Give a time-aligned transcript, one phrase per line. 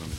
[0.00, 0.18] Amit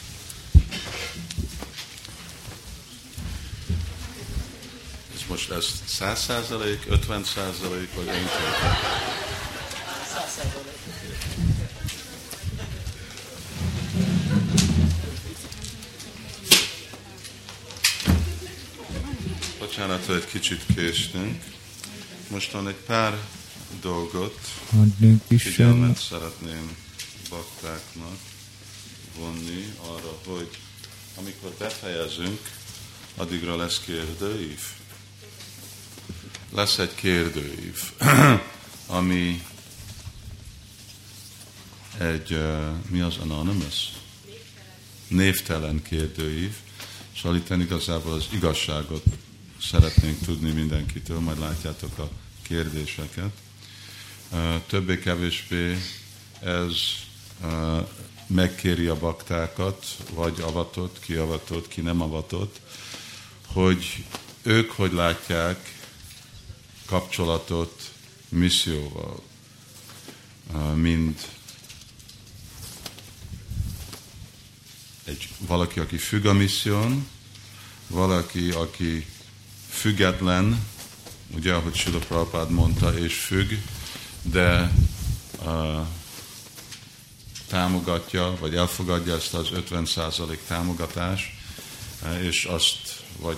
[5.15, 9.19] ez most ez 100 százalék, 50 százalék, vagy önkéntes?
[19.59, 21.43] Bocsánat, hogy egy kicsit késtünk.
[22.27, 23.17] Mostan egy pár
[23.81, 24.39] dolgot,
[25.37, 26.75] figyelmet szeretném
[27.29, 28.17] baktáknak
[29.19, 30.49] vonni arra, hogy
[31.15, 32.39] amikor befejezünk,
[33.15, 34.59] addigra lesz kérdőív.
[36.51, 37.93] Lesz egy kérdőív,
[38.99, 39.43] ami
[41.97, 43.91] egy, uh, mi az anonymous?
[45.07, 46.55] Névtelen kérdőív.
[47.21, 49.03] Szóval itt igazából az igazságot
[49.61, 52.09] szeretnénk tudni mindenkitől, majd látjátok a
[52.41, 53.31] kérdéseket.
[54.31, 55.77] Uh, többé-kevésbé
[56.39, 56.75] ez
[57.41, 57.87] uh,
[58.29, 62.59] megkéri a baktákat, vagy avatott, ki avatott, ki nem avatott,
[63.47, 64.03] hogy
[64.41, 65.77] ők hogy látják
[66.85, 67.91] kapcsolatot
[68.29, 69.21] misszióval,
[70.75, 71.19] mind
[75.03, 77.07] egy, valaki, aki függ a misszión,
[77.87, 79.05] valaki, aki
[79.69, 80.65] független,
[81.35, 83.51] ugye, ahogy Sila Prabhupád mondta, és függ,
[84.21, 84.71] de
[85.45, 85.87] uh,
[87.49, 91.25] támogatja, vagy elfogadja ezt az 50% támogatást,
[92.21, 93.37] és azt vagy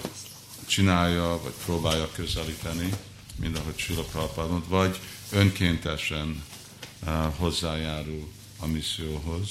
[0.65, 2.93] csinálja, vagy próbálja közelíteni,
[3.35, 4.05] mint ahogy Sila
[4.67, 4.99] vagy
[5.31, 6.43] önkéntesen
[7.03, 9.49] uh, hozzájárul a misszióhoz.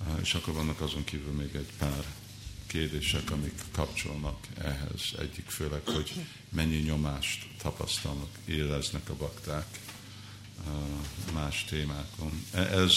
[0.00, 2.04] Uh, és akkor vannak azon kívül még egy pár
[2.66, 5.02] kérdések, amik kapcsolnak ehhez.
[5.18, 6.12] Egyik főleg, hogy
[6.48, 9.66] mennyi nyomást tapasztalnak, éreznek a bakták
[11.32, 12.44] más témákon.
[12.52, 12.94] Ez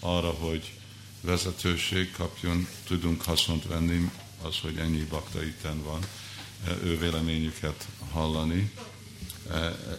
[0.00, 0.72] arra, hogy
[1.20, 4.10] vezetőség kapjon, tudunk haszont venni,
[4.42, 6.00] az, hogy ennyi bakta itten van,
[6.82, 8.72] ő véleményüket hallani.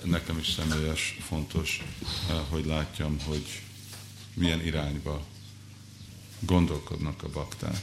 [0.03, 1.83] Nekem is személyes fontos,
[2.49, 3.61] hogy látjam, hogy
[4.33, 5.25] milyen irányba
[6.39, 7.81] gondolkodnak a bakták.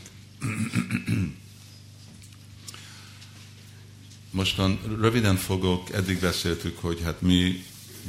[4.30, 7.64] Mostan röviden fogok, eddig beszéltük, hogy hát mi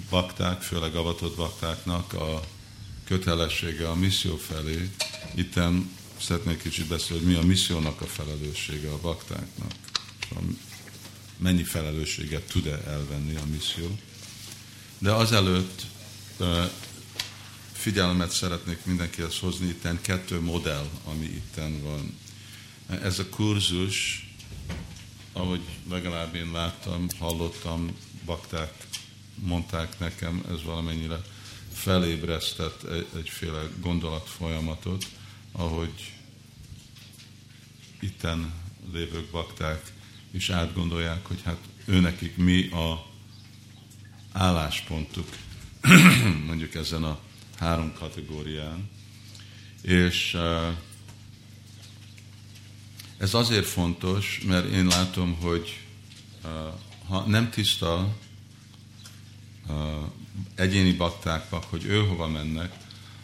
[0.10, 2.42] bakták, főleg avatott baktáknak a
[3.06, 4.90] kötelessége a misszió felé.
[5.36, 5.90] Itten
[6.22, 9.72] szeretnék kicsit beszélni, hogy mi a missziónak a felelőssége a baktáknak.
[11.38, 14.00] Mennyi felelősséget tud-e elvenni a misszió.
[14.98, 15.86] De azelőtt
[17.72, 22.18] figyelmet szeretnék mindenkihez hozni, itten kettő modell, ami itten van.
[23.02, 24.28] Ez a kurzus,
[25.34, 27.96] ahogy legalább én láttam, hallottam,
[28.26, 28.88] bakták
[29.42, 31.22] mondták nekem, ez valamennyire
[31.74, 35.06] felébresztett egy, egyféle gondolatfolyamatot,
[35.52, 36.14] ahogy
[38.00, 38.54] itten
[38.94, 39.92] lévők bakták
[40.32, 43.06] is átgondolják, hogy hát őnekik mi a
[44.32, 45.28] álláspontuk
[46.48, 47.20] mondjuk ezen a
[47.58, 48.90] három kategórián.
[49.82, 50.38] És
[53.18, 55.80] ez azért fontos, mert én látom, hogy
[57.08, 58.18] ha nem tiszta
[60.56, 62.74] egyéni baktáknak, hogy ő hova mennek,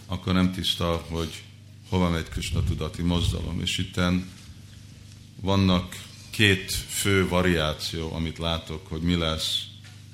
[0.06, 1.44] akkor nem tiszta, hogy
[1.90, 3.62] hova megy Krishna tudati mozdalom.
[3.62, 4.30] És itten
[5.42, 9.64] vannak két fő variáció, amit látok, hogy mi lesz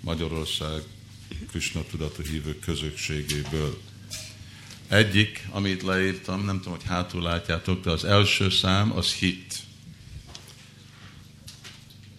[0.02, 0.82] Magyarország
[1.50, 3.82] Krishna tudatú hívők közösségéből.
[4.88, 9.60] Egyik, amit leírtam, nem tudom, hogy hátul látjátok, de az első szám az hit.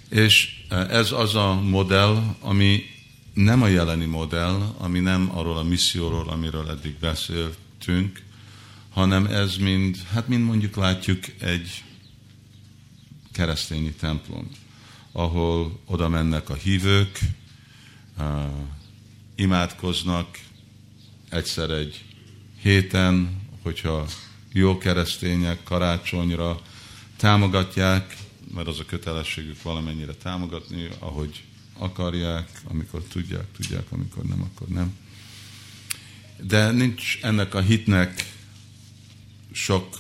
[0.08, 2.91] És ez az a modell, ami
[3.34, 8.22] nem a jeleni modell, ami nem arról a misszióról, amiről eddig beszéltünk,
[8.90, 11.84] hanem ez mind, hát mind mondjuk látjuk egy
[13.32, 14.50] keresztényi templom,
[15.12, 17.18] ahol oda mennek a hívők,
[19.34, 20.38] imádkoznak
[21.28, 22.04] egyszer egy
[22.60, 24.06] héten, hogyha
[24.52, 26.60] jó keresztények karácsonyra
[27.16, 28.16] támogatják,
[28.54, 31.42] mert az a kötelességük valamennyire támogatni, ahogy
[31.82, 34.96] akarják, amikor tudják, tudják, amikor nem, akkor nem.
[36.42, 38.32] De nincs ennek a hitnek
[39.52, 39.98] sok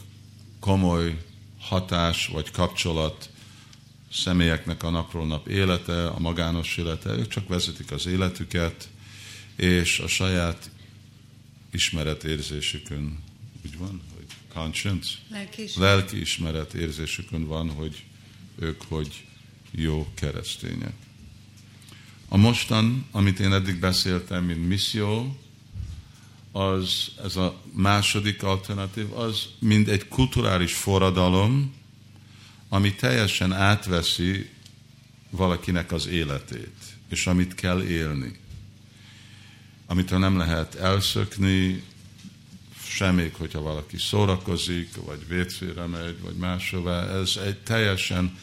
[0.60, 1.18] komoly
[1.58, 3.30] hatás vagy kapcsolat
[4.12, 8.88] személyeknek a napról nap élete, a magános élete, ők csak vezetik az életüket,
[9.56, 10.70] és a saját
[11.70, 13.18] ismeretérzésükön,
[13.64, 15.10] úgy van, hogy conscience?
[15.76, 18.04] Lelki ismeret érzésükön van, hogy
[18.58, 19.24] ők hogy
[19.70, 20.94] jó keresztények.
[22.32, 25.36] A mostan, amit én eddig beszéltem, mint misszió,
[26.52, 31.74] az, ez a második alternatív, az mind egy kulturális forradalom,
[32.68, 34.50] ami teljesen átveszi
[35.30, 36.76] valakinek az életét,
[37.08, 38.38] és amit kell élni.
[39.86, 41.82] Amitől nem lehet elszökni,
[42.86, 47.06] semmik, hogyha valaki szórakozik, vagy vécére megy, vagy máshová.
[47.06, 48.38] Ez egy teljesen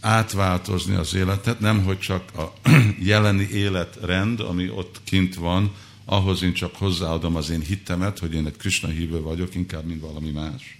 [0.00, 2.52] átváltozni az életet, nem hogy csak a
[3.12, 5.72] jeleni életrend, ami ott kint van,
[6.04, 10.00] ahhoz én csak hozzáadom az én hittemet, hogy én egy Krishna hívő vagyok, inkább, mint
[10.00, 10.78] valami más,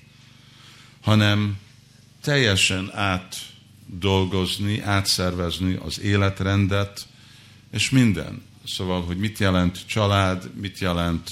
[1.01, 1.57] hanem
[2.23, 7.07] teljesen átdolgozni, átszervezni az életrendet,
[7.73, 8.43] és minden.
[8.67, 11.31] Szóval, hogy mit jelent család, mit jelent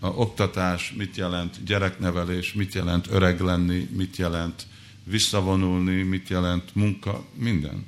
[0.00, 4.66] a oktatás, mit jelent gyereknevelés, mit jelent öreg lenni, mit jelent
[5.10, 7.86] visszavonulni, mit jelent munka, minden.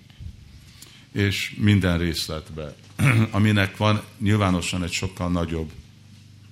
[1.12, 2.76] És minden részletbe.
[3.30, 5.70] Aminek van nyilvánosan egy sokkal nagyobb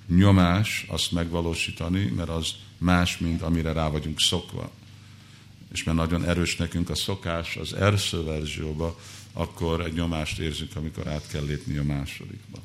[0.07, 4.71] nyomás azt megvalósítani, mert az más, mint amire rá vagyunk szokva.
[5.73, 8.99] És mert nagyon erős nekünk a szokás az első verzióba,
[9.33, 12.59] akkor egy nyomást érzünk, amikor át kell lépni a másodikba.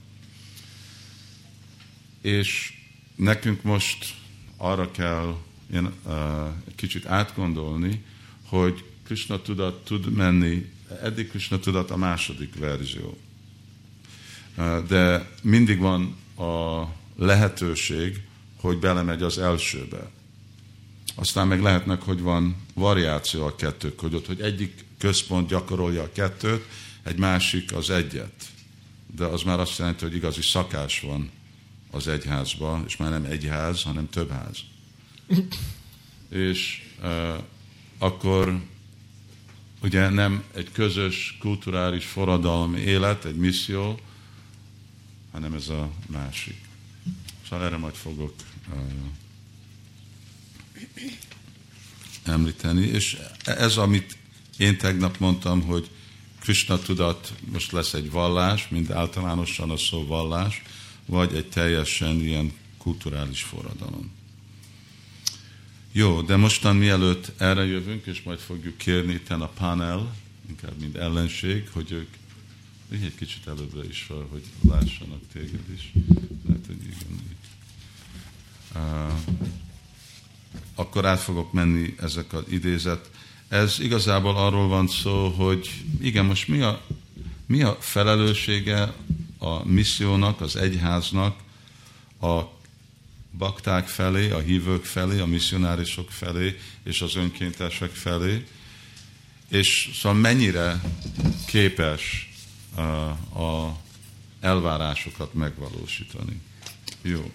[2.22, 2.74] És
[3.16, 4.13] nekünk most
[4.57, 5.36] arra kell
[5.72, 8.04] uh, egy kicsit átgondolni,
[8.48, 10.72] hogy Krishna tudat tud menni,
[11.02, 13.18] eddig Krishna tudat a második verzió.
[14.88, 16.84] De mindig van a
[17.16, 18.22] lehetőség,
[18.60, 20.12] hogy belemegy az elsőbe.
[21.16, 26.66] Aztán meg lehetnek, hogy van variáció a kettő között, hogy egyik központ gyakorolja a kettőt,
[27.04, 28.44] egy másik az egyet.
[29.16, 31.32] De az már azt jelenti, hogy igazi szakás van
[31.92, 34.58] az egyházba, és már nem egy ház, hanem több ház.
[36.30, 37.44] és uh,
[37.98, 38.62] akkor
[39.81, 44.00] ugye nem egy közös kulturális forradalmi élet, egy misszió,
[45.31, 46.57] hanem ez a másik.
[47.50, 48.33] Szóval erre majd fogok
[48.69, 48.80] uh,
[52.24, 54.18] említeni, és ez, amit
[54.57, 55.89] én tegnap mondtam, hogy
[56.39, 60.62] Krishna tudat most lesz egy vallás, mind általánosan a szó vallás,
[61.06, 64.12] vagy egy teljesen ilyen kulturális forradalom.
[65.97, 70.15] Jó, de mostan mielőtt erre jövünk, és majd fogjuk kérni itt a panel,
[70.50, 72.09] inkább mint ellenség, hogy ők
[72.94, 75.92] így egy kicsit előbbre is fel, hogy lássanak téged is.
[76.47, 77.21] Lehet, hogy igen.
[78.75, 79.19] Uh,
[80.75, 83.09] akkor át fogok menni ezek az idézet.
[83.47, 86.81] Ez igazából arról van szó, hogy igen, most mi a,
[87.45, 88.94] mi a felelőssége
[89.38, 91.39] a missziónak, az egyháznak
[92.21, 92.55] a
[93.38, 98.46] bakták felé, a hívők felé, a misszionárisok felé és az önkéntesek felé,
[99.50, 100.82] és szóval mennyire
[101.46, 102.30] képes
[102.76, 102.82] a,
[103.42, 103.80] a
[104.40, 106.42] elvárásokat megvalósítani.
[107.02, 107.32] Jó.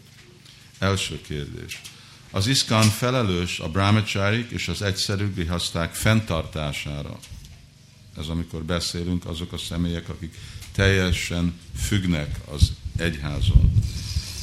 [0.78, 1.80] Első kérdés.
[2.30, 7.18] Az iszkán felelős a brahmacharik és az egyszerű grihaszták fenntartására.
[8.18, 10.34] Ez amikor beszélünk, azok a személyek, akik
[10.72, 13.72] teljesen függnek az egyházon.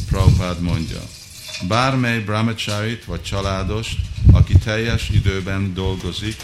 [0.07, 1.01] Prabhupád mondja,
[1.61, 3.99] bármely brahmacharit vagy családost,
[4.31, 6.35] aki teljes időben dolgozik,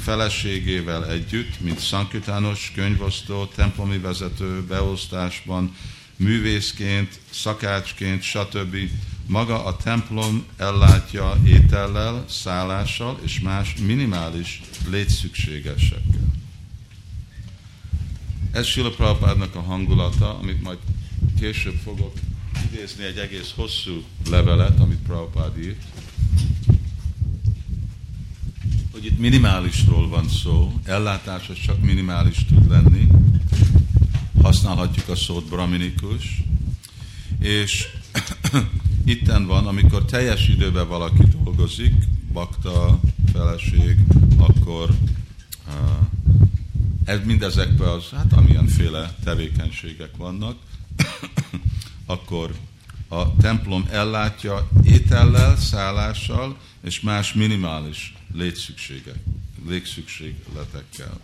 [0.00, 5.76] feleségével együtt, mint szankütános, könyvosztó, templomi vezető, beosztásban,
[6.16, 8.76] művészként, szakácsként, stb.
[9.26, 16.34] Maga a templom ellátja étellel, szállással és más minimális létszükségesekkel.
[18.52, 20.78] Ez Sila Prabhupádnak a hangulata, amit majd
[21.40, 22.14] később fogok
[22.72, 25.82] idézni egy egész hosszú levelet, amit Prabhupád írt,
[28.92, 33.08] hogy itt minimálisról van szó, ellátás az csak minimális tud lenni,
[34.42, 36.42] használhatjuk a szót braminikus,
[37.40, 37.88] és
[39.04, 41.94] itten van, amikor teljes időben valaki dolgozik,
[42.32, 43.00] bakta,
[43.32, 43.98] feleség,
[44.38, 44.90] akkor
[45.68, 46.06] uh,
[47.04, 50.56] ez mindezekben az, hát amilyenféle tevékenységek vannak,
[52.06, 52.54] akkor
[53.08, 59.18] a templom ellátja étellel, szállással és más minimális létszükségek,
[59.66, 61.20] létszükségletekkel.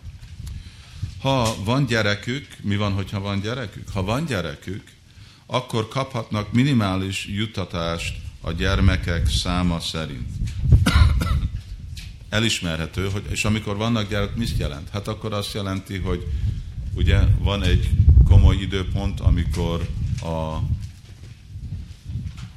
[1.21, 3.89] Ha van gyerekük, mi van, hogyha van gyerekük?
[3.89, 4.83] Ha van gyerekük,
[5.47, 10.29] akkor kaphatnak minimális juttatást a gyermekek száma szerint
[12.29, 14.89] elismerhető, hogy, és amikor vannak gyerek, mit jelent?
[14.89, 16.27] Hát akkor azt jelenti, hogy
[16.95, 17.91] ugye van egy
[18.29, 19.89] komoly időpont, amikor
[20.23, 20.55] a,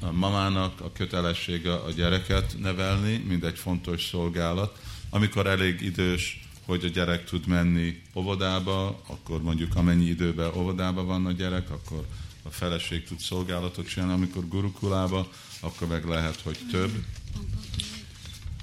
[0.00, 4.78] a mamának a kötelessége a gyereket nevelni, mint egy fontos szolgálat.
[5.10, 11.26] Amikor elég idős, hogy a gyerek tud menni óvodába, akkor mondjuk amennyi időben óvodába van
[11.26, 12.06] a gyerek, akkor
[12.42, 15.28] a feleség tud szolgálatot csinálni, amikor gurukulába,
[15.60, 17.04] akkor meg lehet, hogy több.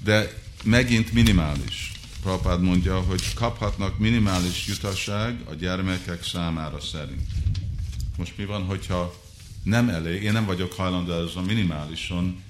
[0.02, 1.92] De megint minimális.
[2.22, 7.26] Prabhupád mondja, hogy kaphatnak minimális jutasság a gyermekek számára szerint.
[8.16, 9.14] Most mi van, hogyha
[9.62, 12.42] nem elég, én nem vagyok hajlandó ez a minimálison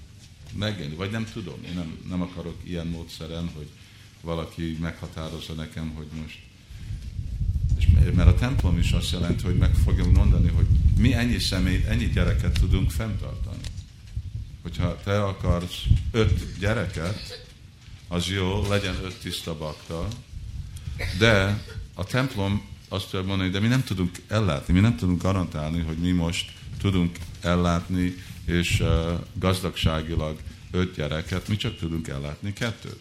[0.52, 3.68] megélni, vagy nem tudom, én nem, nem akarok ilyen módszeren, hogy
[4.20, 6.38] valaki meghatározza nekem, hogy most
[7.78, 10.66] és mert a templom is azt jelenti, hogy meg fogjuk mondani, hogy
[10.96, 13.62] mi ennyi személy, ennyi gyereket tudunk fenntartani.
[14.62, 17.46] Hogyha te akarsz öt gyereket,
[18.08, 20.08] az jó, legyen öt tiszta bakta,
[21.18, 21.62] de
[21.94, 22.62] a templom
[22.94, 26.52] azt tudja mondani, de mi nem tudunk ellátni, mi nem tudunk garantálni, hogy mi most
[26.80, 28.14] tudunk ellátni,
[28.46, 28.88] és uh,
[29.32, 30.38] gazdagságilag
[30.70, 33.00] öt gyereket, mi csak tudunk ellátni kettőt.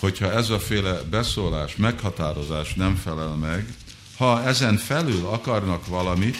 [0.00, 3.74] Hogyha ez a féle beszólás, meghatározás nem felel meg,
[4.16, 6.36] ha ezen felül akarnak valamit,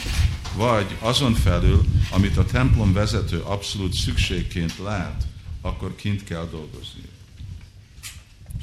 [0.56, 5.26] vagy azon felül, amit a templom vezető abszolút szükségként lát,
[5.61, 7.02] akkor kint kell dolgozni.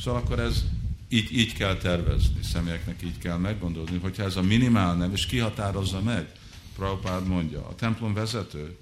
[0.03, 0.63] Szóval akkor ez
[1.11, 6.01] így, így kell tervezni, személyeknek így kell meggondolni, hogyha ez a minimál nem, és kihatározza
[6.01, 6.31] meg,
[6.75, 8.75] Prabhupád mondja, a templom vezető,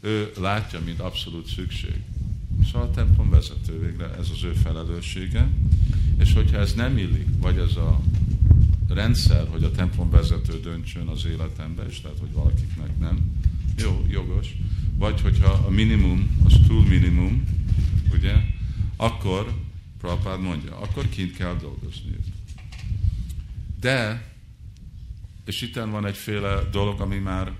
[0.00, 2.02] ő látja, mint abszolút szükség.
[2.64, 5.48] Szóval a templom vezető végre, ez az ő felelőssége,
[6.18, 8.00] és hogyha ez nem illik, vagy ez a
[8.88, 13.32] rendszer, hogy a templom vezető döntsön az életembe, és tehát, hogy valakiknek nem,
[13.78, 14.56] jó, jogos,
[14.98, 17.44] vagy hogyha a minimum, az túl minimum,
[18.12, 18.34] ugye,
[18.96, 19.65] akkor
[20.00, 22.16] Prabhupád mondja, akkor kint kell dolgozni.
[23.80, 24.30] De,
[25.44, 27.52] és itt van egyféle dolog, ami már,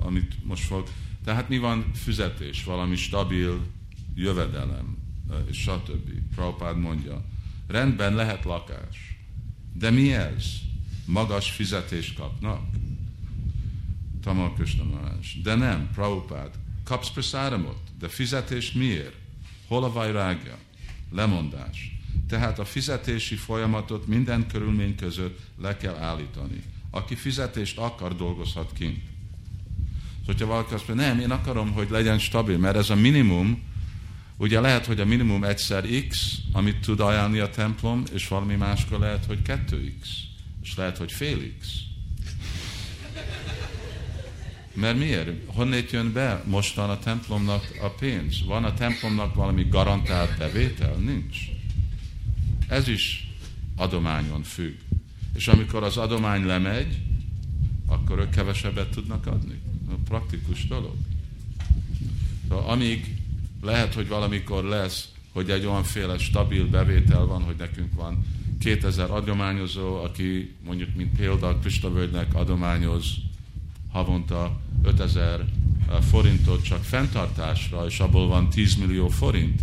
[0.00, 0.88] amit most fog,
[1.24, 3.66] tehát mi van fizetés, valami stabil
[4.14, 4.96] jövedelem,
[5.50, 6.10] és stb.
[6.34, 7.24] Prabhupád mondja,
[7.66, 9.18] rendben lehet lakás,
[9.72, 10.44] de mi ez?
[11.06, 12.62] Magas fizetést kapnak?
[14.20, 15.38] Tamal Krishnamarás.
[15.42, 16.50] De nem, Prabhupád,
[16.84, 19.16] kapsz praszáramot, de fizetés miért?
[19.66, 20.58] Hol a vajrágja?
[21.14, 21.96] Lemondás.
[22.28, 26.62] Tehát a fizetési folyamatot minden körülmény között le kell állítani.
[26.90, 29.02] Aki fizetést akar, dolgozhat kint.
[29.02, 33.62] Szóval, hogyha valaki azt mondja, nem, én akarom, hogy legyen stabil, mert ez a minimum,
[34.36, 38.98] ugye lehet, hogy a minimum egyszer x, amit tud ajánlani a templom, és valami máskor
[38.98, 40.06] lehet, hogy 2x,
[40.62, 41.83] és lehet, hogy fél x.
[44.74, 45.30] Mert miért?
[45.46, 48.44] Honnét jön be mostan a templomnak a pénz?
[48.46, 50.94] Van a templomnak valami garantált bevétel?
[50.94, 51.38] Nincs.
[52.68, 53.30] Ez is
[53.76, 54.74] adományon függ.
[55.34, 56.98] És amikor az adomány lemegy,
[57.86, 59.60] akkor ők kevesebbet tudnak adni.
[59.90, 60.96] A praktikus dolog.
[62.48, 63.16] De amíg
[63.62, 68.24] lehet, hogy valamikor lesz, hogy egy olyanféle stabil bevétel van, hogy nekünk van
[68.60, 73.06] 2000 adományozó, aki mondjuk, mint példa, Krisnavölgynek adományoz
[73.94, 75.44] havonta 5000
[76.10, 79.60] forintot csak fenntartásra, és abból van 10 millió forint,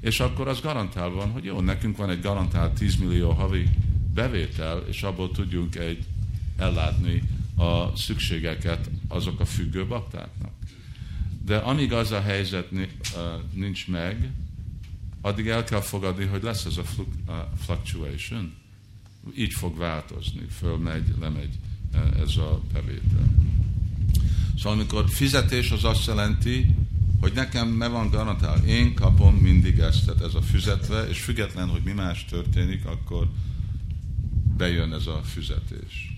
[0.00, 3.68] és akkor az garantálva van, hogy jó, nekünk van egy garantált 10 millió havi
[4.14, 6.04] bevétel, és abból tudjunk egy
[6.56, 7.22] ellátni
[7.56, 10.52] a szükségeket azok a függő baktáknak.
[11.44, 12.68] De amíg az a helyzet
[13.52, 14.30] nincs meg,
[15.20, 16.84] addig el kell fogadni, hogy lesz ez a
[17.56, 18.54] fluctuation.
[19.36, 21.58] Így fog változni, fölmegy, lemegy
[22.18, 23.53] ez a bevétel.
[24.56, 26.74] Szóval amikor fizetés az azt jelenti,
[27.20, 31.68] hogy nekem me van garantál, én kapom mindig ezt, tehát ez a füzetve, és független,
[31.68, 33.30] hogy mi más történik, akkor
[34.56, 36.12] bejön ez a füzetés.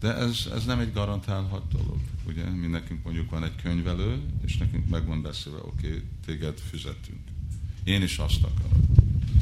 [0.00, 1.98] De ez, ez nem egy garantálhat dolog.
[2.26, 6.58] Ugye, mi nekünk mondjuk van egy könyvelő, és nekünk meg van beszélve, oké, okay, téged
[6.70, 7.20] fizetünk.
[7.84, 8.82] Én is azt akarom.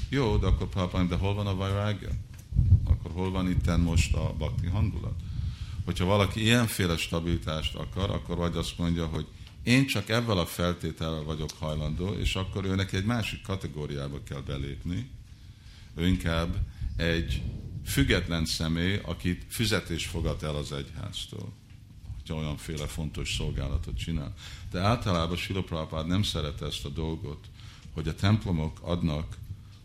[0.09, 2.11] Jó, de akkor papa, de hol van a vajrágja?
[2.85, 5.12] Akkor hol van itten most a bakti hangulat?
[5.85, 9.27] Hogyha valaki ilyenféle stabilitást akar, akkor vagy azt mondja, hogy
[9.63, 15.11] én csak ebben a feltétellel vagyok hajlandó, és akkor őnek egy másik kategóriába kell belépni.
[15.95, 16.57] Ő inkább
[16.97, 17.43] egy
[17.87, 21.53] független személy, akit fizetés fogad el az egyháztól,
[22.17, 24.35] hogyha olyanféle fontos szolgálatot csinál.
[24.71, 27.47] De általában Siloprapád nem szeret ezt a dolgot,
[27.93, 29.37] hogy a templomok adnak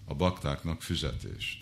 [0.05, 1.57] a baktáknak fizetést.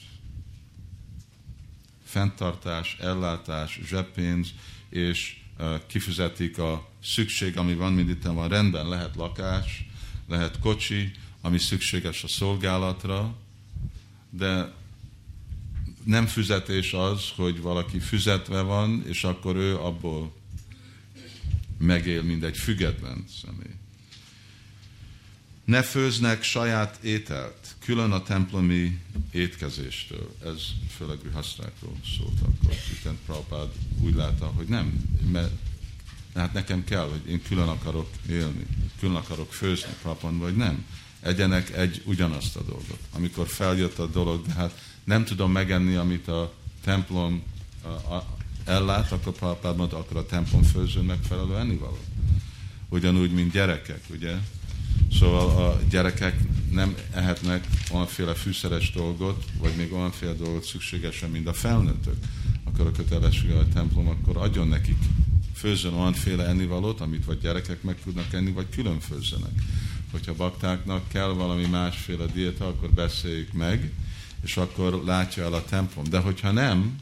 [2.15, 4.53] Fenntartás, ellátás, zseppénz,
[4.89, 5.37] és
[5.87, 9.87] kifizetik a szükség, ami van, mint itt van, rendben lehet lakás,
[10.27, 13.35] lehet kocsi, ami szükséges a szolgálatra,
[14.29, 14.73] de
[16.03, 20.33] nem füzetés az, hogy valaki füzetve van, és akkor ő abból
[21.77, 23.75] megél, mint egy független személy.
[25.65, 28.99] Ne főznek saját ételt, külön a templomi
[29.31, 30.35] étkezéstől.
[30.43, 30.61] Ez
[30.97, 32.75] főleg hasznákról szólt akkor.
[32.91, 33.69] Isten Prabhupád
[33.99, 35.51] úgy látta, hogy nem, mert
[36.35, 38.65] hát nekem kell, hogy én külön akarok élni,
[38.99, 40.85] külön akarok főzni, papon, vagy nem.
[41.19, 42.99] Egyenek egy ugyanazt a dolgot.
[43.11, 46.53] Amikor feljött a dolog, de hát nem tudom megenni, amit a
[46.83, 47.43] templom
[48.65, 51.99] ellát, akkor Prabhupád mondta, akkor a templom főzőn megfelelő ennivaló.
[52.89, 54.37] Ugyanúgy, mint gyerekek, ugye?
[55.19, 56.35] Szóval a gyerekek
[56.71, 62.15] nem ehetnek olyanféle fűszeres dolgot, vagy még olyanféle dolgot szükségesen, mint a felnőttök.
[62.63, 64.97] Akkor a kötelesség a templom, akkor adjon nekik
[65.55, 69.61] főzzön olyanféle ennivalót, amit vagy gyerekek meg tudnak enni, vagy külön főzzenek.
[70.11, 73.91] Hogyha baktáknak kell valami másféle diéta, akkor beszéljük meg,
[74.43, 76.05] és akkor látja el a templom.
[76.09, 76.95] De hogyha nem,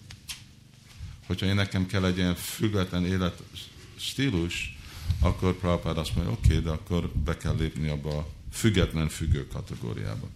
[1.28, 4.73] hogyha én nekem kell egy ilyen független életstílus,
[5.22, 9.48] akkor Prabhupád azt mondja, oké, okay, de akkor be kell lépni abba a független függő
[9.48, 10.28] kategóriába.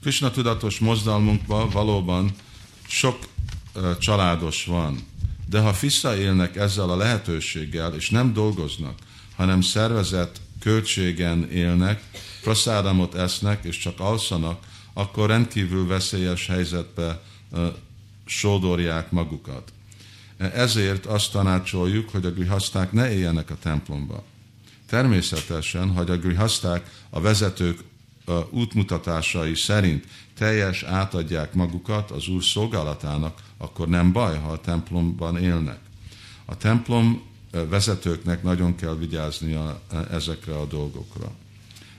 [0.00, 2.34] Krishna tudatos mozdalmunkban valóban
[2.86, 3.18] sok
[3.98, 4.98] családos van,
[5.48, 8.98] de ha visszaélnek ezzel a lehetőséggel, és nem dolgoznak,
[9.36, 12.02] hanem szervezett költségen élnek,
[12.42, 17.22] praszádamot esznek, és csak alszanak, akkor rendkívül veszélyes helyzetbe
[18.24, 19.72] sódorják magukat.
[20.36, 24.24] Ezért azt tanácsoljuk, hogy a grihaszták ne éljenek a templomba.
[24.86, 27.78] Természetesen, hogy a grihaszták a vezetők
[28.50, 30.04] útmutatásai szerint
[30.38, 35.78] teljes átadják magukat az Úr szolgálatának, akkor nem baj, ha a templomban élnek.
[36.44, 41.32] A templom vezetőknek nagyon kell vigyáznia ezekre a dolgokra.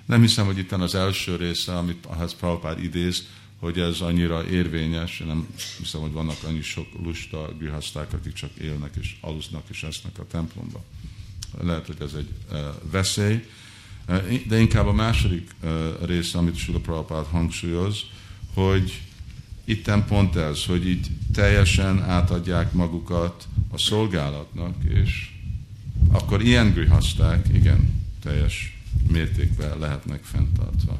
[0.05, 2.07] Nem hiszem, hogy itt az első része, amit
[2.39, 3.23] Prabhupád idéz,
[3.59, 5.47] hogy ez annyira érvényes, nem
[5.77, 10.27] hiszem, hogy vannak annyi sok lusta grihaszták, akik csak élnek és alusznak és esznek a
[10.27, 10.83] templomba.
[11.61, 12.59] Lehet, hogy ez egy uh,
[12.91, 13.45] veszély,
[14.07, 18.03] uh, de inkább a második uh, része, amit Sula Prabhupád hangsúlyoz,
[18.53, 19.01] hogy
[19.65, 25.29] itten pont ez, hogy itt teljesen átadják magukat a szolgálatnak, és
[26.11, 28.77] akkor ilyen grihaszták, igen, teljes
[29.11, 30.97] mértékben lehetnek fenntartva.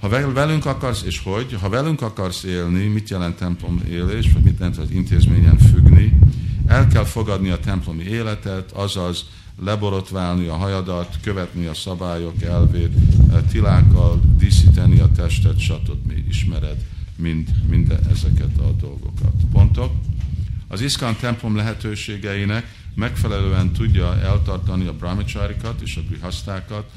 [0.00, 4.58] Ha velünk akarsz, és hogy, ha velünk akarsz élni, mit jelent templom élés, vagy mit
[4.58, 6.18] jelent az intézményen függni,
[6.66, 9.24] el kell fogadni a templomi életet, azaz
[9.64, 12.92] leborotválni a hajadat, követni a szabályok elvét,
[13.30, 16.12] eh, tilákkal díszíteni a testet, stb.
[16.28, 16.84] Ismered
[17.16, 19.34] mind, mind ezeket a dolgokat.
[19.52, 19.92] Pontok?
[20.68, 26.90] Az Iszkán templom lehetőségeinek megfelelően tudja eltartani a brahmacharikat és a grihasztákat,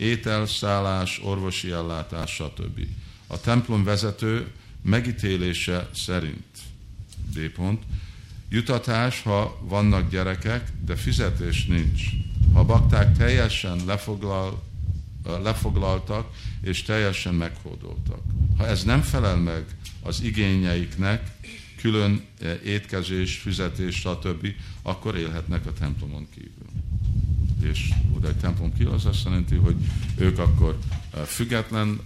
[0.00, 2.86] étel, szállás, orvosi ellátás, stb.
[3.26, 4.46] A templom vezető
[4.82, 6.58] megítélése szerint,
[7.34, 7.82] B pont,
[8.48, 12.02] jutatás, ha vannak gyerekek, de fizetés nincs.
[12.52, 14.62] Ha bakták teljesen lefoglal,
[15.42, 16.30] lefoglaltak
[16.62, 18.22] és teljesen meghódoltak.
[18.56, 19.64] Ha ez nem felel meg
[20.02, 21.30] az igényeiknek,
[21.76, 22.24] külön
[22.64, 24.46] étkezés, fizetés, stb.,
[24.82, 26.59] akkor élhetnek a templomon kívül
[27.62, 29.76] és oda egy templom ki, az azt jelenti, hogy
[30.16, 30.78] ők akkor
[31.14, 32.00] eh, független,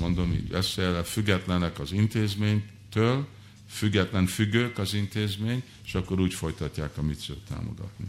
[0.00, 3.26] mondom így beszélve, függetlenek az intézménytől,
[3.68, 8.06] független függők az intézmény, és akkor úgy folytatják a mitzőt támogatni.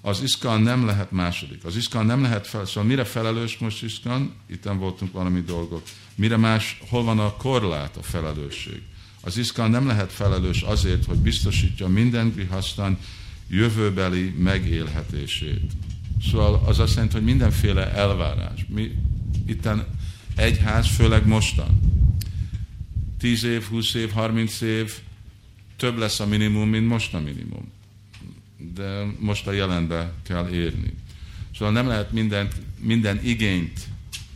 [0.00, 1.64] Az iszkan nem lehet második.
[1.64, 4.34] Az iszkan nem lehet fel, szóval mire felelős most iszkan?
[4.46, 5.82] Itt voltunk valami dolgok.
[6.14, 8.82] Mire más, hol van a korlát, a felelősség?
[9.20, 12.98] Az iszkan nem lehet felelős azért, hogy biztosítja minden grihasztán
[13.48, 15.72] jövőbeli megélhetését.
[16.30, 18.66] Szóval az azt jelenti, hogy mindenféle elvárás.
[18.68, 18.90] Mi
[19.46, 19.86] itten
[20.36, 21.80] egyház, főleg mostan.
[23.18, 24.98] 10 év, 20 év, 30 év
[25.76, 27.72] több lesz a minimum, mint most a minimum.
[28.74, 30.94] De most a jelenbe kell érni.
[31.54, 33.80] Szóval nem lehet mindent, minden igényt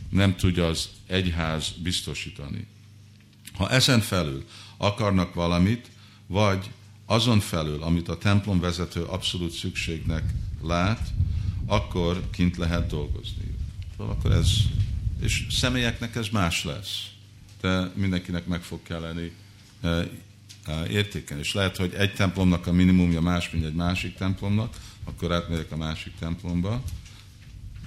[0.09, 2.67] nem tudja az egyház biztosítani.
[3.53, 4.45] Ha ezen felül
[4.77, 5.89] akarnak valamit,
[6.27, 6.69] vagy
[7.09, 10.23] azon felül, amit a templom vezető abszolút szükségnek
[10.63, 11.09] lát,
[11.65, 13.55] akkor kint lehet dolgozni.
[13.97, 14.49] Akkor ez,
[15.21, 17.09] és személyeknek ez más lesz.
[17.61, 19.31] De mindenkinek meg fog kelleni
[19.81, 20.07] e, e,
[20.89, 21.37] értéken.
[21.37, 25.77] És lehet, hogy egy templomnak a minimumja más, mint egy másik templomnak, akkor átmegyek a
[25.77, 26.83] másik templomba,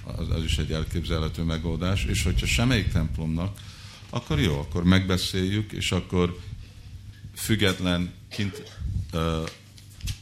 [0.03, 3.59] az, az is egy elképzelhető megoldás, és hogyha semmelyik templomnak,
[4.09, 6.39] akkor jó, akkor megbeszéljük, és akkor
[7.35, 8.80] független kint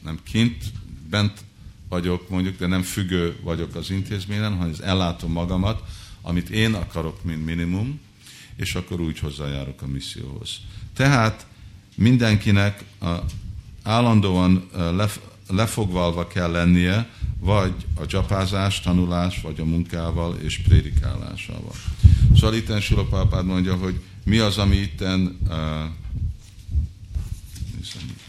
[0.04, 0.64] nem kint,
[1.10, 1.44] bent
[1.90, 5.84] vagyok mondjuk, de nem függő vagyok az intézményen, hanem ellátom magamat,
[6.22, 8.00] amit én akarok, mint minimum,
[8.56, 10.50] és akkor úgy hozzájárok a misszióhoz.
[10.96, 11.46] Tehát
[11.96, 13.14] mindenkinek a,
[13.84, 21.74] állandóan lef, lefoglalva kell lennie, vagy a csapázás, tanulás, vagy a munkával és prédikálásával.
[22.36, 25.56] Szóval itten Silopápád mondja, hogy mi az, ami itten uh,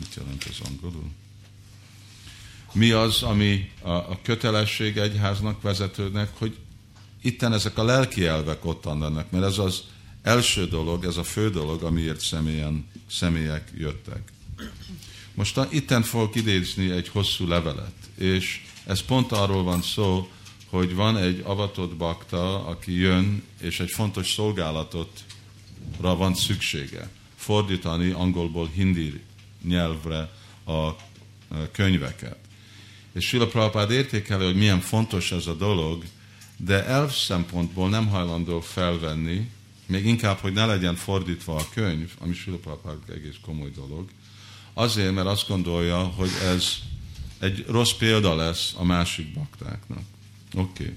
[0.01, 1.11] mit jelent ez angolul?
[2.73, 6.57] mi az, ami a, a kötelesség egyháznak, vezetőnek, hogy
[7.23, 9.83] itten ezek a lelki elvek ott vannak, mert ez az
[10.23, 14.33] első dolog, ez a fő dolog, amiért személyen, személyek jöttek.
[15.35, 20.31] Most a, itten fogok idézni egy hosszú levelet, és ez pont arról van szó,
[20.67, 27.09] hogy van egy avatott bakta, aki jön, és egy fontos szolgálatotra van szüksége.
[27.37, 29.21] Fordítani angolból hindi
[29.63, 30.31] nyelvre
[30.67, 30.91] a
[31.73, 32.39] könyveket.
[33.13, 36.05] És Sila Prabhupád értékelő, hogy milyen fontos ez a dolog,
[36.57, 39.51] de elv szempontból nem hajlandó felvenni,
[39.87, 44.09] még inkább, hogy ne legyen fordítva a könyv, ami Sila Prabhupád egész komoly dolog,
[44.73, 46.75] azért, mert azt gondolja, hogy ez
[47.39, 50.03] egy rossz példa lesz a másik baktáknak.
[50.55, 50.83] Oké.
[50.83, 50.97] Okay.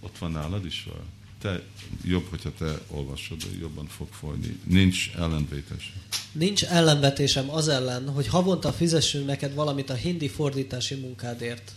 [0.00, 1.04] Ott van nálad is van?
[1.44, 1.62] Te,
[2.04, 4.60] jobb, hogyha te olvasod, jobban fog folyni.
[4.66, 5.92] Nincs ellenvétes.
[6.32, 11.72] Nincs ellenvetésem az ellen, hogy havonta fizessünk neked valamit a hindi fordítási munkádért.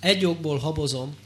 [0.00, 1.16] Egy jogból habozom,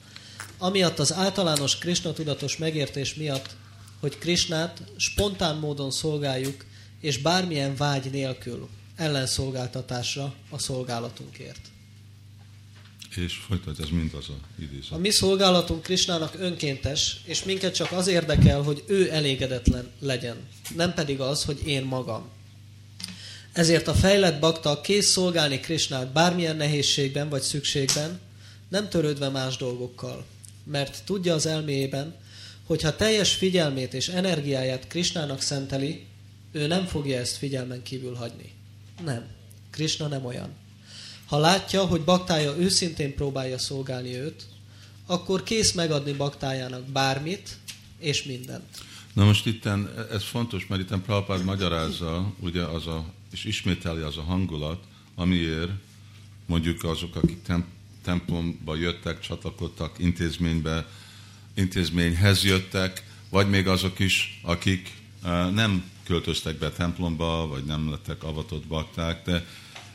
[0.59, 3.57] amiatt az általános Krishna tudatos megértés miatt,
[4.01, 6.65] hogy Krishnát spontán módon szolgáljuk,
[7.01, 11.72] és bármilyen vágy nélkül ellenszolgáltatásra a szolgálatunkért.
[13.17, 14.93] És folytatja, ez mind az a idézet.
[14.93, 20.37] A mi szolgálatunk Krisnának önkéntes, és minket csak az érdekel, hogy ő elégedetlen legyen,
[20.77, 22.29] nem pedig az, hogy én magam.
[23.53, 28.21] Ezért a fejlett bakta kész szolgálni Krisnát bármilyen nehézségben vagy szükségben,
[28.69, 30.25] nem törődve más dolgokkal,
[30.65, 32.15] mert tudja az elméjében,
[32.67, 36.07] hogy ha teljes figyelmét és energiáját Krisnának szenteli,
[36.53, 38.53] ő nem fogja ezt figyelmen kívül hagyni.
[39.05, 39.27] Nem.
[39.71, 40.62] Krishna nem olyan.
[41.33, 44.47] Ha látja, hogy baktája őszintén próbálja szolgálni őt,
[45.07, 47.59] akkor kész megadni baktájának bármit
[47.99, 48.79] és mindent.
[49.13, 49.69] Na most itt
[50.11, 55.71] ez fontos, mert itt Prabhupád magyarázza, ugye az a, és ismételi az a hangulat, amiért
[56.47, 57.65] mondjuk azok, akik tem,
[58.05, 60.87] templomba jöttek, csatlakoztak intézménybe,
[61.55, 64.93] intézményhez jöttek, vagy még azok is, akik
[65.23, 69.47] uh, nem költöztek be templomba, vagy nem lettek avatott bakták, de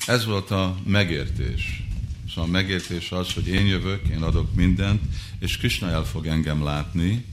[0.06, 1.84] ez volt a megértés.
[2.30, 5.02] Szóval a megértés az, hogy én jövök, én adok mindent,
[5.40, 7.26] és Krishna el fog engem látni.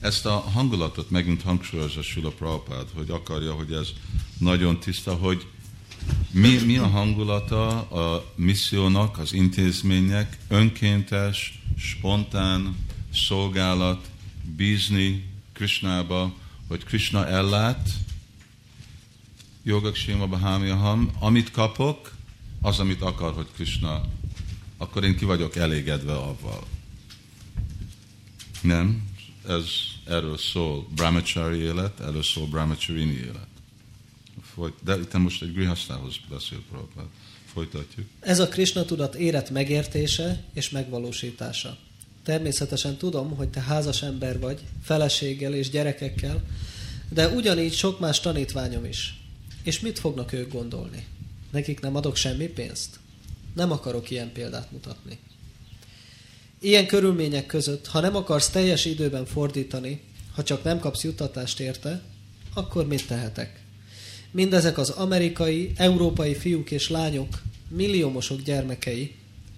[0.00, 3.88] Ezt a hangulatot megint hangsúlyozza Sula Prabhupád, hogy akarja, hogy ez
[4.38, 5.46] nagyon tiszta, hogy
[6.30, 12.76] mi, mi a hangulata a missziónak, az intézmények, önkéntes, spontán
[13.14, 14.08] szolgálat,
[14.56, 16.34] bízni Krishnába,
[16.68, 17.90] hogy Krishna ellát,
[19.68, 20.38] Jogak Sima
[20.76, 22.12] Ham, amit kapok,
[22.62, 24.04] az, amit akar, hogy Krishna,
[24.76, 26.66] akkor én ki vagyok elégedve avval.
[28.62, 29.08] Nem,
[29.48, 29.64] ez
[30.06, 33.46] erről szól brahmachari élet, erről szól brahmacharini élet.
[34.84, 37.06] De itt most egy grihasztához beszél Prabhupád.
[37.52, 38.06] Folytatjuk.
[38.20, 41.76] Ez a Krishna tudat érett megértése és megvalósítása.
[42.22, 46.42] Természetesen tudom, hogy te házas ember vagy, feleséggel és gyerekekkel,
[47.08, 49.17] de ugyanígy sok más tanítványom is.
[49.68, 51.06] És mit fognak ők gondolni?
[51.50, 52.98] Nekik nem adok semmi pénzt?
[53.54, 55.18] Nem akarok ilyen példát mutatni.
[56.60, 60.00] Ilyen körülmények között, ha nem akarsz teljes időben fordítani,
[60.34, 62.02] ha csak nem kapsz juttatást érte,
[62.54, 63.60] akkor mit tehetek?
[64.30, 69.14] Mindezek az amerikai, európai fiúk és lányok, milliómosok gyermekei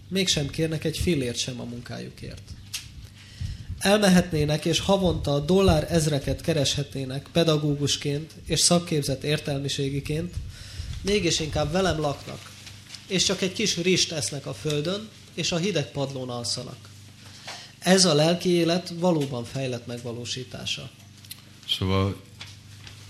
[0.09, 2.43] mégsem kérnek egy fillért sem a munkájukért.
[3.81, 10.35] Elmehetnének és havonta dollár ezreket kereshetnének pedagógusként és szakképzett értelmiségiként,
[11.03, 12.51] mégis inkább velem laknak,
[13.07, 16.77] és csak egy kis rist esznek a földön, és a hideg padlón alszanak.
[17.79, 20.91] Ez a lelki élet valóban fejlett megvalósítása.
[21.69, 22.21] Szóval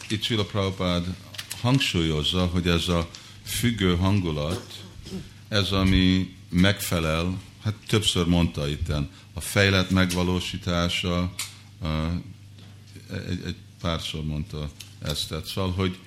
[0.09, 1.05] itt Srila Prabhupád
[1.61, 3.09] hangsúlyozza, hogy ez a
[3.45, 4.83] függő hangulat,
[5.49, 11.33] ez ami megfelel, hát többször mondta itten, a fejlett megvalósítása,
[13.29, 14.71] egy, egy párszor mondta
[15.03, 15.99] ezt, tehát szóval, hogy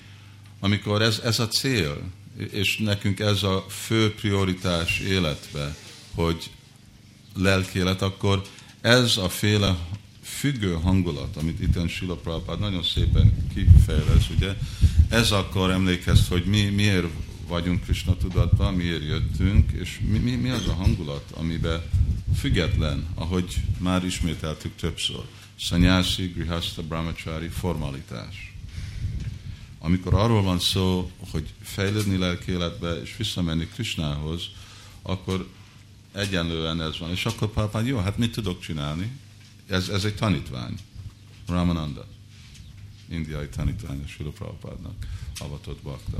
[0.60, 2.10] amikor ez, ez a cél,
[2.50, 5.76] és nekünk ez a fő prioritás életbe,
[6.14, 6.50] hogy
[7.36, 8.42] lelkélet, akkor
[8.80, 9.76] ez a féle
[10.22, 14.56] függő hangulat, amit itt Sila Prabhupád nagyon szépen kifejlesz, ugye,
[15.08, 17.06] ez akkor emlékezt, hogy mi miért
[17.48, 21.82] vagyunk Krishna tudatban, miért jöttünk, és mi, mi, mi az a hangulat, amiben
[22.36, 28.54] független, ahogy már ismételtük többször, Sanyasi, Grihasta, Brahmachari formalitás.
[29.78, 34.42] Amikor arról van szó, hogy fejlődni lelkéletbe és visszamenni Krishnához,
[35.02, 35.48] akkor
[36.12, 37.10] egyenlően ez van.
[37.10, 39.10] És akkor Pálpán, jó, hát mit tudok csinálni?
[39.66, 40.74] Ez, ez egy tanítvány.
[41.46, 42.06] Ramananda.
[43.08, 45.06] Indiai tanítvány a Sula Prabhupádnak
[45.38, 46.18] avatott bakta.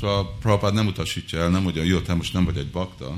[0.00, 3.16] Szóval Prabhupád nem utasítja el, nem mondja, jó, te most nem vagy egy bakta,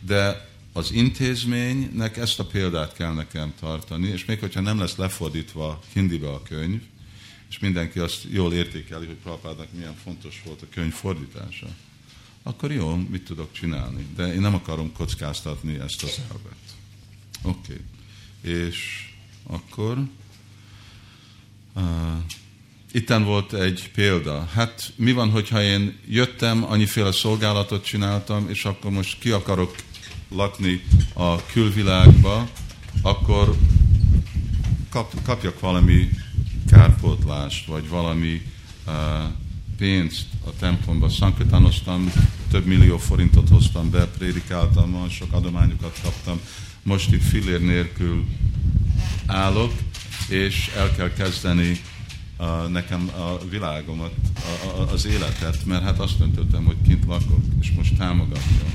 [0.00, 5.80] de az intézménynek ezt a példát kell nekem tartani, és még hogyha nem lesz lefordítva
[5.92, 6.82] hindibe a könyv,
[7.48, 11.66] és mindenki azt jól értékeli, hogy Prabhupádnak milyen fontos volt a könyv fordítása,
[12.42, 14.06] akkor jó, mit tudok csinálni.
[14.16, 16.56] De én nem akarom kockáztatni ezt az elvet.
[17.42, 17.80] Oké.
[18.42, 18.54] Okay.
[18.60, 19.08] És
[19.46, 19.98] akkor
[21.74, 21.82] uh,
[22.94, 24.48] itten volt egy példa.
[24.54, 29.74] Hát mi van, hogyha én jöttem, annyiféle szolgálatot csináltam, és akkor most ki akarok
[30.28, 32.48] lakni a külvilágba,
[33.02, 33.56] akkor
[34.90, 36.08] kap, kapjak valami
[36.70, 38.42] kárpótlást, vagy valami
[38.86, 38.94] uh,
[39.78, 41.08] pénzt a templomba.
[41.08, 42.12] Szankritánoztam,
[42.50, 46.40] több millió forintot hoztam be, prédikáltam, sok adományokat kaptam.
[46.82, 48.24] Most itt filér nélkül
[49.26, 49.72] állok,
[50.28, 51.80] és el kell kezdeni
[52.38, 57.42] uh, nekem a világomat, a, a, az életet, mert hát azt döntöttem, hogy kint lakok,
[57.60, 58.72] és most támogatom.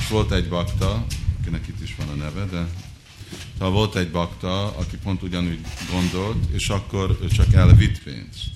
[0.00, 1.06] És volt egy bakta,
[1.40, 2.66] akinek itt is van a neve, de
[3.58, 8.50] ha volt egy bakta, aki pont ugyanúgy gondolt, és akkor ő csak elvitt pénzt.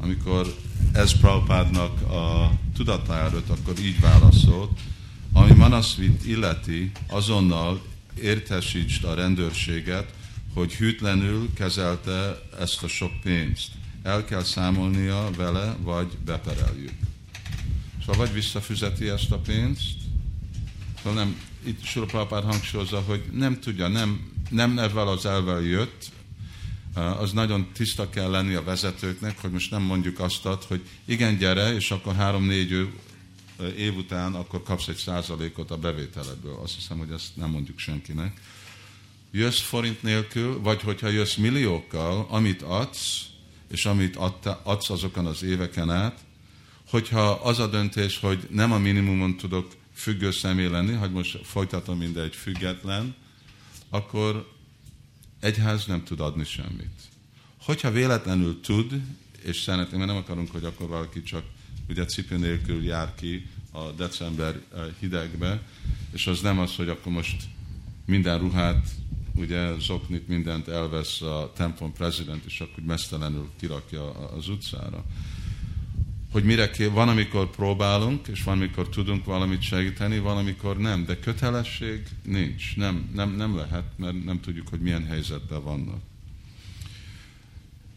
[0.00, 0.54] Amikor
[0.92, 4.80] ez Prabhupádnak a tudatára akkor így válaszolt,
[5.32, 7.82] ami Manasvit illeti, azonnal
[8.22, 10.12] értesítsd a rendőrséget,
[10.54, 13.68] hogy hűtlenül kezelte ezt a sok pénzt.
[14.02, 16.92] El kell számolnia vele, vagy bepereljük.
[18.00, 19.96] Szóval vagy visszafizeti ezt a pénzt,
[20.96, 26.12] szóval nem, itt Sula Prabhupád hangsúlyozza, hogy nem tudja, nem, nem ezzel az elvel jött,
[26.94, 31.74] az nagyon tiszta kell lenni a vezetőknek, hogy most nem mondjuk azt, hogy igen, gyere,
[31.74, 32.88] és akkor három-négy
[33.76, 36.58] év után akkor kapsz egy százalékot a bevételedből.
[36.62, 38.40] Azt hiszem, hogy ezt nem mondjuk senkinek.
[39.36, 43.26] Jössz forint nélkül, vagy hogyha jössz milliókkal, amit adsz,
[43.70, 44.16] és amit
[44.62, 46.20] adsz azokon az éveken át,
[46.88, 51.98] hogyha az a döntés, hogy nem a minimumon tudok függő személy lenni, hogy most folytatom
[51.98, 53.14] mindegy független,
[53.88, 54.52] akkor
[55.40, 57.00] egyház nem tud adni semmit.
[57.62, 59.00] Hogyha véletlenül tud,
[59.42, 61.44] és szeretném, mert nem akarunk, hogy akkor valaki csak
[61.88, 65.62] ugye cipő nélkül jár ki a december eh, hidegbe,
[66.12, 67.42] és az nem az, hogy akkor most
[68.06, 68.86] minden ruhát,
[69.36, 75.04] ugye zoknit, mindent elvesz a templom prezident, és akkor mesztelenül kirakja az utcára
[76.34, 81.04] hogy mire kell, van, amikor próbálunk, és van, amikor tudunk valamit segíteni, van, amikor nem,
[81.04, 86.00] de kötelesség nincs, nem, nem, nem lehet, mert nem tudjuk, hogy milyen helyzetben vannak.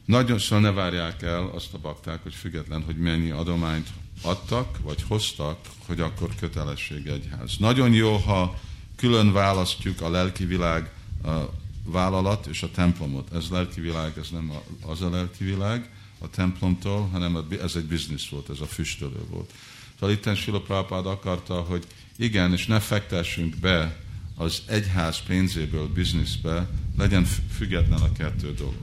[0.06, 3.88] Nagyon szóval ne várják el azt a bakták, hogy független, hogy mennyi adományt
[4.22, 7.58] adtak, vagy hoztak, hogy akkor kötelesség egyház.
[7.60, 8.60] Nagyon jó, ha
[8.96, 10.92] külön választjuk a lelki világ
[11.24, 11.50] a
[11.84, 13.34] vállalat és a templomot.
[13.34, 14.52] Ez lelki világ, ez nem
[14.86, 19.54] az a lelki világ, a templomtól, hanem ez egy biznisz volt, ez a füstölő volt.
[20.00, 23.98] Szóval itt Sila Prabhupád akarta, hogy igen, és ne fektessünk be
[24.36, 28.76] az egyház pénzéből bizniszbe, legyen független a kettő dolog.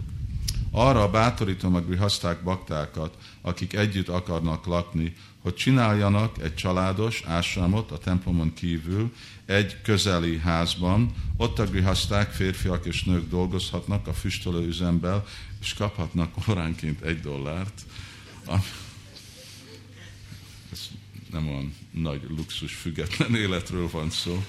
[0.71, 7.99] Arra bátorítom a grihaszták baktákat, akik együtt akarnak lakni, hogy csináljanak egy családos ásramot a
[7.99, 9.13] templomon kívül,
[9.47, 15.25] egy közeli házban, ott a grihaszták, férfiak és nők dolgozhatnak a füstölő üzemben,
[15.61, 17.83] és kaphatnak óránként egy dollárt.
[20.73, 20.89] Ez
[21.31, 24.45] nem olyan nagy luxus független életről van szó,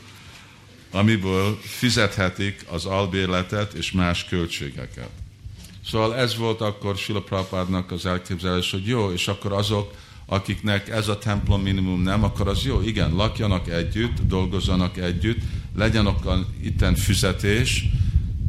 [0.92, 5.10] amiből fizethetik az albérletet és más költségeket.
[5.86, 11.08] Szóval ez volt akkor Sila Prabhupádnak az elképzelés, hogy jó, és akkor azok, akiknek ez
[11.08, 15.42] a templom minimum nem, akkor az jó, igen, lakjanak együtt, dolgozzanak együtt,
[15.76, 17.86] legyen akkor itten fizetés,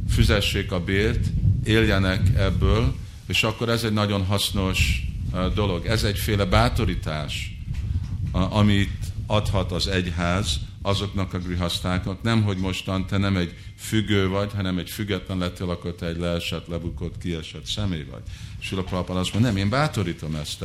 [0.08, 1.26] fizessék a bért,
[1.64, 2.94] éljenek ebből,
[3.26, 5.02] és akkor ez egy nagyon hasznos
[5.54, 5.86] dolog.
[5.86, 7.56] Ez egyféle bátorítás,
[8.32, 12.22] amit adhat az egyház azoknak a grihasztáknak.
[12.22, 16.18] Nem, hogy mostan te nem egy függő vagy, hanem egy független lettél, akkor te egy
[16.18, 18.22] leesett, lebukott, kiesett személy vagy.
[18.58, 20.64] Sula Prabhupada azt mondja, nem, én bátorítom ezt,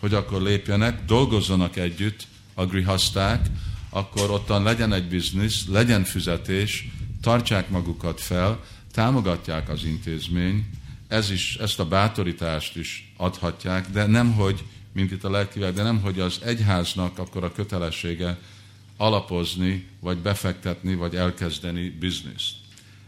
[0.00, 3.46] hogy akkor lépjenek, dolgozzanak együtt a grihaszták,
[3.90, 6.88] akkor ottan legyen egy biznisz, legyen fizetés,
[7.20, 8.60] tartsák magukat fel,
[8.92, 10.64] támogatják az intézmény,
[11.08, 15.82] ez is, ezt a bátorítást is adhatják, de nem hogy, mint itt a lelkivel, de
[15.82, 18.38] nem hogy az egyháznak akkor a kötelessége
[18.96, 22.52] alapozni, vagy befektetni, vagy elkezdeni bizniszt.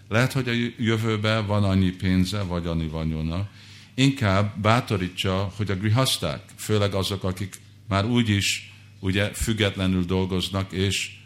[0.09, 3.49] Lehet, hogy a jövőben van annyi pénze, vagy annyi vagyona,
[3.95, 11.17] inkább bátorítsa, hogy a grihaszták, főleg azok, akik már úgy is ugye függetlenül dolgoznak, és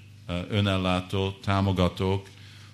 [0.49, 2.29] önellátó, támogatók,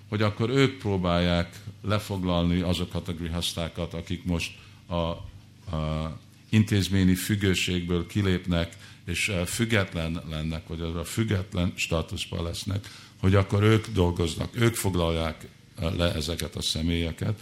[0.09, 4.51] hogy akkor ők próbálják lefoglalni azokat a grihasztákat, akik most
[4.87, 6.17] a, a
[6.49, 14.49] intézményi függőségből kilépnek, és független lennek, vagy a független státuszban lesznek, hogy akkor ők dolgoznak,
[14.61, 15.47] ők foglalják
[15.79, 17.39] le ezeket a személyeket,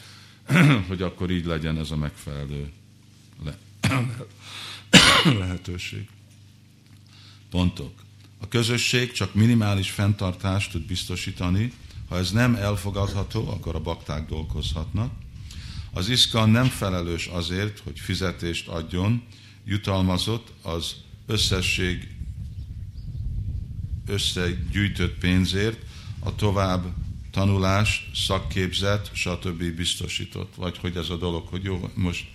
[0.87, 2.71] hogy akkor így legyen ez a megfelelő
[3.43, 3.57] le-
[5.39, 6.07] lehetőség.
[7.49, 7.93] Pontok.
[8.39, 11.71] A közösség csak minimális fenntartást tud biztosítani,
[12.09, 15.11] ha ez nem elfogadható, akkor a bakták dolgozhatnak.
[15.93, 19.23] Az iszkan nem felelős azért, hogy fizetést adjon,
[19.65, 22.07] jutalmazott az összesség
[24.05, 25.79] összegyűjtött pénzért
[26.19, 26.93] a tovább
[27.31, 29.63] tanulás, szakképzet, stb.
[29.63, 30.55] biztosított.
[30.55, 32.25] Vagy hogy ez a dolog, hogy jó, most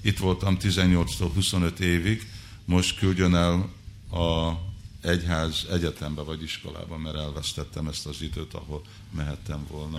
[0.00, 2.26] itt voltam 18-tól 25 évig,
[2.64, 3.70] most küldjön el
[4.10, 4.52] a
[5.00, 9.98] egyház egyetembe vagy iskolába, mert elvesztettem ezt az időt, ahol mehettem volna.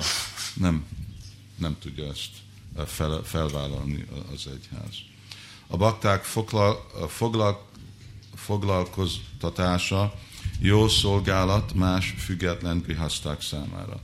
[0.53, 0.85] Nem,
[1.55, 2.31] nem tudja ezt
[2.85, 4.95] fel, felvállalni az egyház.
[5.67, 7.67] A bakták foglal, foglal,
[8.35, 10.13] foglalkoztatása
[10.59, 14.01] jó szolgálat más független grihaszták számára.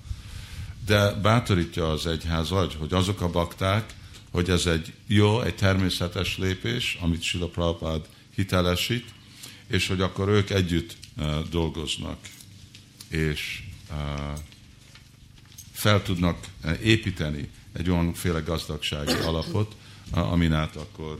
[0.89, 3.93] De bátorítja az egyház agy, hogy azok a bakták,
[4.32, 8.02] hogy ez egy jó, egy természetes lépés, amit Sila Prabhupád
[8.36, 9.06] hitelesít,
[9.67, 12.17] és hogy akkor ők együtt uh, dolgoznak,
[13.08, 13.97] és uh,
[15.71, 19.75] fel tudnak uh, építeni egy olyanféle gazdagsági alapot,
[20.12, 21.19] amin át akkor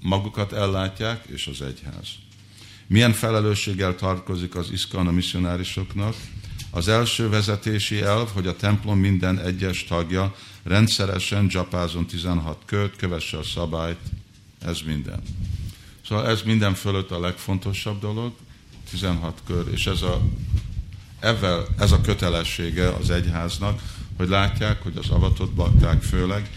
[0.00, 2.08] magukat ellátják, és az egyház.
[2.86, 6.14] Milyen felelősséggel tartozik az iszkan a misszionárisoknak?
[6.74, 13.38] Az első vezetési elv, hogy a templom minden egyes tagja rendszeresen japázon 16 kört, kövesse
[13.38, 13.98] a szabályt,
[14.60, 15.22] ez minden.
[16.06, 18.32] Szóval ez minden fölött a legfontosabb dolog,
[18.90, 20.20] 16 kör, és ez a,
[21.20, 23.82] ezzel, ez a kötelessége az egyháznak,
[24.16, 26.50] hogy látják, hogy az avatott bakták főleg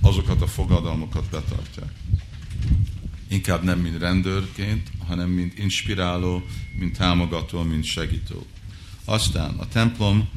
[0.00, 1.90] azokat a fogadalmokat betartják.
[3.28, 6.42] Inkább nem mint rendőrként, hanem mint inspiráló,
[6.78, 8.36] mint támogató, mint segítő.
[9.10, 10.28] Aztán a templom,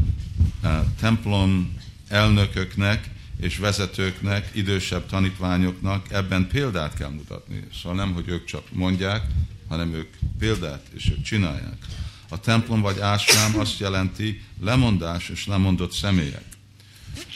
[0.64, 3.10] a templom elnököknek
[3.40, 7.64] és vezetőknek, idősebb tanítványoknak ebben példát kell mutatni.
[7.82, 9.26] Szóval nem, hogy ők csak mondják,
[9.68, 10.10] hanem ők
[10.40, 11.78] példát, és ők csinálják.
[12.30, 16.46] A templom vagy ásvám azt jelenti lemondás és lemondott személyek.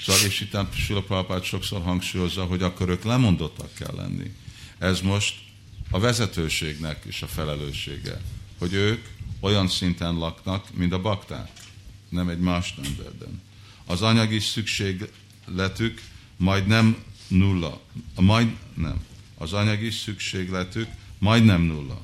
[0.06, 4.34] Szóval, és itt Sula Prabhupád sokszor hangsúlyozza, hogy akkor ők lemondottak kell lenni.
[4.78, 5.36] Ez most
[5.90, 8.22] a vezetőségnek is a felelőssége,
[8.58, 9.06] hogy ők
[9.40, 11.52] olyan szinten laknak, mint a bakták,
[12.10, 13.42] nem egy más emberben.
[13.86, 16.02] Az anyagi szükségletük
[16.38, 16.98] majd nem
[17.28, 17.82] nulla.
[18.16, 19.06] Majd nem.
[19.38, 22.02] Az anyagi szükségletük majdnem nulla.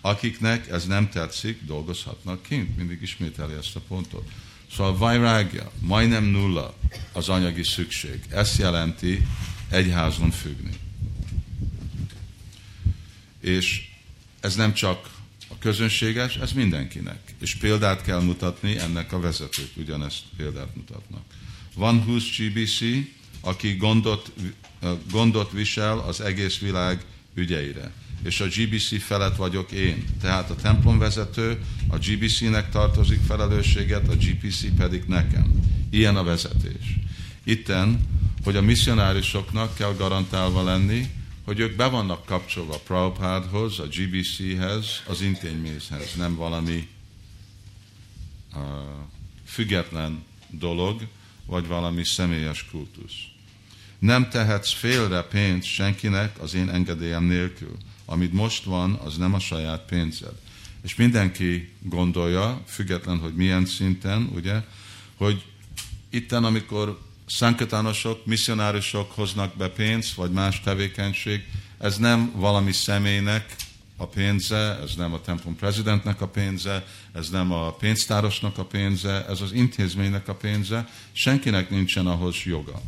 [0.00, 2.76] Akiknek ez nem tetszik, dolgozhatnak kint.
[2.76, 4.30] Mindig ismételi ezt a pontot.
[4.72, 6.74] Szóval vajrágja, majdnem nulla
[7.12, 8.20] az anyagi szükség.
[8.28, 9.26] Ezt jelenti
[9.68, 10.72] egyházon függni.
[13.40, 13.88] És
[14.40, 15.13] ez nem csak
[15.64, 17.18] közönséges, ez mindenkinek.
[17.40, 21.22] És példát kell mutatni, ennek a vezetők ugyanezt példát mutatnak.
[21.74, 22.80] Van 20 GBC,
[23.40, 24.32] aki gondot,
[25.10, 27.92] gondot visel az egész világ ügyeire.
[28.24, 30.04] És a GBC felett vagyok én.
[30.20, 35.60] Tehát a templomvezető a GBC-nek tartozik felelősséget, a GPC pedig nekem.
[35.90, 36.98] Ilyen a vezetés.
[37.44, 38.00] Itten,
[38.42, 41.10] hogy a misszionárisoknak kell garantálva lenni,
[41.44, 46.88] hogy ők be vannak kapcsolva Prabhupádhoz, a GBC-hez, az intézményhez, nem valami
[48.54, 48.62] uh,
[49.46, 51.06] független dolog,
[51.46, 53.14] vagy valami személyes kultusz.
[53.98, 57.76] Nem tehetsz félre pénzt senkinek az én engedélyem nélkül.
[58.04, 60.32] Amit most van, az nem a saját pénzed.
[60.82, 64.62] És mindenki gondolja, független, hogy milyen szinten, ugye,
[65.16, 65.44] hogy
[66.10, 71.44] itten, amikor szankötánosok, misszionárusok hoznak be pénzt, vagy más tevékenység,
[71.78, 73.56] ez nem valami személynek
[73.96, 79.26] a pénze, ez nem a templom prezidentnek a pénze, ez nem a pénztárosnak a pénze,
[79.26, 82.82] ez az intézménynek a pénze, senkinek nincsen ahhoz joga.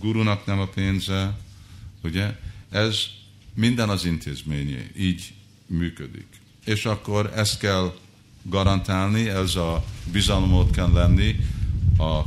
[0.00, 1.38] Gurunak nem a pénze,
[2.02, 2.36] ugye?
[2.70, 2.98] Ez
[3.54, 5.34] minden az intézményé, így
[5.66, 6.26] működik.
[6.64, 7.94] És akkor ezt kell
[8.42, 11.36] garantálni, ez a bizalomot kell lenni
[11.98, 12.22] a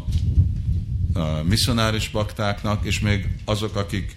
[1.44, 4.16] misszionáris baktáknak, és még azok, akik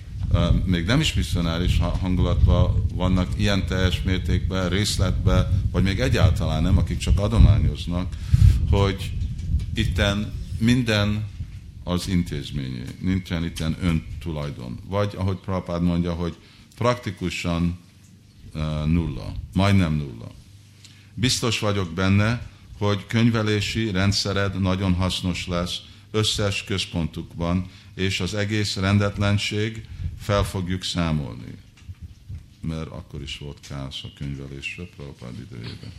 [0.64, 6.98] még nem is misszionáris hangulatban vannak ilyen teljes mértékben, részletben, vagy még egyáltalán nem, akik
[6.98, 8.16] csak adományoznak,
[8.70, 9.12] hogy
[9.74, 11.30] itten minden
[11.84, 14.78] az intézményé, nincsen itten öntulajdon.
[14.88, 16.36] Vagy, ahogy Prabhupád mondja, hogy
[16.76, 17.78] praktikusan
[18.84, 20.30] nulla, majdnem nulla.
[21.14, 22.46] Biztos vagyok benne,
[22.78, 25.80] hogy könyvelési rendszered nagyon hasznos lesz
[26.12, 29.88] összes központukban, és az egész rendetlenség
[30.20, 31.54] fel fogjuk számolni.
[32.60, 35.92] Mert akkor is volt káosz a könyvelésre, Prabhupád idejében.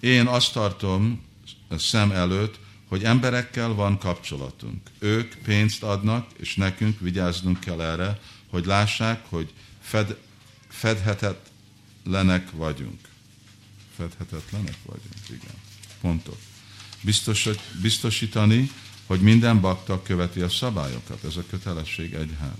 [0.00, 1.24] Én azt tartom
[1.70, 2.58] szem előtt,
[2.88, 4.90] hogy emberekkel van kapcsolatunk.
[4.98, 8.20] Ők pénzt adnak, és nekünk vigyáznunk kell erre,
[8.50, 10.16] hogy lássák, hogy fed,
[10.68, 13.00] fedhetetlenek vagyunk.
[13.96, 15.54] Fedhetetlenek vagyunk, igen.
[16.00, 16.38] Pontok.
[17.00, 17.48] Biztos,
[17.80, 18.70] biztosítani,
[19.06, 21.24] hogy minden bakta követi a szabályokat.
[21.24, 22.58] Ez a kötelesség egyház.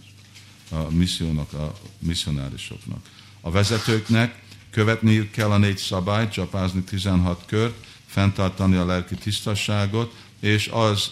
[0.70, 3.00] A missziónak, a misszionárisoknak.
[3.40, 10.68] A vezetőknek követniük kell a négy szabályt, csapázni 16 kört, fenntartani a lelki tisztasságot, és
[10.72, 11.10] az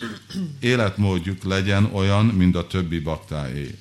[0.61, 3.78] életmódjuk legyen olyan, mint a többi baktáé.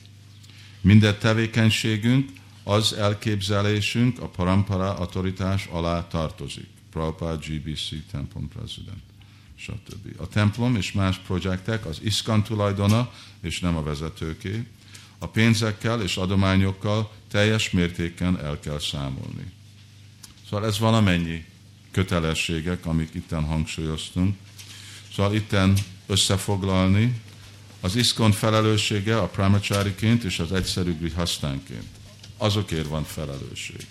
[0.82, 2.30] Minden tevékenységünk,
[2.64, 6.68] az elképzelésünk a parampara autoritás alá tartozik.
[6.92, 9.02] Prabhupada GBC templom president,
[9.64, 10.22] stb.
[10.22, 13.12] A templom és más projektek az iszkan tulajdona,
[13.42, 14.68] és nem a vezetőké.
[15.18, 19.52] A pénzekkel és adományokkal teljes mértéken el kell számolni.
[20.50, 21.46] Szóval ez valamennyi
[21.92, 24.36] kötelességek, amik itten hangsúlyoztunk.
[25.16, 27.22] Szóval itten összefoglalni,
[27.80, 31.88] az iszkon felelőssége a brahmachariként és az egyszerű grihasztánként.
[32.38, 33.88] Azokért van felelősség.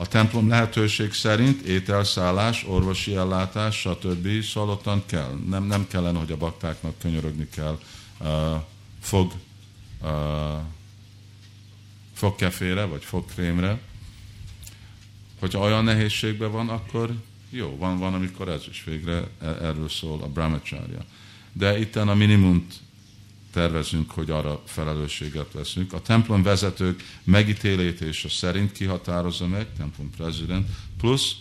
[0.00, 4.42] A templom lehetőség szerint ételszállás, orvosi ellátás, stb.
[4.42, 5.38] szalottan kell.
[5.48, 7.78] Nem, nem kellene, hogy a baktáknak könyörögni kell
[8.20, 8.28] uh,
[9.00, 9.32] fog,
[10.02, 10.10] uh,
[12.14, 13.80] fogkefére vagy fogkrémre.
[15.40, 17.14] Hogyha olyan nehézségben van, akkor
[17.50, 21.04] jó, van, van, amikor ez is végre e, erről szól a brahmacharya.
[21.52, 22.66] De itt a minimum
[23.58, 25.92] tervezünk, hogy arra felelősséget veszünk.
[25.92, 31.32] A templom vezetők megítélétése szerint kihatározza meg, templom prezident, plusz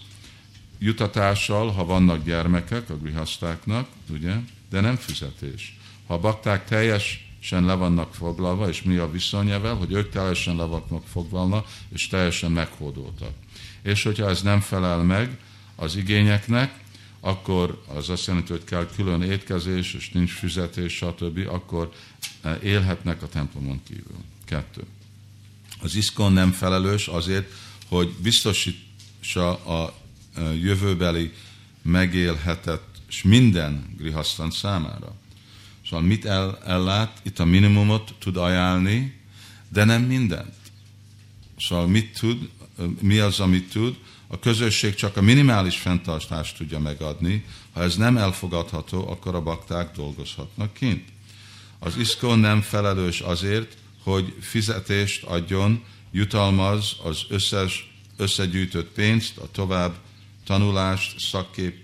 [0.79, 4.33] jutatással, ha vannak gyermekek a grihasztáknak, ugye,
[4.69, 5.77] de nem fizetés.
[6.07, 10.63] Ha a bakták teljesen le vannak foglalva, és mi a viszonyevel, hogy ők teljesen le
[10.63, 13.33] vannak foglalva, és teljesen meghódoltak.
[13.81, 15.37] És hogyha ez nem felel meg
[15.75, 16.79] az igényeknek,
[17.19, 21.91] akkor az azt jelenti, hogy kell külön étkezés, és nincs fizetés, stb., akkor
[22.41, 24.17] eh, élhetnek a templomon kívül.
[24.45, 24.81] Kettő.
[25.81, 27.51] Az iszkon nem felelős azért,
[27.87, 29.93] hogy biztosítsa a
[30.35, 31.33] eh, jövőbeli
[31.81, 35.15] megélhetett és minden grihasztan számára.
[35.89, 37.19] Szóval mit el, ellát?
[37.23, 39.21] Itt a minimumot tud ajánlni,
[39.69, 40.55] de nem mindent.
[41.59, 42.49] Szóval mit tud,
[42.79, 43.97] eh, mi az, amit tud?
[44.27, 49.95] A közösség csak a minimális fenntartást tudja megadni, ha ez nem elfogadható, akkor a bakták
[49.95, 51.09] dolgozhatnak kint.
[51.79, 59.95] Az iszkon nem felelős azért, hogy fizetést adjon, jutalmaz az összes összegyűjtött pénzt, a tovább
[60.45, 61.75] tanulást, szakkép,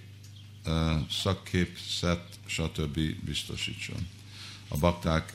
[1.23, 2.99] szakképzet, stb.
[3.25, 4.07] biztosítson.
[4.67, 5.33] A bakták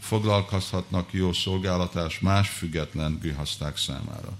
[0.00, 4.38] foglalkozhatnak jó szolgálatás más független grihaszták számára.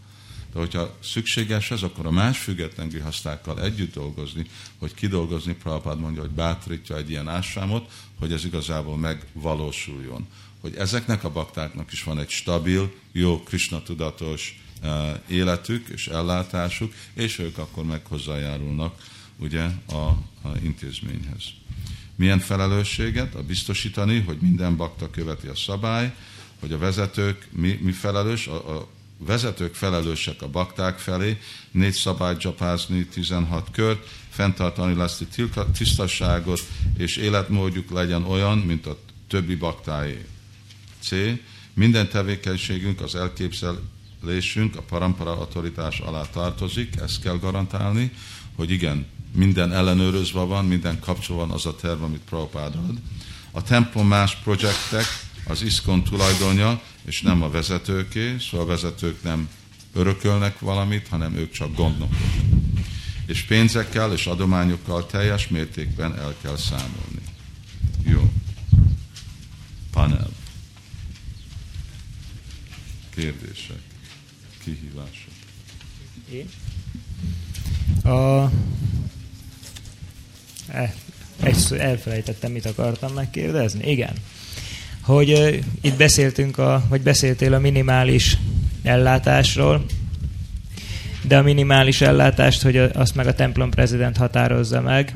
[0.53, 4.46] De hogyha szükséges ez, akkor a más független grihasztákkal együtt dolgozni,
[4.78, 10.26] hogy kidolgozni, Prabhupád mondja, hogy bátorítja egy ilyen ássámot, hogy ez igazából megvalósuljon.
[10.61, 14.90] Hogy ezeknek a baktáknak is van egy stabil, jó, Krishna tudatos uh,
[15.28, 19.03] életük és ellátásuk, és ők akkor meg hozzájárulnak
[19.38, 19.96] ugye a,
[20.42, 21.44] a intézményhez.
[22.16, 23.34] Milyen felelősséget?
[23.34, 26.14] A biztosítani, hogy minden bakta követi a szabály,
[26.61, 28.88] hogy a vezetők mi, mi felelős, a, a
[29.26, 31.38] vezetők felelősek a bakták felé,
[31.70, 35.22] négy szabályt csapázni, 16 kört, fenntartani lesz
[35.72, 36.60] tisztaságot,
[36.96, 38.98] és életmódjuk legyen olyan, mint a
[39.28, 40.26] többi baktáé.
[41.02, 41.10] C.
[41.74, 48.12] Minden tevékenységünk, az elképzelésünk a parampara autoritás alá tartozik, ezt kell garantálni,
[48.56, 52.98] hogy igen, minden ellenőrözve van, minden kapcsolva van az a terv, amit Prabhupád ad.
[53.50, 55.04] A templom más projektek,
[55.44, 59.48] az iszkon tulajdonja, és nem a vezetőké, szóval a vezetők nem
[59.92, 62.16] örökölnek valamit, hanem ők csak gondnokok.
[63.26, 67.22] És pénzekkel és adományokkal teljes mértékben el kell számolni.
[68.05, 68.32] Jó.
[69.90, 70.30] Panel.
[73.14, 73.80] Kérdések.
[74.64, 75.32] Kihívások.
[76.30, 76.48] Én?
[78.12, 78.50] A...
[80.68, 80.94] E,
[81.40, 83.90] egy, elfelejtettem, mit akartam megkérdezni.
[83.90, 84.14] Igen
[85.03, 88.38] hogy itt beszéltünk, a, vagy beszéltél a minimális
[88.82, 89.84] ellátásról,
[91.22, 95.14] de a minimális ellátást, hogy azt meg a templom prezident határozza meg,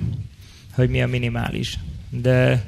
[0.74, 1.78] hogy mi a minimális.
[2.10, 2.64] De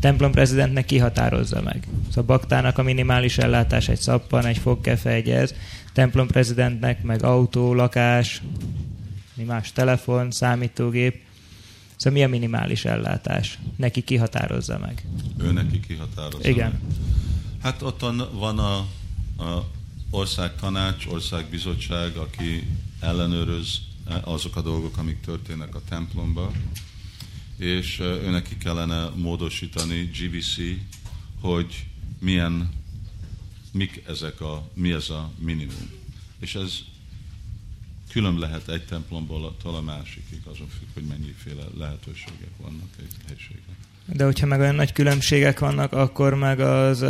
[0.00, 1.86] templom prezidentnek ki határozza meg.
[2.08, 5.54] Szóval baktának a minimális ellátás egy szappan, egy fogkefe, egy ez,
[5.92, 8.42] templom prezidentnek meg autó, lakás,
[9.34, 11.25] mi más, telefon, számítógép,
[11.96, 13.58] Szóval mi a minimális ellátás?
[13.76, 15.06] Neki kihatározza meg.
[15.38, 16.70] Ő neki kihatározza Igen.
[16.70, 16.80] Meg.
[17.62, 18.00] Hát ott
[18.32, 18.76] van a,
[19.44, 19.68] a
[20.10, 22.68] országtanács, országbizottság, aki
[23.00, 23.80] ellenőröz
[24.24, 26.52] azok a dolgok, amik történnek a templomba,
[27.56, 30.56] és őneki kellene módosítani GBC,
[31.40, 31.86] hogy
[32.18, 32.70] milyen,
[33.72, 35.90] mik ezek a, mi ez a minimum.
[36.38, 36.78] És ez
[38.10, 43.76] külön lehet egy templomból a másikig, azon függ, hogy mennyiféle lehetőségek vannak egy helységben.
[44.06, 47.04] De hogyha meg olyan nagy különbségek vannak, akkor meg az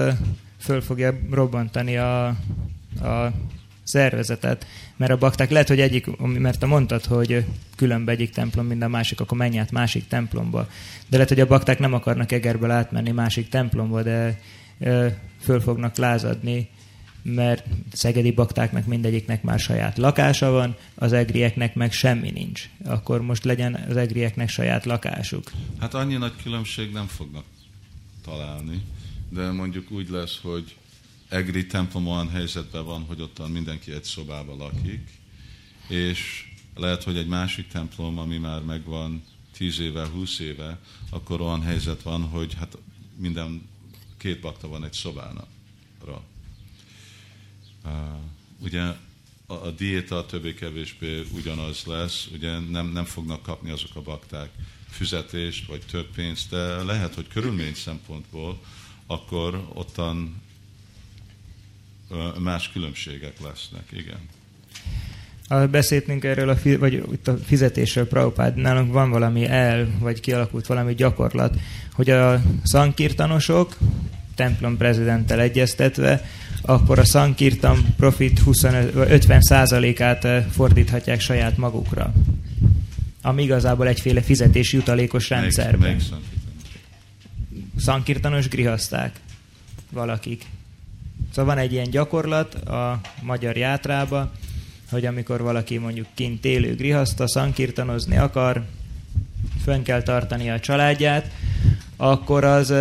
[0.59, 2.27] föl fogja robbantani a,
[3.01, 3.33] a
[3.83, 4.67] szervezetet,
[4.97, 7.45] mert a bakták lehet, hogy egyik, mert te mondtad, hogy
[7.77, 10.69] különbe egyik templom, mint a másik, akkor menj át másik templomba.
[11.09, 14.41] De lehet, hogy a bakták nem akarnak Egerből átmenni másik templomba, de
[15.41, 16.69] föl fognak lázadni,
[17.35, 22.69] mert szegedi baktáknak mindegyiknek már saját lakása van, az egrieknek meg semmi nincs.
[22.85, 25.51] Akkor most legyen az egrieknek saját lakásuk.
[25.79, 27.45] Hát annyi nagy különbség nem fognak
[28.25, 28.83] találni,
[29.29, 30.77] de mondjuk úgy lesz, hogy
[31.29, 35.09] egri templom olyan helyzetben van, hogy ottan mindenki egy szobába lakik,
[35.89, 39.23] és lehet, hogy egy másik templom, ami már megvan
[39.57, 40.79] 10 éve, 20 éve,
[41.11, 42.79] akkor olyan helyzet van, hogy hát
[43.17, 43.69] minden
[44.17, 45.49] két bakta van egy szobára.
[48.59, 48.83] Ugye
[49.47, 54.51] a, a diéta többé-kevésbé ugyanaz lesz, ugye nem, nem fognak kapni azok a bakták
[54.89, 58.61] fizetést, vagy több pénzt, de lehet, hogy körülmény szempontból
[59.07, 60.43] akkor ottan
[62.39, 64.21] más különbségek lesznek, igen.
[65.49, 70.67] A beszéltünk erről, a, vagy itt a fizetésről, Prabhupád, nálunk van valami el, vagy kialakult
[70.67, 71.57] valami gyakorlat,
[71.93, 73.77] hogy a szankirtanosok
[74.35, 76.25] templom prezidenttel egyeztetve,
[76.63, 82.13] akkor a szankirtan profit 25, 50%-át fordíthatják saját magukra.
[83.23, 85.97] Ami igazából egyféle fizetési jutalékos rendszerben.
[87.77, 89.21] Szankirtanos grihaszták
[89.91, 90.45] valakik.
[91.31, 94.33] Szóval van egy ilyen gyakorlat a magyar játrába,
[94.91, 98.65] hogy amikor valaki mondjuk kint élő grihaszta, szankirtanozni akar,
[99.63, 101.31] fönn kell tartani a családját,
[101.97, 102.75] akkor az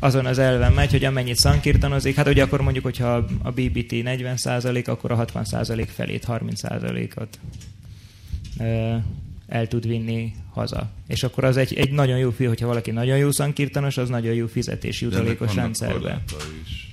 [0.00, 4.88] azon az elven megy, hogy amennyit szankirtanozik, hát ugye akkor mondjuk, hogyha a BBT 40%,
[4.88, 7.38] akkor a 60% felét, 30%-ot
[9.46, 10.90] el tud vinni haza.
[11.06, 14.46] És akkor az egy, egy nagyon jó, hogyha valaki nagyon jó szankirtanos, az nagyon jó
[14.46, 16.22] fizetési jutalékos rendszerbe.
[16.64, 16.90] Is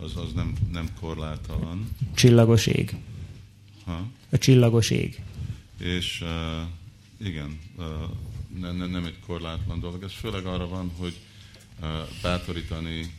[0.00, 1.88] az, az nem, nem korlátalan.
[2.14, 2.96] Csillagos ég.
[3.84, 4.06] Ha?
[4.30, 5.22] A csillagos ég.
[5.78, 7.84] És uh, igen, uh,
[8.60, 10.02] ne, ne, nem egy korlátlan dolog.
[10.02, 11.16] Ez főleg arra van, hogy
[12.22, 13.12] bátorítani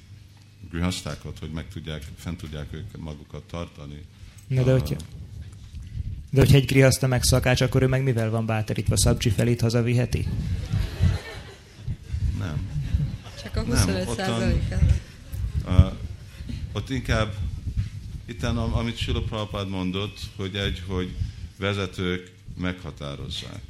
[0.69, 4.01] grihasztákat, hogy meg tudják, fent tudják ők magukat tartani.
[4.47, 4.95] Na de, hogyha,
[6.29, 8.97] de hogyha egy grihaszta meg szakács, akkor ő meg mivel van bátorítva?
[8.97, 10.27] Szabcsi felét hazaviheti?
[12.39, 12.69] Nem.
[13.43, 14.99] Csak a 25 százalékát.
[16.71, 17.33] Ott inkább,
[18.25, 21.15] itt amit Sila Prabhupád mondott, hogy egy, hogy
[21.57, 23.61] vezetők meghatározzák.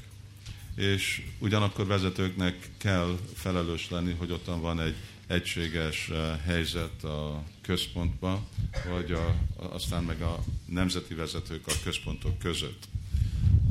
[0.80, 4.96] És ugyanakkor vezetőknek kell felelős lenni, hogy ottan van egy
[5.28, 8.48] egységes eh, helyzet a központban,
[8.90, 12.88] vagy a, aztán meg a nemzeti vezetők a központok között.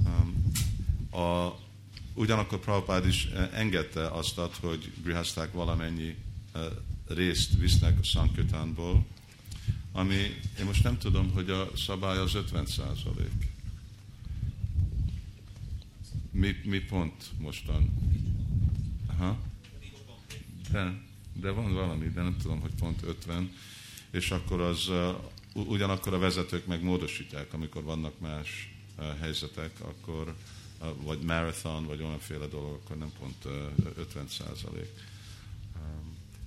[0.04, 0.52] Um,
[1.22, 1.58] a,
[2.14, 6.16] ugyanakkor Prabhupád is eh, engedte azt, hogy grihaszták valamennyi
[6.52, 6.62] eh,
[7.06, 9.06] részt visznek a Sankirtánból,
[9.92, 10.16] ami
[10.58, 13.57] én most nem tudom, hogy a szabály az 50 százalék.
[16.38, 17.88] Mi, mi pont mostan?
[19.06, 19.38] Aha.
[20.70, 23.52] De, de van valami, de nem tudom, hogy pont 50.
[24.10, 24.90] És akkor az,
[25.52, 28.74] ugyanakkor a vezetők meg módosítják, amikor vannak más
[29.20, 30.34] helyzetek, akkor
[31.02, 33.52] vagy marathon, vagy olyanféle dolog, akkor nem pont uh,
[33.96, 34.90] 50 százalék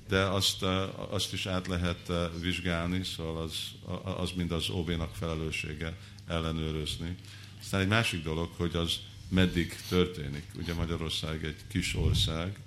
[0.08, 0.64] de azt,
[1.10, 2.12] azt is át lehet
[2.42, 3.56] vizsgálni, szóval az,
[4.04, 7.16] az mind az OB-nak felelőssége ellenőrözni.
[7.62, 9.00] Aztán egy másik dolog, hogy az
[9.32, 10.44] meddig történik.
[10.58, 12.60] Ugye Magyarország egy kis ország,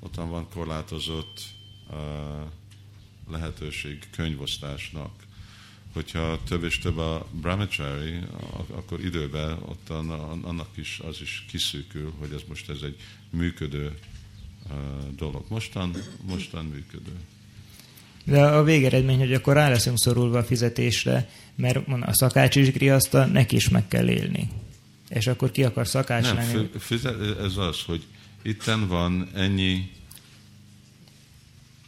[0.00, 1.40] ottan van korlátozott
[1.90, 1.96] uh,
[3.30, 5.10] lehetőség könyvosztásnak.
[5.92, 8.18] Hogyha több és több a brahmachari,
[8.70, 10.10] akkor időben ottan
[10.42, 12.96] annak is az is kiszűkül, hogy ez most ez egy
[13.30, 13.98] működő
[15.16, 15.44] dolog.
[15.48, 15.96] Mostan,
[16.26, 17.12] mostan működő.
[18.24, 23.26] De a végeredmény, hogy akkor rá leszünk szorulva a fizetésre, mert a szakács is griaszta,
[23.26, 24.48] neki is meg kell élni.
[25.12, 26.70] És akkor ki akar szakács Nem, lenni?
[27.40, 28.04] Ez az, hogy
[28.42, 29.90] itten van ennyi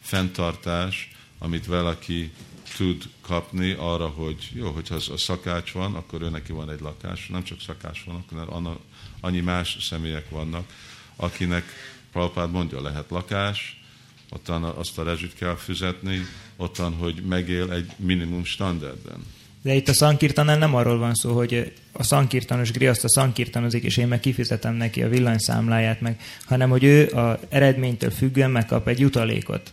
[0.01, 2.33] fenntartás, amit valaki
[2.77, 7.27] tud kapni arra, hogy jó, hogyha a szakács van, akkor ő neki van egy lakás.
[7.29, 8.79] Nem csak szakács van, hanem
[9.20, 10.72] annyi más személyek vannak,
[11.16, 11.64] akinek
[12.12, 13.83] Prabhupád mondja, lehet lakás,
[14.31, 19.25] ottan azt a rezsit kell fizetni, ottan, hogy megél egy minimum standardben.
[19.65, 23.97] De itt a szankirtanál nem arról van szó, hogy a szankirtanos griaszt a szankirtanozik, és
[23.97, 29.01] én meg kifizetem neki a villanyszámláját meg, hanem hogy ő a eredménytől függően megkap egy
[29.01, 29.73] jutalékot.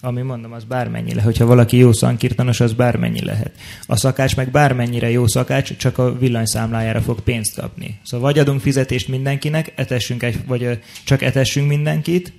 [0.00, 1.24] Ami mondom, az bármennyi lehet.
[1.24, 3.52] Hogyha valaki jó szankirtanos, az bármennyi lehet.
[3.86, 8.00] A szakács meg bármennyire jó szakács, csak a villanyszámlájára fog pénzt kapni.
[8.04, 12.32] Szóval vagy adunk fizetést mindenkinek, etessünk egy, vagy csak etessünk mindenkit,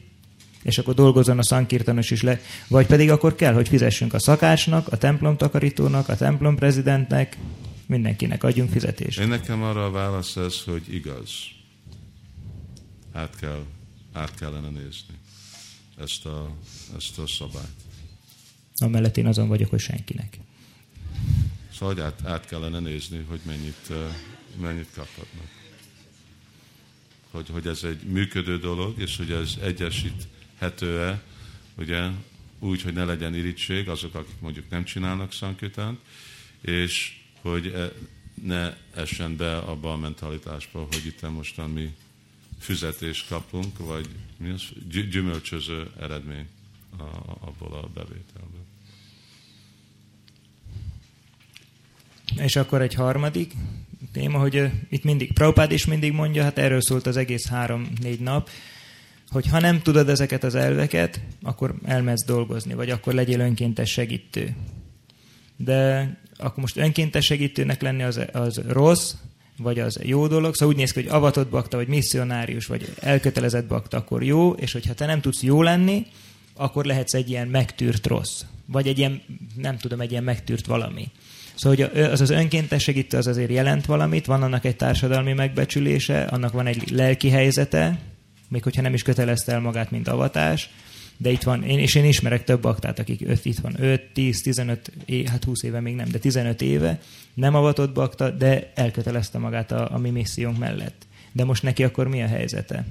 [0.66, 4.88] és akkor dolgozzon a szankirtanos is le, vagy pedig akkor kell, hogy fizessünk a szakácsnak,
[4.88, 7.38] a templom takarítónak, a templom prezidentnek,
[7.86, 9.20] mindenkinek adjunk fizetést.
[9.20, 11.30] Én nekem arra a válasz ez, hogy igaz.
[13.11, 13.63] Át, kell,
[14.13, 15.16] át kellene nézni
[16.01, 16.55] ezt a,
[16.97, 17.84] ezt a szabályt.
[18.78, 20.39] Amellett én azon vagyok, hogy senkinek.
[21.78, 23.91] Szóval át, át kellene nézni, hogy mennyit,
[24.61, 25.47] mennyit kaphatnak.
[27.32, 30.28] Hogy, hogy ez egy működő dolog, és hogy ez egyesít
[30.58, 31.22] hető-e,
[31.78, 32.10] ugye,
[32.60, 35.99] úgy, hogy ne legyen irítség azok, akik mondjuk nem csinálnak szankütánt,
[36.62, 37.91] és hogy e,
[38.43, 41.93] ne essen be abba a mentalitásba, hogy itt mostan mi
[42.60, 44.64] füzetést kapunk, vagy mi az,
[45.10, 46.47] gyümölcsöző eredmény
[47.39, 48.66] abból a bevételből.
[52.38, 53.53] És akkor egy harmadik
[54.12, 58.49] téma, hogy itt mindig, Prabhupád is mindig mondja, hát erről szólt az egész három-négy nap,
[59.36, 64.55] hogy ha nem tudod ezeket az elveket, akkor elmehetsz dolgozni, vagy akkor legyél önkéntes segítő.
[65.57, 69.13] De akkor most önkéntes segítőnek lenni az, az rossz,
[69.57, 70.55] vagy az jó dolog.
[70.55, 74.71] Szóval úgy néz ki, hogy avatott bakta, vagy misszionárius, vagy elkötelezett bakta, akkor jó, és
[74.71, 76.05] hogyha te nem tudsz jó lenni,
[76.55, 78.43] akkor lehetsz egy ilyen megtűrt rossz.
[78.65, 79.21] Vagy egy ilyen,
[79.55, 81.11] nem tudom, egy ilyen megtűrt valami.
[81.55, 86.21] Szóval hogy az az önkéntes segítő az azért jelent valamit, van annak egy társadalmi megbecsülése,
[86.23, 87.99] annak van egy lelki helyzete,
[88.48, 90.70] még hogyha nem is kötelezte el magát, mint avatás,
[91.18, 94.41] de itt van, én, és én ismerek több aktát, akik öt, itt van 5, 10,
[94.41, 97.02] 15, é, hát 20 éve még nem, de 15 éve
[97.34, 101.06] nem avatott bakta, de elkötelezte magát a, a mi missziónk mellett.
[101.32, 102.88] De most neki akkor mi a helyzete?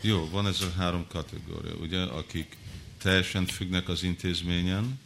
[0.00, 2.56] Jó, van ez a három kategória, ugye, akik
[3.02, 4.98] teljesen függnek az intézményen,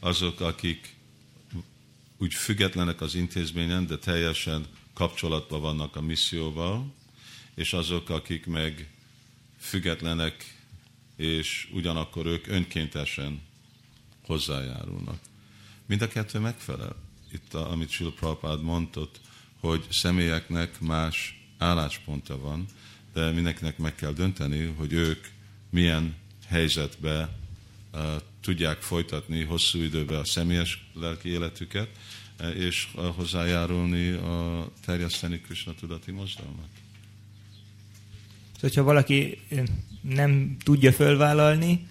[0.00, 0.94] azok, akik
[2.18, 6.92] úgy függetlenek az intézményen, de teljesen kapcsolatban vannak a misszióval,
[7.54, 8.90] és azok, akik meg
[9.58, 10.60] függetlenek,
[11.16, 13.42] és ugyanakkor ők önkéntesen
[14.26, 15.18] hozzájárulnak.
[15.86, 16.96] Mind a kettő megfelel.
[17.32, 19.20] Itt, a, amit Sula Prabhupád mondott,
[19.60, 22.66] hogy személyeknek más álláspontja van,
[23.12, 25.26] de mindenkinek meg kell dönteni, hogy ők
[25.70, 27.38] milyen helyzetbe
[27.92, 31.88] uh, tudják folytatni hosszú időben a személyes lelki életüket,
[32.40, 36.81] uh, és uh, hozzájárulni a terjeszteni Krishna tudati mozdalmat.
[38.62, 39.38] Szóval, hogyha valaki
[40.00, 41.86] nem tudja fölvállalni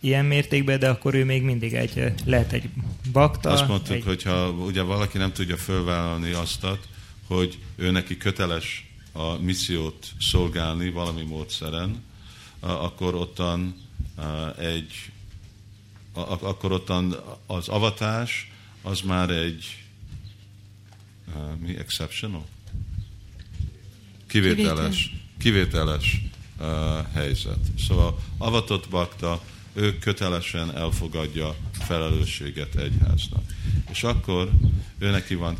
[0.00, 2.68] ilyen mértékben, de akkor ő még mindig egy, lehet egy
[3.12, 3.50] bakta.
[3.50, 4.04] Azt mondtuk, egy...
[4.04, 6.66] hogyha ugye valaki nem tudja fölvállalni azt,
[7.26, 12.02] hogy ő neki köteles a missziót szolgálni valami módszeren,
[12.60, 13.74] akkor ottan
[14.58, 15.10] egy
[16.40, 17.16] akkor ottan
[17.46, 18.50] az avatás
[18.82, 19.84] az már egy
[21.60, 22.46] mi exceptional?
[24.26, 24.96] Kivételes.
[24.96, 26.20] Kivétel kivételes
[26.60, 26.66] uh,
[27.12, 27.58] helyzet.
[27.86, 33.42] Szóval avatott bakta, ő kötelesen elfogadja felelősséget egyháznak.
[33.90, 34.50] És akkor
[34.98, 35.56] ő neki van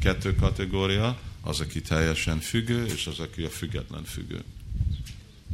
[0.00, 4.44] kettő kategória, az, aki teljesen függő, és az, aki a független függő.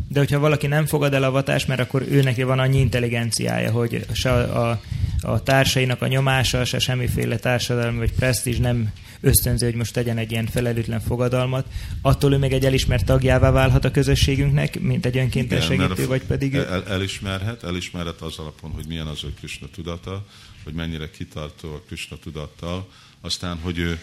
[0.09, 4.07] De hogyha valaki nem fogad el avatást, mert akkor ő neki van annyi intelligenciája, hogy
[4.13, 4.81] se a, a,
[5.21, 10.31] a társainak a nyomása, se semmiféle társadalmi vagy presztízs nem ösztönző, hogy most tegyen egy
[10.31, 11.67] ilyen felelőtlen fogadalmat,
[12.03, 16.23] attól ő még egy elismert tagjává válhat a közösségünknek, mint egy önkéntes Igen, segítő, vagy
[16.23, 16.55] pedig...
[16.55, 20.27] El, elismerhet, elismerhet az alapon, hogy milyen az ő Krishna tudata,
[20.65, 22.89] hogy mennyire kitartó a Krishna tudattal,
[23.21, 23.99] aztán, hogy ő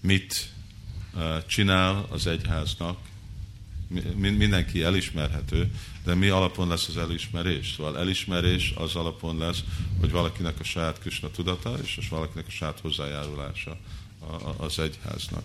[0.00, 0.48] mit
[1.14, 2.98] uh, csinál az egyháznak,
[4.14, 5.70] mindenki elismerhető,
[6.04, 7.74] de mi alapon lesz az elismerés?
[7.76, 9.64] Szóval elismerés az alapon lesz,
[10.00, 13.76] hogy valakinek a saját Krishna tudata, és valakinek a saját hozzájárulása
[14.56, 15.42] az egyháznak.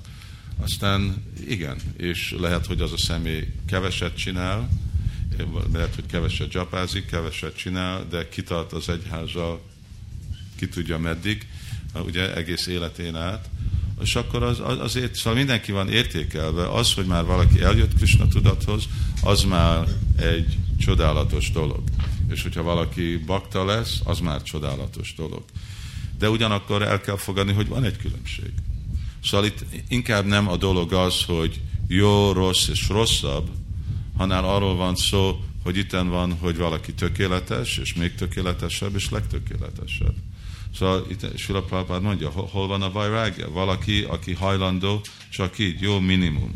[0.62, 4.70] Aztán igen, és lehet, hogy az a személy keveset csinál,
[5.74, 9.62] lehet, hogy keveset csapázik, keveset csinál, de kitart az egyházzal,
[10.56, 11.48] ki tudja meddig,
[11.94, 13.50] ugye egész életén át,
[14.02, 18.28] és akkor az, az, azért, szóval mindenki van értékelve, az, hogy már valaki eljött Krishna
[18.28, 18.84] tudathoz,
[19.24, 19.88] az már
[20.18, 21.82] egy csodálatos dolog.
[22.30, 25.44] És hogyha valaki bakta lesz, az már csodálatos dolog.
[26.20, 28.52] De ugyanakkor el kell fogadni, hogy van egy különbség.
[29.24, 33.50] Szóval itt inkább nem a dolog az, hogy jó, rossz és rosszabb,
[34.18, 40.16] hanem arról van szó, hogy itten van, hogy valaki tökéletes, és még tökéletesebb, és legtökéletesebb.
[40.76, 43.52] Szóval itt Sula Prabhupád mondja, hol van a vajrágja?
[43.52, 46.52] Valaki, aki hajlandó, csak így, jó minimum.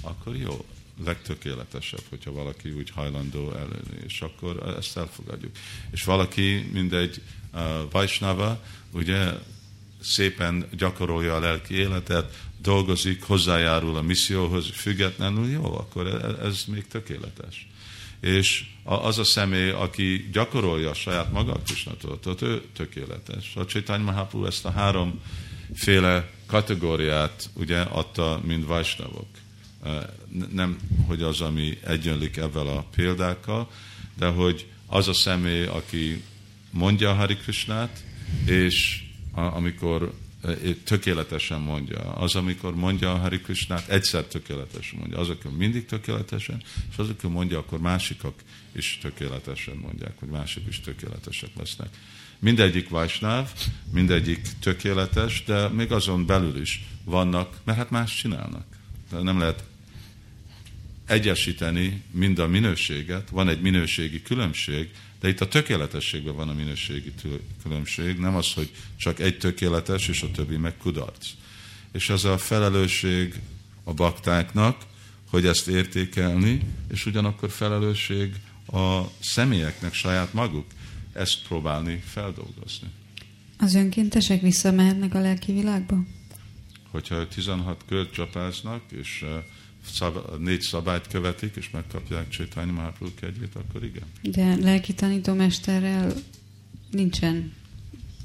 [0.00, 0.64] Akkor jó,
[1.04, 5.56] legtökéletesebb, hogyha valaki úgy hajlandó előni, és akkor ezt elfogadjuk.
[5.90, 7.20] És valaki, mindegy
[7.52, 9.32] uh, Vajsnava, ugye
[10.00, 16.86] szépen gyakorolja a lelki életet, dolgozik, hozzájárul a misszióhoz, függetlenül, jó, akkor ez, ez még
[16.86, 17.66] tökéletes.
[18.22, 23.56] És az a személy, aki gyakorolja a saját maga a Krishnatudatot, ő tökéletes.
[23.56, 29.26] A Csaitanya Mahaprabhu ezt a háromféle kategóriát ugye adta, mint vajsnavok.
[30.52, 33.70] Nem, hogy az, ami egyenlik ebben a példákkal,
[34.18, 36.22] de hogy az a személy, aki
[36.70, 38.04] mondja a Hari Krishnát,
[38.46, 40.12] és amikor
[40.84, 41.98] tökéletesen mondja.
[41.98, 45.18] Az, amikor mondja a Hari Krishnát, egyszer tökéletesen mondja.
[45.18, 48.34] Az, amikor mindig tökéletesen, és az, amikor mondja, akkor másikak
[48.72, 51.88] is tökéletesen mondják, hogy mások is tökéletesek lesznek.
[52.38, 53.50] Mindegyik Vajsnáv,
[53.92, 58.64] mindegyik tökéletes, de még azon belül is vannak, mert hát más csinálnak.
[59.10, 59.64] De nem lehet
[61.06, 64.90] egyesíteni mind a minőséget, van egy minőségi különbség,
[65.22, 67.12] de itt a tökéletességben van a minőségi
[67.62, 71.26] különbség, nem az, hogy csak egy tökéletes, és a többi meg kudarc.
[71.92, 73.40] És az a felelősség
[73.84, 74.76] a baktáknak,
[75.30, 76.60] hogy ezt értékelni,
[76.90, 78.34] és ugyanakkor felelősség
[78.66, 80.66] a személyeknek saját maguk
[81.12, 82.88] ezt próbálni feldolgozni.
[83.58, 86.04] Az önkéntesek visszamehetnek a lelki világba?
[86.90, 89.24] Hogyha 16 kört csapáznak, és
[89.86, 94.04] szab, négy szabályt követik, és megkapják Csaitanya Mahaprabhu kegyét, akkor igen.
[94.22, 96.12] De lelki tanítómesterrel
[96.90, 97.52] nincsen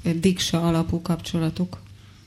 [0.02, 1.82] diksa alapú kapcsolatuk.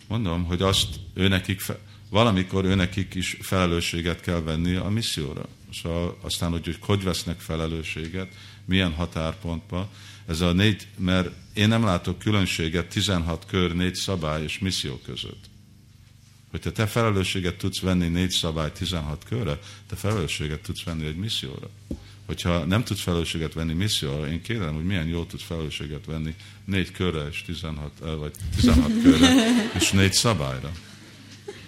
[0.07, 1.79] Mondom, hogy azt őnekik, fe,
[2.09, 5.47] valamikor őnekik is felelősséget kell venni a misszióra.
[5.73, 8.33] Szóval aztán, hogy, hogy hogy vesznek felelősséget,
[8.65, 9.89] milyen határpontba.
[10.27, 15.49] Ez a négy, mert én nem látok különbséget 16 kör, négy szabály és misszió között.
[16.51, 21.69] Hogyha te felelősséget tudsz venni négy szabály 16 körre, te felelősséget tudsz venni egy misszióra.
[22.25, 26.35] Hogyha nem tudsz felelősséget venni misszióra, én kérem, hogy milyen jól tudsz felelősséget venni
[26.65, 29.29] négy körre és 16, eh, vagy 16 körre
[29.79, 30.71] és négy szabályra.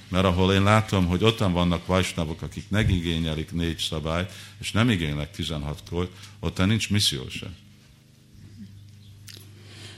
[0.08, 5.32] Mert ahol én látom, hogy ottan vannak vajsnavok, akik megigényelik négy szabályt, és nem igényelnek
[5.32, 7.48] 16 kort, ott nincs misszió se.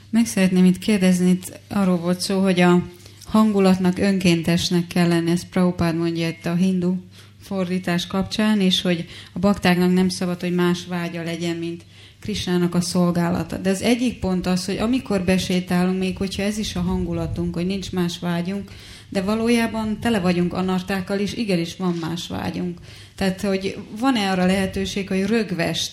[0.10, 2.84] Meg szeretném itt kérdezni, itt arról volt szó, hogy a
[3.26, 6.96] hangulatnak önkéntesnek kell lenni, ezt Prabhupád mondja itt a hindu
[7.42, 11.84] fordítás kapcsán, és hogy a baktáknak nem szabad, hogy más vágya legyen, mint
[12.20, 13.58] Krisnának a szolgálata.
[13.58, 17.66] De az egyik pont az, hogy amikor besétálunk, még hogyha ez is a hangulatunk, hogy
[17.66, 18.72] nincs más vágyunk,
[19.10, 22.80] de valójában tele vagyunk anartákkal, és igenis van más vágyunk.
[23.16, 25.92] Tehát, hogy van-e arra lehetőség, hogy rögvest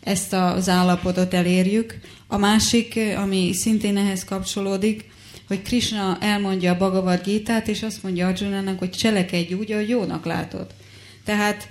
[0.00, 1.98] ezt az állapotot elérjük.
[2.26, 5.12] A másik, ami szintén ehhez kapcsolódik,
[5.46, 10.24] hogy Krishna elmondja a Bhagavad Gita-t, és azt mondja Arjunának, hogy cselekedj úgy, ahogy jónak
[10.24, 10.66] látod.
[11.24, 11.68] Tehát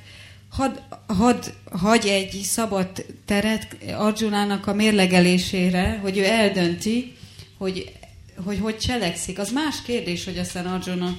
[0.50, 7.16] had, had, hagy egy szabad teret Arjunának a mérlegelésére, hogy ő eldönti,
[7.58, 7.92] hogy,
[8.44, 9.40] hogy hogy cselekszik.
[9.40, 11.18] Az más kérdés, hogy aztán Arjuna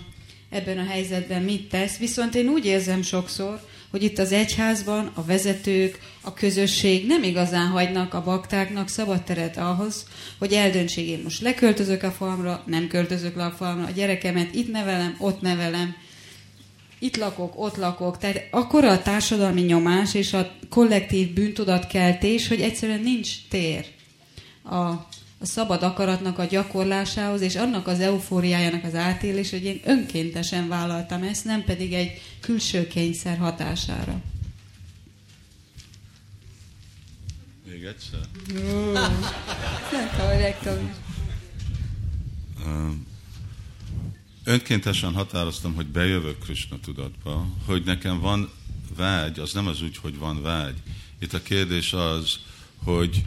[0.50, 1.96] ebben a helyzetben mit tesz.
[1.96, 3.60] Viszont én úgy érzem sokszor,
[3.94, 9.56] hogy itt az egyházban a vezetők, a közösség nem igazán hagynak a baktáknak szabad teret
[9.56, 10.06] ahhoz,
[10.38, 14.70] hogy eldöntsék, én most leköltözök a falmra, nem költözök le a falmra, a gyerekemet itt
[14.72, 15.94] nevelem, ott nevelem,
[16.98, 18.18] itt lakok, ott lakok.
[18.18, 23.84] Tehát akkora a társadalmi nyomás és a kollektív bűntudatkeltés, hogy egyszerűen nincs tér
[24.64, 24.92] a
[25.44, 31.22] a szabad akaratnak a gyakorlásához, és annak az eufóriájának az átélés, hogy én önkéntesen vállaltam
[31.22, 34.20] ezt, nem pedig egy külső kényszer hatására.
[37.70, 38.20] Még egyszer?
[44.44, 48.50] Önkéntesen határoztam, hogy bejövök Krishna tudatba, hogy nekem van
[48.96, 50.76] vágy, az nem az úgy, hogy van vágy.
[51.18, 52.38] Itt a kérdés az,
[52.84, 53.24] hogy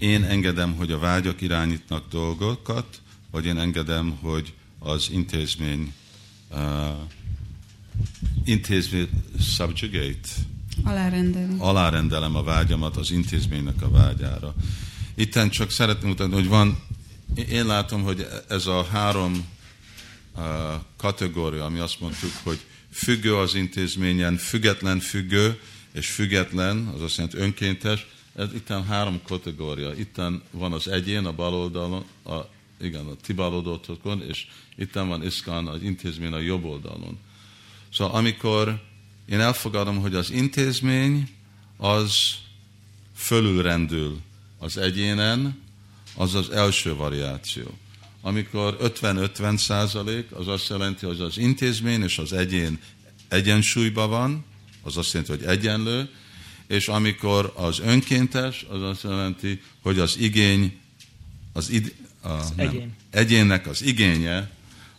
[0.00, 5.92] én engedem, hogy a vágyak irányítnak dolgokat, vagy én engedem, hogy az intézmény
[6.50, 6.58] uh,
[8.44, 9.08] intézmény
[9.40, 10.28] subjugate.
[10.84, 11.62] Alárendelem.
[11.62, 14.54] Alárendelem a vágyamat az intézménynek a vágyára.
[15.14, 16.78] Itten csak szeretném mutatni, hogy van,
[17.48, 19.46] én látom, hogy ez a három
[20.36, 20.42] uh,
[20.96, 22.60] kategória, ami azt mondtuk, hogy
[22.92, 25.60] függő az intézményen, független függő,
[25.92, 28.06] és független, az azt jelenti önkéntes,
[28.40, 29.94] ez itten három kategória.
[29.94, 32.34] Itten van az egyén a bal oldalon, a,
[32.80, 37.18] igen, a ti bal oldalon, és itten van Iszkán, az intézmény a jobb oldalon.
[37.92, 38.82] Szóval amikor
[39.26, 41.28] én elfogadom, hogy az intézmény
[41.76, 42.34] az
[43.16, 44.18] fölülrendül
[44.58, 45.60] az egyénen,
[46.16, 47.66] az az első variáció.
[48.20, 52.78] Amikor 50-50 százalék, az azt jelenti, hogy az intézmény és az egyén
[53.28, 54.44] egyensúlyban van,
[54.82, 56.08] az azt jelenti, hogy egyenlő,
[56.70, 60.78] és amikor az önkéntes, az azt jelenti, hogy az igény,
[61.52, 62.94] az, id, a, az nem, egyén.
[63.10, 64.50] egyénnek az igénye,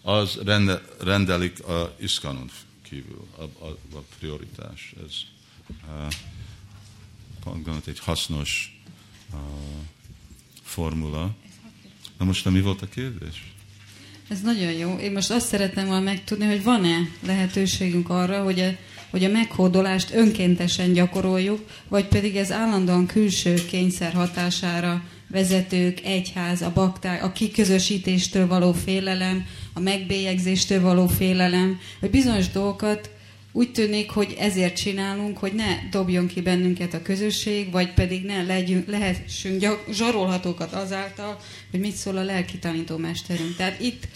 [0.01, 2.49] az rende, rendelik a iszkanon
[2.81, 4.93] kívül, a, a, a prioritás.
[5.05, 5.13] Ez
[7.45, 8.81] uh, egy hasznos
[9.33, 9.39] uh,
[10.63, 11.35] formula.
[12.17, 13.53] Na most mi volt a kérdés?
[14.27, 14.97] Ez nagyon jó.
[14.97, 18.69] Én most azt szeretném volna megtudni, hogy van-e lehetőségünk arra, hogy a,
[19.11, 26.71] hogy a meghódolást önkéntesen gyakoroljuk, vagy pedig ez állandóan külső kényszer hatására vezetők, egyház, a
[26.73, 33.09] bakták, a kiközösítéstől való félelem, a megbélyegzéstől való félelem, hogy bizonyos dolgokat
[33.51, 38.43] úgy tűnik, hogy ezért csinálunk, hogy ne dobjon ki bennünket a közösség, vagy pedig ne
[38.43, 41.37] legyünk, lehessünk zsarolhatókat azáltal,
[41.71, 43.55] hogy mit szól a lelki tanítómesterünk.
[43.55, 44.07] Tehát itt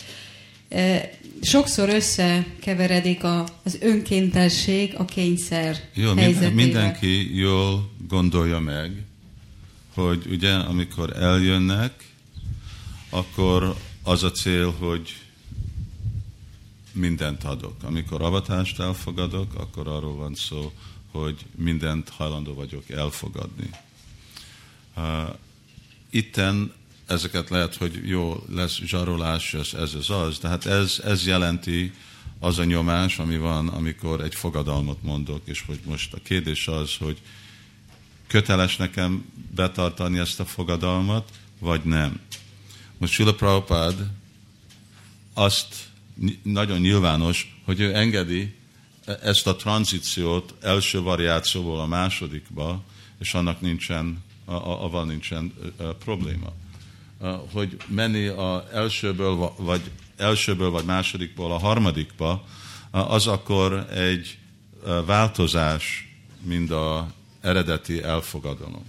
[1.42, 6.54] sokszor összekeveredik a, az önkéntesség a kényszer Jó, helyzetével.
[6.54, 9.04] mindenki jól gondolja meg,
[9.94, 12.10] hogy ugye amikor eljönnek,
[13.10, 15.16] akkor az a cél, hogy
[16.92, 17.84] mindent adok.
[17.84, 20.72] Amikor avatást elfogadok, akkor arról van szó,
[21.12, 23.70] hogy mindent hajlandó vagyok elfogadni.
[24.96, 25.04] Uh,
[26.10, 26.74] itten
[27.08, 31.94] ezeket lehet, hogy jó, lesz zsarolás, ez, ez az az, de hát ez, ez jelenti
[32.40, 36.96] az a nyomás, ami van, amikor egy fogadalmat mondok, és hogy most a kérdés az,
[36.96, 37.22] hogy
[38.28, 39.26] köteles nekem
[39.56, 42.20] betartani ezt a fogadalmat, vagy nem.
[42.98, 44.10] Most Sula Prabhupád
[45.34, 45.76] azt
[46.44, 48.56] nagyon nyilvános, hogy ő engedi
[49.06, 52.84] ezt a tranzíciót első variációból a másodikba,
[53.20, 55.54] és annak nincsen, avval nincsen
[56.00, 56.54] probléma.
[57.54, 59.82] Hogy menni a elsőből, vagy
[60.18, 62.46] elsőből vagy másodikból a harmadikba,
[62.92, 64.38] az akkor egy
[65.06, 67.12] változás, mind a
[67.42, 68.86] eredeti elfogadalom.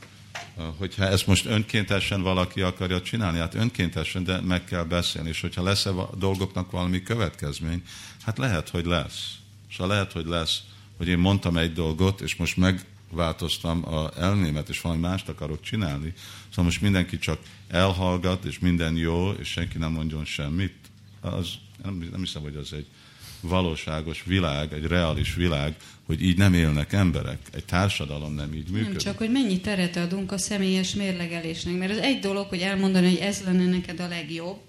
[0.78, 5.62] Hogyha ezt most önkéntesen valaki akarja csinálni, hát önkéntesen, de meg kell beszélni, és hogyha
[5.62, 7.82] lesz a dolgoknak valami következmény,
[8.24, 9.34] hát lehet, hogy lesz.
[9.68, 10.62] És lehet, hogy lesz,
[10.96, 12.56] hogy én mondtam egy dolgot, és most
[13.08, 16.12] megváltoztam a elmémet, és valami mást akarok csinálni,
[16.48, 17.38] szóval most mindenki csak
[17.68, 20.74] elhallgat, és minden jó, és senki nem mondjon semmit,
[21.20, 21.48] az
[21.82, 22.86] nem, nem hiszem, hogy az egy
[23.40, 25.76] valóságos világ, egy reális világ,
[26.06, 27.38] hogy így nem élnek emberek.
[27.52, 28.88] Egy társadalom nem így működik.
[28.88, 31.76] Nem csak, hogy mennyi teret adunk a személyes mérlegelésnek.
[31.76, 34.60] Mert az egy dolog, hogy elmondani, hogy ez lenne neked a legjobb,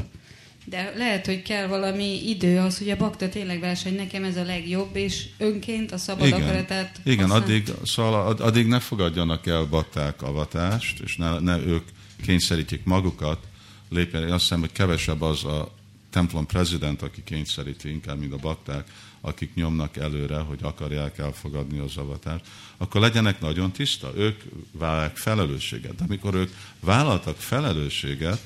[0.70, 4.44] de lehet, hogy kell valami idő az, hogy a bakta tényleg verseny, nekem ez a
[4.44, 6.42] legjobb, és önként a szabad Igen.
[6.42, 7.00] akaratát...
[7.04, 11.84] Igen, addig, szóval addig ne fogadjanak el bakták avatást, és ne, ne ők
[12.22, 13.48] kényszerítjék magukat
[13.90, 14.24] lépni.
[14.24, 15.76] Azt hiszem, hogy kevesebb az a
[16.10, 18.88] templom prezident, aki kényszeríti inkább, mint a bakták,
[19.22, 22.46] akik nyomnak előre, hogy akarják elfogadni az avatást,
[22.78, 24.12] akkor legyenek nagyon tiszta.
[24.16, 24.42] Ők
[24.72, 25.96] vállalják felelősséget.
[25.96, 28.42] De amikor ők vállaltak felelősséget,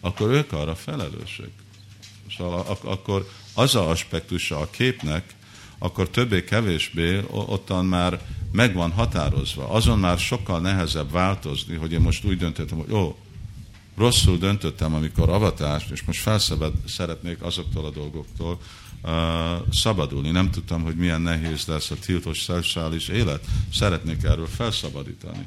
[0.00, 1.50] akkor ők arra felelősök.
[2.36, 5.34] Szóval ak- akkor az a aspektusa a képnek,
[5.78, 8.20] akkor többé-kevésbé ottan már
[8.52, 9.68] meg van határozva.
[9.68, 13.16] Azon már sokkal nehezebb változni, hogy én most úgy döntöttem, hogy ó,
[13.96, 18.60] rosszul döntöttem, amikor avatást, és most felszabad szeretnék azoktól a dolgoktól
[19.02, 19.10] uh,
[19.72, 20.30] szabadulni.
[20.30, 23.44] Nem tudtam, hogy milyen nehéz lesz a tiltos szexuális élet.
[23.72, 25.46] Szeretnék erről felszabadítani.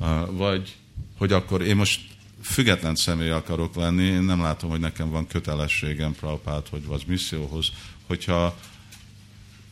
[0.00, 0.76] Uh, vagy,
[1.18, 2.00] hogy akkor én most
[2.44, 7.72] független személy akarok lenni, én nem látom, hogy nekem van kötelességem Prabhupát, hogy az misszióhoz,
[8.06, 8.58] hogyha,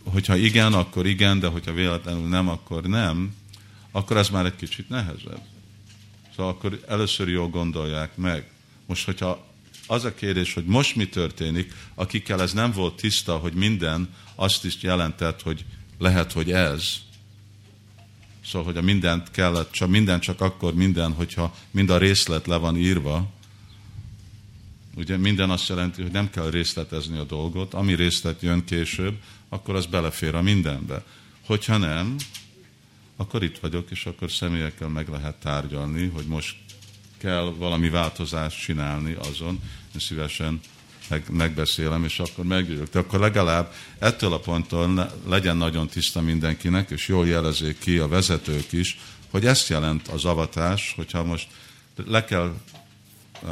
[0.04, 3.34] hogyha igen, akkor igen, de hogyha véletlenül nem, akkor nem,
[3.90, 5.40] akkor ez már egy kicsit nehezebb.
[6.36, 8.50] Szóval akkor először jól gondolják meg.
[8.86, 9.46] Most, hogyha
[9.86, 14.64] az a kérdés, hogy most mi történik, akikkel ez nem volt tiszta, hogy minden azt
[14.64, 15.64] is jelentett, hogy
[15.98, 16.94] lehet, hogy ez.
[18.44, 22.56] Szóval, hogy a mindent kellett, csak minden csak akkor minden, hogyha mind a részlet le
[22.56, 23.30] van írva.
[24.96, 29.14] Ugye minden azt jelenti, hogy nem kell részletezni a dolgot, ami részlet jön később,
[29.48, 31.04] akkor az belefér a mindenbe.
[31.46, 32.16] Hogyha nem,
[33.16, 36.56] akkor itt vagyok, és akkor személyekkel meg lehet tárgyalni, hogy most
[37.18, 39.60] kell valami változást csinálni azon,
[39.94, 40.60] és szívesen
[41.12, 42.88] meg, megbeszélem, és akkor megjövök.
[42.88, 48.08] De akkor legalább ettől a ponttól legyen nagyon tiszta mindenkinek, és jól jelezzék ki a
[48.08, 48.98] vezetők is,
[49.30, 51.48] hogy ezt jelent az avatás, hogyha most
[52.06, 52.54] le kell
[53.42, 53.50] uh,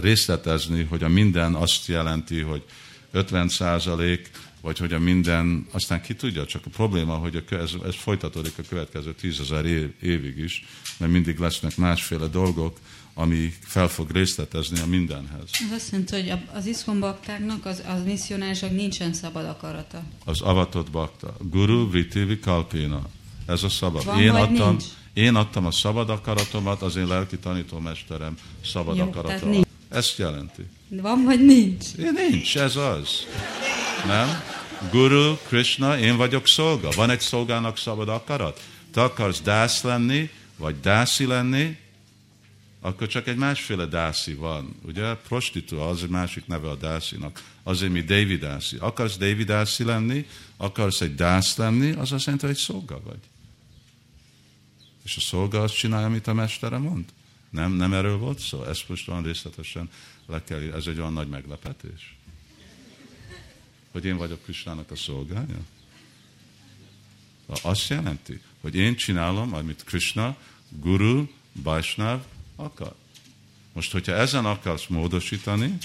[0.00, 2.62] részletezni, hogy a minden azt jelenti, hogy
[3.10, 4.30] 50 százalék
[4.60, 8.58] vagy hogy a minden, aztán ki tudja, csak a probléma, hogy a, ez, ez folytatódik
[8.58, 10.64] a következő tízezer év, évig is,
[10.96, 12.76] mert mindig lesznek másféle dolgok,
[13.14, 15.50] ami fel fog részletezni a mindenhez.
[15.52, 20.02] Ez azt jelenti, hogy az iszkombaktáknak, az, az misszionárisok nincsen szabad akarata.
[20.24, 21.36] Az avatott bakta.
[21.50, 23.02] Guru Vritivi Kalpina.
[23.46, 24.04] Ez a szabad.
[24.04, 24.84] Van, én, adtam, nincs?
[25.12, 28.34] én adtam a szabad akaratomat, az én lelki tanítómesterem
[28.64, 29.46] szabad Jó, akarata.
[29.88, 30.62] Ezt jelenti.
[30.88, 31.84] Van vagy nincs?
[32.30, 33.26] Nincs, ez az.
[34.06, 34.42] Nem?
[34.90, 36.88] Guru, Krishna, én vagyok szolga.
[36.96, 38.60] Van egy szolgának szabad akarat?
[38.92, 41.76] Te akarsz dász lenni, vagy dászi lenni,
[42.84, 44.74] akkor csak egy másféle dászi van.
[44.84, 45.14] Ugye?
[45.14, 47.42] Prostitúa, az egy másik neve a dászinak.
[47.62, 48.76] Azért mi David dászi.
[48.80, 50.26] Akarsz David dászi lenni,
[50.56, 53.20] akarsz egy dász lenni, az azt jelenti, hogy szolga vagy.
[55.04, 57.04] És a szolga azt csinálja, amit a mestere mond.
[57.50, 58.64] Nem, nem erről volt szó?
[58.64, 59.90] Ezt most van részletesen
[60.26, 62.16] le kell, ez egy olyan nagy meglepetés.
[63.90, 65.60] Hogy én vagyok Krisnának a szolgája?
[67.62, 70.36] Azt jelenti, hogy én csinálom, amit Krishna,
[70.68, 72.24] Guru, Vaishnav
[72.56, 72.94] akar.
[73.72, 75.78] Most, hogyha ezen akarsz módosítani,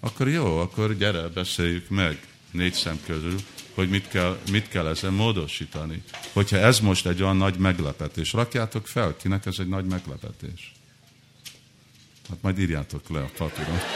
[0.00, 3.40] akkor jó, akkor gyere, beszéljük meg négy szem közül,
[3.74, 6.02] hogy mit kell, mit kell ezen módosítani.
[6.32, 10.72] Hogyha ez most egy olyan nagy meglepetés, rakjátok fel, kinek ez egy nagy meglepetés.
[12.28, 13.78] Hát majd írjátok le a papíron.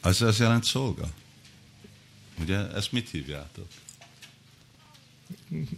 [0.00, 1.08] Az ez jelent szolga.
[2.40, 3.66] Ugye, ezt mit hívjátok?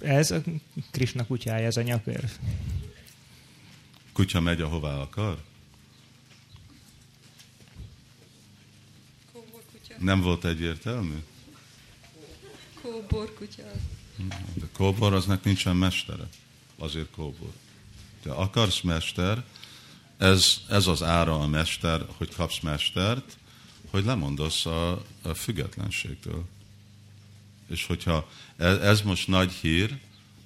[0.00, 0.40] Ez a
[0.90, 2.30] Krishna kutyája, ez a nyakör.
[4.12, 5.44] Kutya megy, ahová akar?
[9.98, 11.22] Nem volt egyértelmű?
[12.82, 13.70] Kóbor kutya.
[14.54, 16.28] De kóbor aznak nincsen mestere.
[16.78, 17.52] Azért kóbor.
[18.22, 19.44] Te akarsz mester,
[20.16, 23.36] ez, ez az ára a mester, hogy kapsz mestert,
[23.90, 26.44] hogy lemondasz a, a függetlenségtől.
[27.68, 29.98] És hogyha ez, ez most nagy hír,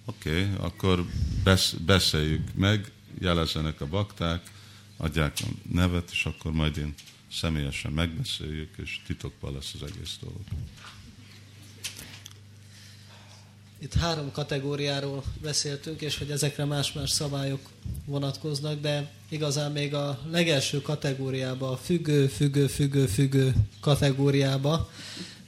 [0.04, 1.06] oké, okay, akkor
[1.44, 4.50] besz, beszéljük meg, jelezzenek a bakták,
[4.96, 6.94] adják a nevet, és akkor majd én
[7.32, 10.42] személyesen megbeszéljük, és titokban lesz az egész dolog.
[13.82, 17.60] Itt három kategóriáról beszéltünk, és hogy ezekre más-más szabályok
[18.04, 24.90] vonatkoznak, de igazán még a legelső kategóriába, a függő, függő, függő, függő kategóriába,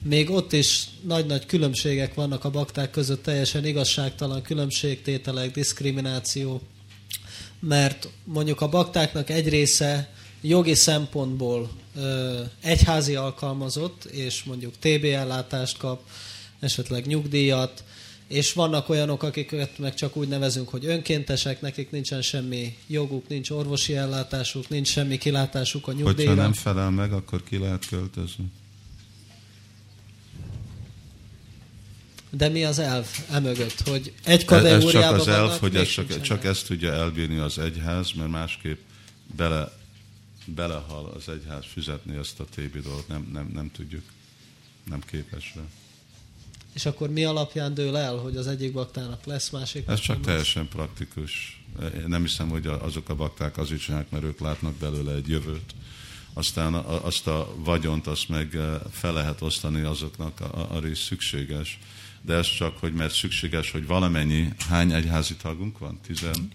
[0.02, 6.60] még ott is nagy-nagy különbségek vannak a bakták között, teljesen igazságtalan különbségtételek, diszkrimináció,
[7.60, 15.78] mert mondjuk a baktáknak egy része jogi szempontból ö, egyházi alkalmazott, és mondjuk TB ellátást
[15.78, 16.02] kap,
[16.60, 17.84] esetleg nyugdíjat,
[18.28, 23.50] és vannak olyanok, akiket meg csak úgy nevezünk, hogy önkéntesek, nekik nincsen semmi joguk, nincs
[23.50, 26.30] orvosi ellátásuk, nincs semmi kilátásuk a nyugdíjra.
[26.30, 28.44] Hogyha nem felel meg, akkor ki lehet költözni.
[32.36, 36.20] De mi az elv emögött, hogy egy Ez kategóriában csak az elv, hogy ez csak,
[36.20, 38.78] csak ezt tudja elbírni az egyház, mert másképp
[39.36, 39.72] bele,
[40.44, 44.02] belehal az egyház fizetni ezt a TB dolgot, nem, nem, nem tudjuk,
[44.90, 45.62] nem képes rá.
[46.72, 50.68] És akkor mi alapján dől el, hogy az egyik baktának lesz, másik Ez csak teljesen
[50.68, 51.62] praktikus.
[51.80, 55.74] Én nem hiszem, hogy azok a bakták azért csinálják, mert ők látnak belőle egy jövőt.
[56.32, 61.78] Aztán azt a vagyont, azt meg eh, fel lehet osztani azoknak, a, a rész szükséges.
[62.22, 66.00] De ez csak, hogy mert szükséges, hogy valamennyi, hány egyházi tagunk van?
[66.06, 66.50] Tizen?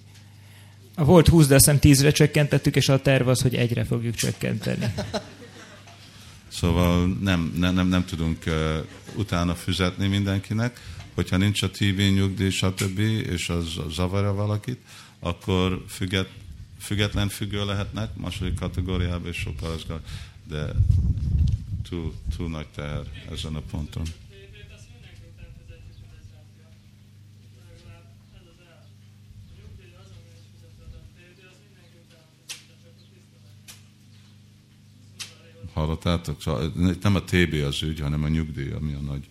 [0.96, 4.94] Volt 20, de azt hiszem 10-re csökkentettük, és a terv az, hogy egyre fogjuk csökkenteni.
[6.48, 8.78] Szóval nem, nem, nem, nem tudunk uh,
[9.16, 10.80] utána fizetni mindenkinek.
[11.14, 14.80] Hogyha nincs a TV nyugdíj, stb., és az zavarja valakit,
[15.20, 16.30] akkor függet,
[16.80, 19.86] független függő lehetnek második kategóriában, és sokkal az,
[20.44, 20.66] de
[21.90, 24.04] túl, túl nagy teher ezen a ponton.
[24.04, 26.62] TB-t azt mindenki után fizetni fizetni.
[27.62, 28.06] Legalább
[28.38, 28.82] ez az el.
[29.48, 33.06] A nyugdíj az, ami is fizeted a TB, az mindenki után fizette, csak az
[35.12, 35.67] tiszta legyen.
[35.78, 36.44] Hallottátok?
[37.02, 39.28] Nem a TB az ügy, hanem a nyugdíj, ami a nagy.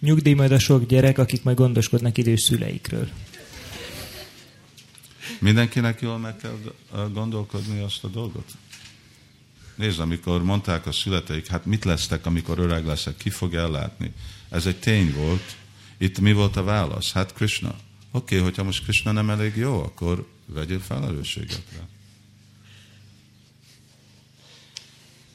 [0.00, 3.08] Nyugdíj majd a sok gyerek, akik majd gondoskodnak idős szüleikről.
[5.40, 6.56] Mindenkinek jól meg kell
[7.12, 8.52] gondolkodni azt a dolgot?
[9.74, 14.12] Nézd, amikor mondták a születeik, hát mit lesztek, amikor öreg leszek, ki fog ellátni?
[14.48, 15.56] Ez egy tény volt.
[15.98, 17.12] Itt mi volt a válasz?
[17.12, 17.68] Hát Krishna.
[17.68, 17.78] Oké,
[18.10, 21.97] okay, hogyha most Krishna nem elég jó, akkor vegyél felelősséget rá.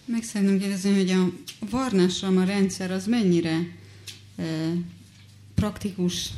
[0.05, 1.31] Meg szeretném kérdezni, hogy a
[1.69, 3.67] varnásrama rendszer az mennyire
[4.37, 4.43] e,
[5.55, 6.29] praktikus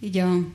[0.00, 0.46] így a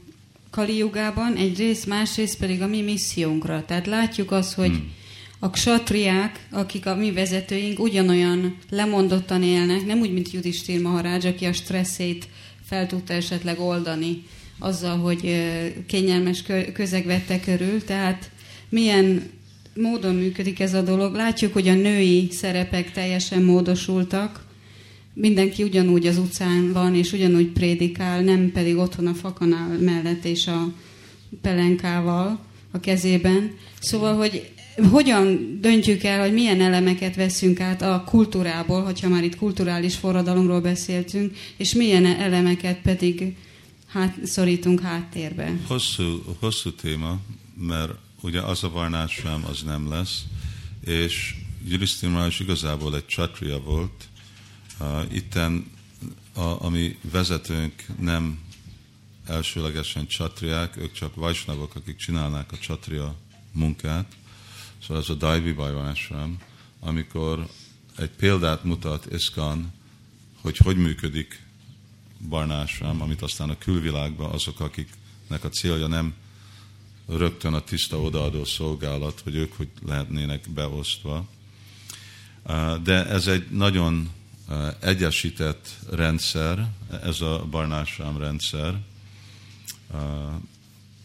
[0.49, 3.65] Kaliugában, egyrészt, másrészt pedig a mi missziónkra.
[3.65, 4.91] Tehát látjuk azt, hogy Hmm.
[5.39, 11.45] a ksatriák, akik a mi vezetőink, ugyanolyan lemondottan élnek, nem úgy, mint Judistír Maharaj, aki
[11.45, 12.27] a stresszét
[12.65, 14.23] fel tudta esetleg oldani
[14.59, 17.83] azzal, hogy ö, kényelmes kö- közeg vette körül.
[17.83, 18.29] Tehát
[18.69, 19.29] milyen
[19.75, 21.15] módon működik ez a dolog.
[21.15, 24.45] Látjuk, hogy a női szerepek teljesen módosultak,
[25.13, 30.47] mindenki ugyanúgy az utcán van, és ugyanúgy prédikál, nem pedig otthon a fakanál mellett és
[30.47, 30.73] a
[31.41, 32.39] pelenkával
[32.71, 33.51] a kezében.
[33.79, 34.51] Szóval, hogy
[34.91, 40.61] hogyan döntjük el, hogy milyen elemeket veszünk át a kultúrából, hogyha már itt kulturális forradalomról
[40.61, 43.35] beszéltünk, és milyen elemeket pedig
[43.87, 45.53] hát, szorítunk háttérbe.
[45.67, 47.19] Hosszú, hosszú téma,
[47.57, 47.91] mert
[48.23, 50.23] ugye az a varnásám az nem lesz,
[50.85, 54.07] és Yudhiszthira is igazából egy csatria volt.
[54.79, 55.71] Uh, itten
[56.33, 58.39] a, a mi vezetőnk nem
[59.25, 63.15] elsőlegesen csatriák, ők csak vajsnavok, akik csinálnák a csatria
[63.51, 64.15] munkát.
[64.81, 66.37] Szóval ez a Daivi Bajvásram,
[66.79, 67.47] amikor
[67.97, 69.73] egy példát mutat Iszkan,
[70.41, 71.45] hogy hogy működik
[72.29, 76.13] Barnásram, amit aztán a külvilágban azok, akiknek a célja nem
[77.07, 81.25] rögtön a tiszta odaadó szolgálat, hogy ők hogy lehetnének beosztva.
[82.83, 84.09] De ez egy nagyon
[84.79, 86.67] egyesített rendszer,
[87.03, 88.79] ez a Barnásram rendszer.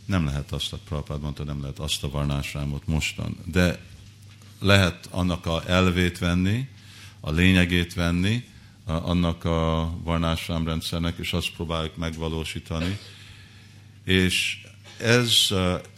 [0.05, 3.37] Nem lehet azt, a Prabhupád mondta, nem lehet azt a Varnásrámot mostan.
[3.45, 3.79] De
[4.61, 6.69] lehet annak a elvét venni,
[7.21, 8.45] a lényegét venni,
[8.85, 12.99] annak a Varnásrám rendszernek, és azt próbáljuk megvalósítani.
[14.05, 14.67] És
[15.01, 15.49] ez,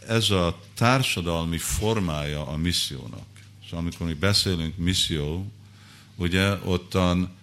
[0.08, 3.26] ez a társadalmi formája a missziónak.
[3.64, 5.52] Szóval amikor mi beszélünk misszió,
[6.16, 7.38] ugye ottan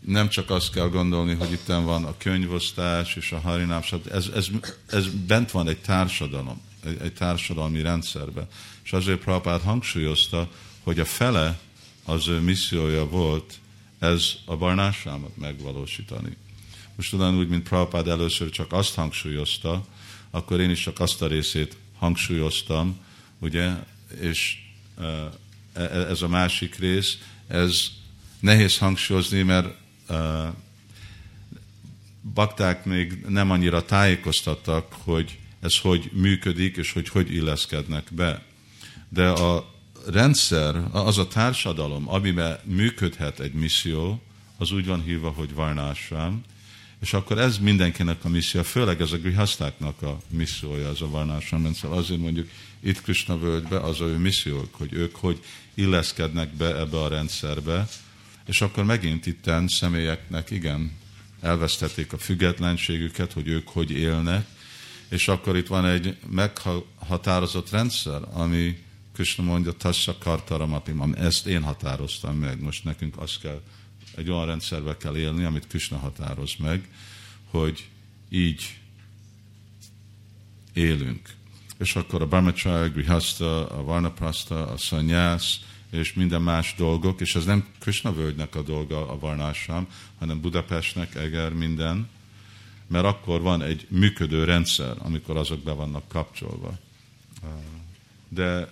[0.00, 4.46] nem csak azt kell gondolni, hogy itt van a könyvosztás és a harinám, ez, ez,
[4.90, 8.48] ez bent van egy társadalom, egy, egy társadalmi rendszerbe.
[8.84, 10.48] És azért Prabhupád hangsúlyozta,
[10.82, 11.58] hogy a fele
[12.04, 13.58] az ő missziója volt
[13.98, 16.36] ez a barnásámat megvalósítani.
[16.96, 19.84] Most ugyanúgy, mint Prabhupád először csak azt hangsúlyozta,
[20.30, 22.98] akkor én is csak azt a részét hangsúlyoztam,
[23.38, 23.72] ugye,
[24.20, 24.58] és
[25.00, 25.04] e,
[25.72, 27.90] e- ez a másik rész, ez
[28.40, 29.74] nehéz hangsúlyozni, mert
[30.08, 30.46] uh,
[32.34, 38.42] bakták még nem annyira tájékoztattak, hogy ez hogy működik, és hogy hogy illeszkednek be.
[39.08, 39.74] De a
[40.06, 44.22] rendszer, az a társadalom, amiben működhet egy misszió,
[44.58, 46.42] az úgy van hívva, hogy Varnásram,
[47.00, 51.62] és akkor ez mindenkinek a misszió, főleg ez a grihasztáknak a missziója, ez a Varnásram
[51.62, 51.90] rendszer.
[51.90, 52.48] Azért mondjuk
[52.80, 55.40] itt Krishna völgybe az ő missziók, hogy ők hogy
[55.74, 57.88] illeszkednek be ebbe a rendszerbe,
[58.46, 60.92] és akkor megint itten személyeknek, igen,
[61.40, 64.46] elvesztették a függetlenségüket, hogy ők hogy élnek,
[65.08, 68.84] és akkor itt van egy meghatározott rendszer, ami
[69.14, 72.60] Krishna mondja, tassa kartaramapim, ami ezt én határoztam meg.
[72.60, 73.62] Most nekünk azt kell,
[74.16, 76.88] egy olyan rendszerbe kell élni, amit Krishna határoz meg,
[77.50, 77.88] hogy
[78.28, 78.78] így
[80.72, 81.34] élünk.
[81.78, 85.60] És akkor a Brahmacharya, Grihasta, a Varnaprasta, a Sanyász,
[85.90, 89.88] és minden más dolgok, és ez nem Krishna völgynek a dolga a Varnásám,
[90.18, 92.08] hanem Budapestnek, Eger, minden,
[92.86, 96.78] mert akkor van egy működő rendszer, amikor azok be vannak kapcsolva.
[98.28, 98.68] De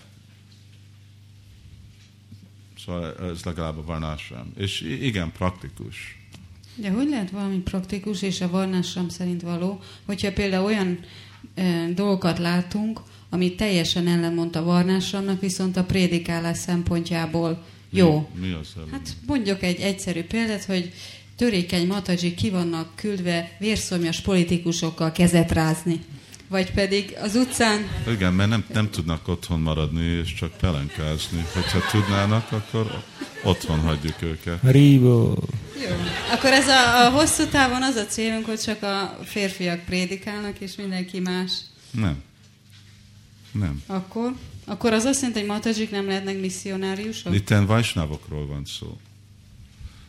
[2.84, 4.52] szóval ez legalább a Varnásám.
[4.56, 6.18] És igen, praktikus.
[6.76, 10.98] De hogy lehet valami praktikus és a varnásram szerint való, hogyha például olyan
[11.54, 13.00] e, dolgokat látunk,
[13.30, 18.28] ami teljesen ellenmond a varnásramnak, viszont a prédikálás szempontjából jó.
[18.34, 18.88] Mi, mi az ellen?
[18.90, 20.92] Hát mondjuk egy egyszerű példát, hogy
[21.36, 26.00] törékeny matadzsi ki vannak küldve vérszomjas politikusokkal kezet rázni.
[26.48, 31.44] Vagy pedig az utcán Igen, mert nem, nem tudnak otthon maradni, és csak pelenkázni.
[31.54, 33.02] Hogyha tudnának, akkor
[33.44, 34.58] otthon hagyjuk őket.
[34.62, 35.42] Rívó.
[35.88, 35.96] Jó.
[36.32, 40.76] Akkor ez a, a hosszú távon az a célunk, hogy csak a férfiak prédikálnak, és
[40.76, 41.52] mindenki más.
[41.90, 42.22] Nem.
[43.52, 43.82] Nem.
[43.86, 44.32] Akkor?
[44.64, 47.34] Akkor az azt jelenti, hogy matadzsik nem lehetnek misszionáriusok?
[47.34, 48.98] Itten Vajsnavokról van szó.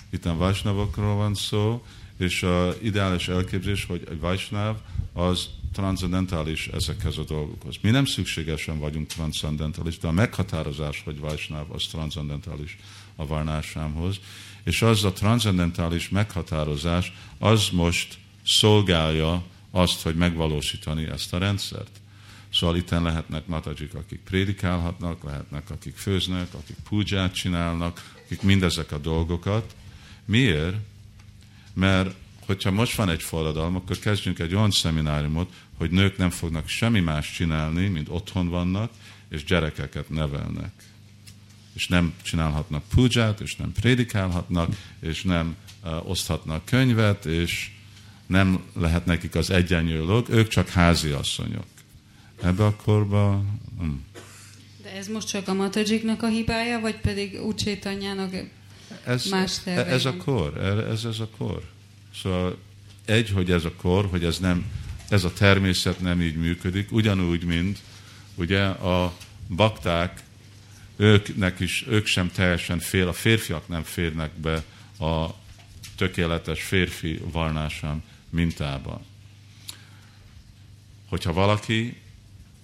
[0.09, 1.83] Itten Vajsnavokról van szó,
[2.17, 4.75] és a ideális elképzelés, hogy egy Vajsnav
[5.13, 7.75] az transzendentális ezekhez a dolgokhoz.
[7.81, 12.77] Mi nem szükségesen vagyunk transzendentális, de a meghatározás, hogy Vajsnav, az transzendentális
[13.15, 14.19] a varnásámhoz.
[14.63, 21.99] És az a transzendentális meghatározás, az most szolgálja azt, hogy megvalósítani ezt a rendszert.
[22.53, 28.97] Szóval itten lehetnek matajik, akik prédikálhatnak, lehetnek, akik főznek, akik púdzsát csinálnak, akik mindezek a
[28.97, 29.75] dolgokat.
[30.25, 30.75] Miért?
[31.73, 32.15] Mert
[32.45, 36.99] hogyha most van egy forradalom, akkor kezdjünk egy olyan szemináriumot, hogy nők nem fognak semmi
[36.99, 38.91] más csinálni, mint otthon vannak,
[39.29, 40.71] és gyerekeket nevelnek.
[41.73, 47.69] És nem csinálhatnak puját, és nem prédikálhatnak, és nem uh, oszthatnak könyvet, és
[48.25, 51.65] nem lehet nekik az egyenjőlók, ők csak házi asszonyok.
[52.41, 53.43] Ebbe a korba...
[53.79, 53.89] Hm.
[54.83, 58.33] De ez most csak a Matajiknak a hibája, vagy pedig Ucsétanyának
[59.05, 60.57] ez, más tervei ez a kor,
[60.91, 61.63] ez, ez a kor.
[62.21, 62.57] Szóval
[63.05, 64.65] egy, hogy ez a kor, hogy ez nem,
[65.09, 67.79] ez a természet nem így működik, ugyanúgy, mint
[68.35, 69.13] ugye a
[69.47, 70.23] bakták,
[70.95, 74.63] őknek is, ők sem teljesen fél, a férfiak nem férnek be
[74.99, 75.29] a
[75.95, 79.01] tökéletes férfi varnásán mintába.
[81.09, 81.97] Hogyha valaki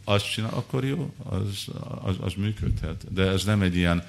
[0.03, 1.67] azt csinál, akkor jó, az,
[2.01, 3.13] az, az működhet.
[3.13, 4.03] De ez nem egy ilyen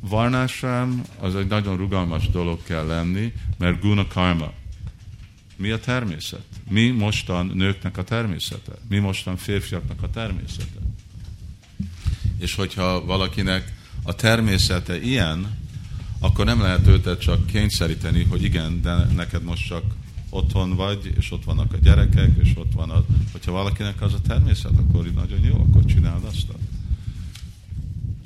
[0.00, 4.52] varnásám, az egy nagyon rugalmas dolog kell lenni, mert guna karma.
[5.60, 6.44] Mi a természet?
[6.68, 8.72] Mi mostan nőknek a természete?
[8.88, 10.80] Mi mostan férfiaknak a természete?
[12.38, 13.72] És hogyha valakinek
[14.02, 15.58] a természete ilyen,
[16.18, 19.82] akkor nem lehet őt csak kényszeríteni, hogy igen, de neked most csak
[20.30, 23.02] otthon vagy, és ott vannak a gyerekek, és ott van az.
[23.32, 26.46] Hogyha valakinek az a természet, akkor nagyon jó, akkor csináld azt.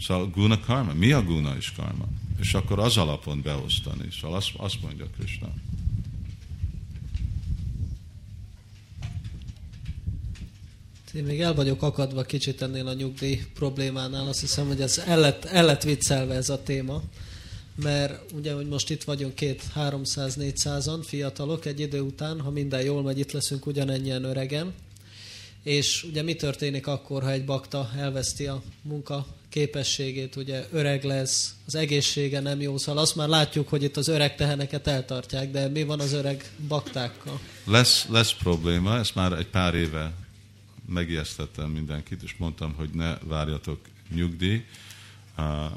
[0.00, 0.92] Szóval guna karma.
[0.92, 2.04] Mi a guna és karma?
[2.40, 4.08] És akkor az alapon beosztani.
[4.20, 5.48] Szóval azt, azt mondja Krishna.
[11.14, 14.28] Én még el vagyok akadva kicsit ennél a nyugdíj problémánál.
[14.28, 17.02] Azt hiszem, hogy ez el lett, el lett viccelve ez a téma.
[17.82, 23.02] Mert ugye, hogy most itt vagyunk két 300-400-an fiatalok egy idő után, ha minden jól
[23.02, 24.74] megy, itt leszünk ugyanennyien öregen.
[25.62, 31.54] És ugye mi történik akkor, ha egy bakta elveszti a munka képességét, ugye öreg lesz,
[31.66, 35.68] az egészsége nem jó, szóval azt már látjuk, hogy itt az öreg teheneket eltartják, de
[35.68, 37.40] mi van az öreg baktákkal?
[37.64, 40.23] Lesz, lesz probléma, ezt már egy pár éve
[40.86, 43.80] megijesztettem mindenkit, és mondtam, hogy ne várjatok
[44.14, 44.64] nyugdíj.
[45.38, 45.70] Uh,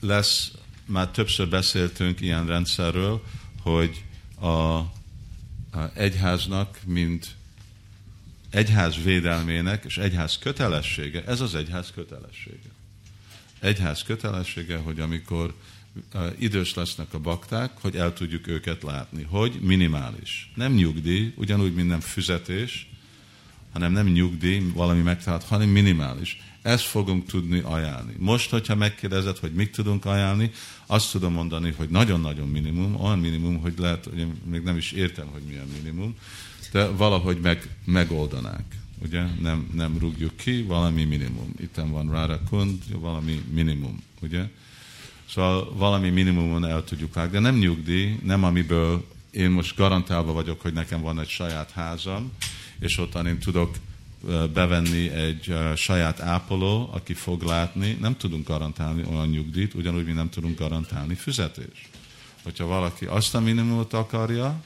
[0.00, 0.52] lesz,
[0.84, 3.24] már többször beszéltünk ilyen rendszerről,
[3.60, 4.04] hogy
[4.38, 4.90] a, a
[5.94, 7.36] egyháznak, mint
[8.50, 12.70] egyház védelmének és egyház kötelessége, ez az egyház kötelessége.
[13.58, 15.54] Egyház kötelessége, hogy amikor
[16.14, 19.22] uh, idős lesznek a bakták, hogy el tudjuk őket látni.
[19.22, 20.52] Hogy minimális.
[20.54, 22.91] Nem nyugdíj, ugyanúgy, mint nem füzetés,
[23.72, 26.40] hanem nem nyugdíj, valami megtalált, hanem minimális.
[26.62, 28.12] Ezt fogunk tudni ajánlni.
[28.18, 30.50] Most, hogyha megkérdezed, hogy mit tudunk ajánlani,
[30.86, 34.92] azt tudom mondani, hogy nagyon-nagyon minimum, olyan minimum, hogy lehet, hogy én még nem is
[34.92, 36.14] értem, hogy milyen minimum,
[36.72, 38.64] de valahogy meg, megoldanák.
[39.02, 39.22] Ugye?
[39.40, 41.54] Nem, nem rúgjuk ki, valami minimum.
[41.60, 44.02] Itt van Rara Kund, valami minimum.
[44.20, 44.48] Ugye?
[45.28, 50.60] Szóval valami minimumon el tudjuk vágni, de nem nyugdíj, nem amiből én most garantálva vagyok,
[50.60, 52.32] hogy nekem van egy saját házam,
[52.82, 53.76] és ottan én tudok
[54.52, 60.30] bevenni egy saját ápoló, aki fog látni, nem tudunk garantálni olyan nyugdíjt, ugyanúgy, mi nem
[60.30, 61.88] tudunk garantálni fizetést.
[62.42, 64.62] Hogyha valaki azt a minimumot akarja,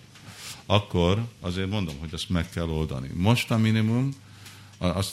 [0.66, 3.10] akkor azért mondom, hogy ezt meg kell oldani.
[3.14, 4.14] Most a minimum,
[4.78, 5.12] azt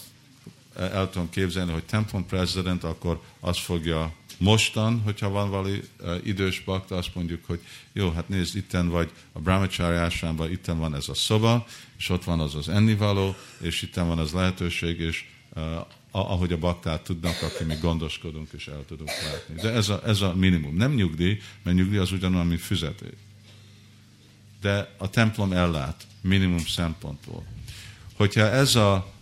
[0.75, 5.79] el tudom képzelni, hogy templom president, akkor azt fogja mostan, hogyha van valami
[6.23, 7.59] idős bakta, azt mondjuk, hogy
[7.93, 11.65] jó, hát nézd, itten vagy a Brahmachari ásránban, itten van ez a szoba,
[12.03, 15.25] és ott van az az ennivaló, és itten van az lehetőség, és
[15.55, 15.63] uh,
[16.11, 19.61] ahogy a baktát tudnak, aki mi gondoskodunk, és el tudunk látni.
[19.61, 20.75] De ez a, ez a minimum.
[20.75, 23.17] Nem nyugdíj, mert nyugdíj az ugyanolyan, mint fizetés.
[24.61, 27.45] De a templom ellát, minimum szempontból.
[28.15, 29.13] Hogyha ez a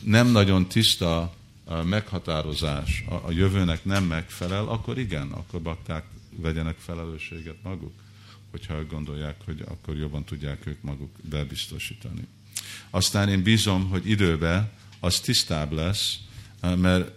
[0.00, 1.34] nem nagyon tiszta
[1.64, 6.04] a meghatározás a, a jövőnek nem megfelel, akkor igen, akkor bakták
[6.36, 7.92] vegyenek felelősséget maguk,
[8.50, 12.26] hogyha gondolják, hogy akkor jobban tudják ők maguk bebiztosítani.
[12.90, 14.70] Aztán én bízom, hogy időben
[15.00, 16.18] az tisztább lesz,
[16.60, 17.10] mert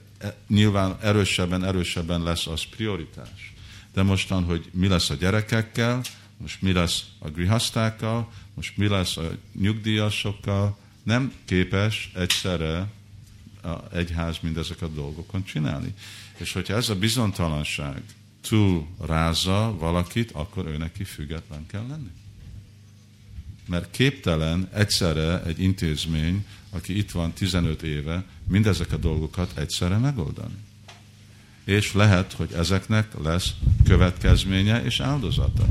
[0.48, 3.54] nyilván erősebben, erősebben lesz az prioritás.
[3.94, 6.02] De mostan, hogy mi lesz a gyerekekkel,
[6.38, 12.88] most mi lesz a grihasztákkal, most mi lesz a nyugdíjasokkal, nem képes egyszerre
[13.64, 15.94] a egyház mindezeket a dolgokon csinálni.
[16.38, 18.02] És hogyha ez a bizonytalanság
[18.48, 22.12] túl rázza valakit, akkor ő neki független kell lenni.
[23.68, 30.56] Mert képtelen egyszerre egy intézmény, aki itt van 15 éve, mindezek a dolgokat egyszerre megoldani.
[31.64, 33.54] És lehet, hogy ezeknek lesz
[33.84, 35.68] következménye és áldozata.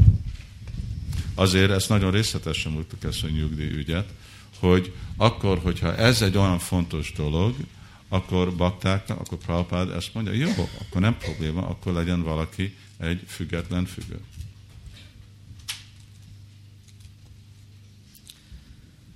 [1.35, 4.13] Azért ezt nagyon részletesen múltuk ezt a nyugdíjügyet,
[4.59, 7.55] hogy akkor, hogyha ez egy olyan fontos dolog,
[8.13, 10.51] akkor baktáknak, akkor Prabhupád ezt mondja, jó,
[10.81, 14.21] akkor nem probléma, akkor legyen valaki egy független függő.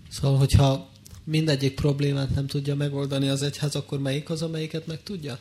[0.09, 0.91] Szóval, hogyha
[1.25, 5.39] mindegyik problémát nem tudja megoldani az egyház, akkor melyik az, amelyiket meg tudja?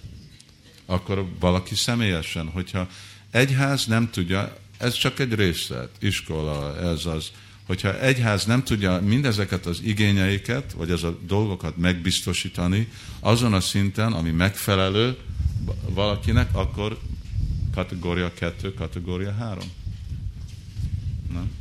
[0.85, 2.87] Akkor valaki személyesen, hogyha
[3.31, 7.31] egyház nem tudja, ez csak egy részlet, iskola, ez az,
[7.65, 12.87] hogyha egyház nem tudja mindezeket az igényeiket, vagy ez a dolgokat megbiztosítani
[13.19, 15.17] azon a szinten, ami megfelelő
[15.89, 16.99] valakinek, akkor
[17.73, 19.63] kategória 2, kategória 3.
[21.33, 21.51] Nem?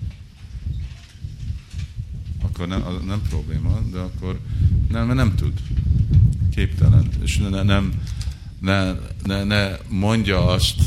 [2.42, 4.38] Akkor nem, az nem probléma, de akkor
[4.88, 5.52] nem, mert nem tud.
[6.54, 7.08] Képtelen.
[7.22, 7.92] És ne, nem,
[8.58, 8.92] ne,
[9.22, 10.80] ne, ne mondja azt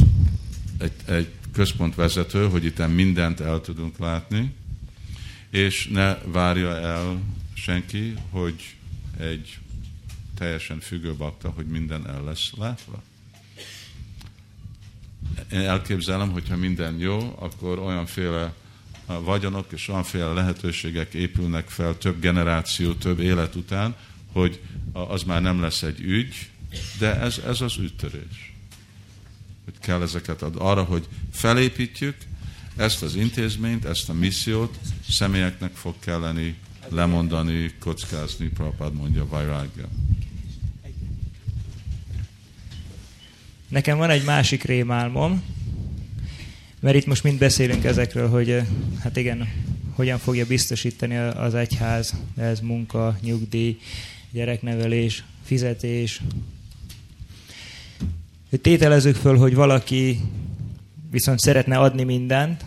[0.78, 4.54] egy, egy központvezető, hogy itt mindent el tudunk látni,
[5.56, 7.22] és ne várja el
[7.54, 8.76] senki, hogy
[9.20, 9.58] egy
[10.38, 13.04] teljesen függő bakta, hogy minden el lesz látva.
[15.52, 18.54] Én elképzelem, hogyha minden jó, akkor olyanféle
[19.06, 23.96] vagyonok és olyanféle lehetőségek épülnek fel több generáció, több élet után,
[24.32, 24.62] hogy
[24.92, 26.50] az már nem lesz egy ügy,
[27.00, 28.54] de ez, ez az üttörés.
[29.66, 32.16] Hogy kell ezeket ad, arra, hogy felépítjük
[32.76, 34.78] ezt az intézményt, ezt a missziót,
[35.10, 36.56] személyeknek fog kelleni
[36.90, 39.88] lemondani, kockázni, Prabhupád mondja, Vairagya.
[43.68, 45.44] Nekem van egy másik rémálmom,
[46.80, 48.62] mert itt most mind beszélünk ezekről, hogy
[49.00, 49.48] hát igen,
[49.92, 53.80] hogyan fogja biztosítani az egyház, ez munka, nyugdíj,
[54.32, 56.22] gyereknevelés, fizetés.
[58.62, 60.20] Tételezzük föl, hogy valaki
[61.16, 62.66] viszont szeretne adni mindent,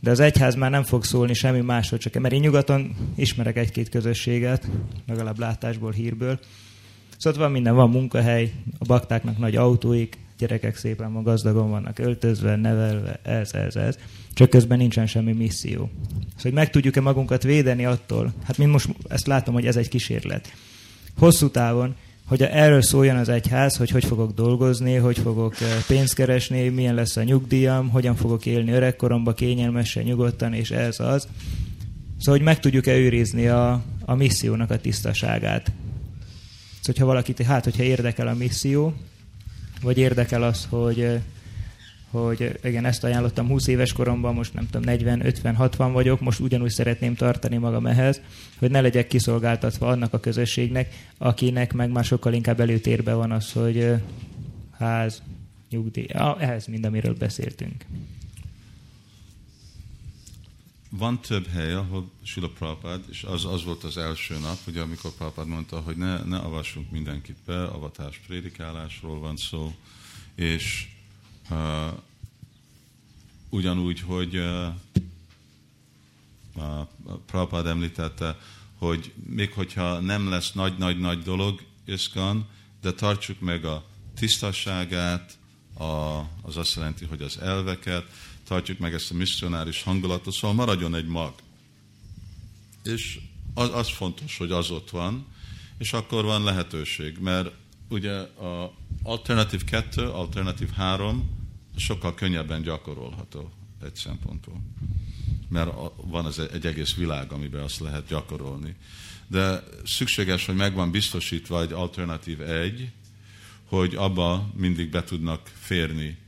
[0.00, 3.88] de az egyház már nem fog szólni semmi másról, csak mert én nyugaton ismerek egy-két
[3.88, 4.68] közösséget,
[5.06, 6.40] legalább látásból, hírből.
[7.18, 12.56] Szóval van minden, van munkahely, a baktáknak nagy autóik, gyerekek szépen van gazdagon vannak öltözve,
[12.56, 13.98] nevelve, ez, ez, ez.
[14.32, 15.90] Csak közben nincsen semmi misszió.
[16.00, 19.88] Szóval, hogy meg tudjuk-e magunkat védeni attól, hát mint most ezt látom, hogy ez egy
[19.88, 20.52] kísérlet.
[21.18, 21.94] Hosszú távon,
[22.26, 25.54] hogy erről szóljon az egyház, hogy hogy fogok dolgozni, hogy fogok
[25.86, 31.28] pénzt keresni, milyen lesz a nyugdíjam, hogyan fogok élni öregkoromba kényelmesen, nyugodtan, és ez az.
[32.18, 35.66] Szóval, hogy meg tudjuk-e őrizni a, a missziónak a tisztaságát.
[35.66, 38.94] Szóval, hogyha valakit, hát, hogyha érdekel a misszió,
[39.82, 41.20] vagy érdekel az, hogy,
[42.10, 46.40] hogy igen, ezt ajánlottam 20 éves koromban, most nem tudom, 40, 50, 60 vagyok, most
[46.40, 48.20] ugyanúgy szeretném tartani magam ehhez,
[48.58, 53.52] hogy ne legyek kiszolgáltatva annak a közösségnek, akinek meg már sokkal inkább előtérben van az,
[53.52, 53.92] hogy
[54.78, 55.22] ház,
[55.70, 56.06] nyugdíj,
[56.38, 57.84] ehhez mind, amiről beszéltünk.
[60.90, 65.10] Van több hely, ahol Sila Prabhupád, és az, az volt az első nap, ugye, amikor
[65.10, 69.74] Prabhupád mondta, hogy ne, ne avassunk mindenkit be, avatás prédikálásról van szó,
[70.34, 70.88] és
[73.48, 74.66] ugyanúgy, hogy uh,
[76.54, 76.64] uh,
[77.26, 78.38] Prabhupád említette,
[78.78, 82.48] hogy még hogyha nem lesz nagy-nagy-nagy dolog, iszkan,
[82.80, 85.38] de tartsuk meg a tisztaságát,
[85.78, 88.04] a, az azt jelenti, hogy az elveket,
[88.44, 91.34] tartjuk meg ezt a misszionáris hangulatot, szóval maradjon egy mag.
[92.82, 93.20] És
[93.54, 95.26] az, az fontos, hogy az ott van,
[95.78, 97.50] és akkor van lehetőség, mert
[97.88, 101.35] ugye a alternatív 2, alternatív 3
[101.76, 103.50] sokkal könnyebben gyakorolható
[103.84, 104.60] egy szempontból.
[105.48, 108.74] Mert van ez egy egész világ, amiben azt lehet gyakorolni.
[109.26, 112.90] De szükséges, hogy megvan biztosítva egy alternatív egy,
[113.64, 116.18] hogy abba mindig be tudnak férni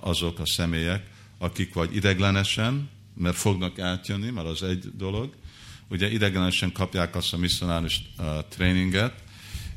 [0.00, 5.34] azok a személyek, akik vagy ideglenesen, mert fognak átjönni, mert az egy dolog,
[5.88, 8.02] ugye ideglenesen kapják azt a misszionális
[8.48, 9.22] tréninget,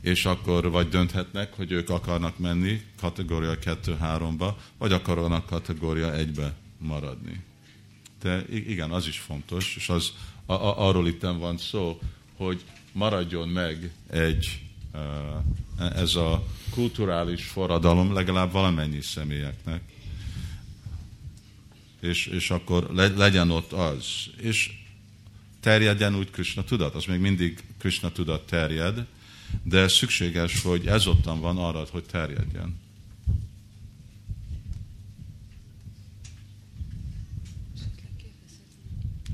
[0.02, 7.44] és akkor vagy dönthetnek, hogy ők akarnak menni kategória 2-3-ba, vagy akarnak kategória 1-be maradni.
[8.22, 10.14] De igen, az is fontos, és az,
[10.46, 12.00] a, a, arról itt van szó,
[12.36, 14.62] hogy maradjon meg egy
[15.96, 19.82] ez a kulturális forradalom legalább valamennyi személyeknek
[22.00, 24.06] és, és akkor le, legyen ott az.
[24.42, 24.72] És
[25.60, 29.06] terjedjen úgy Krishna tudat, az még mindig Krishna tudat terjed,
[29.70, 32.80] de szükséges, hogy ez ottan van arra, hogy terjedjen.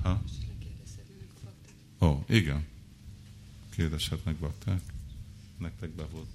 [0.01, 0.21] Ha?
[1.99, 2.65] Ó, oh, igen.
[3.69, 4.81] Kérdezhetnek bakták.
[5.57, 6.27] Nektek be volt.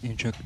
[0.00, 0.36] Én csak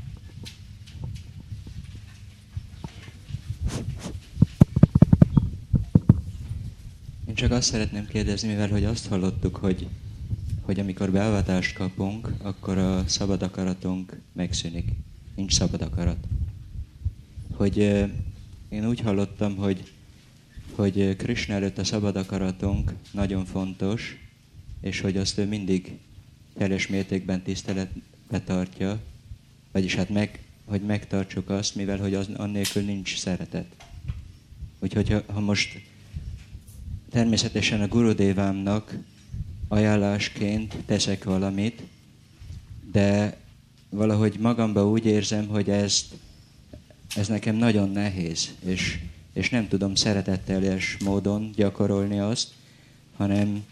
[7.26, 9.88] Én csak azt szeretném kérdezni, mivel hogy azt hallottuk, hogy,
[10.60, 14.92] hogy amikor beavatást kapunk, akkor a szabad akaratunk megszűnik.
[15.34, 16.26] Nincs szabad akarat.
[17.52, 17.76] Hogy
[18.68, 19.92] én úgy hallottam, hogy,
[20.74, 24.16] hogy Krishna előtt a szabad akaratunk nagyon fontos,
[24.80, 25.98] és hogy azt ő mindig
[26.58, 29.00] teljes mértékben tiszteletbe tartja,
[29.72, 33.66] vagyis hát meg, hogy megtartsuk azt, mivel hogy az, annélkül nincs szeretet.
[34.78, 35.80] Úgyhogy ha, ha most
[37.10, 38.98] természetesen a gurudévámnak
[39.68, 41.82] ajánlásként teszek valamit,
[42.92, 43.36] de
[43.90, 46.14] valahogy magamba úgy érzem, hogy ezt,
[47.16, 48.98] ez nekem nagyon nehéz, és,
[49.32, 52.48] és nem tudom szeretetteljes módon gyakorolni azt,
[53.16, 53.64] hanem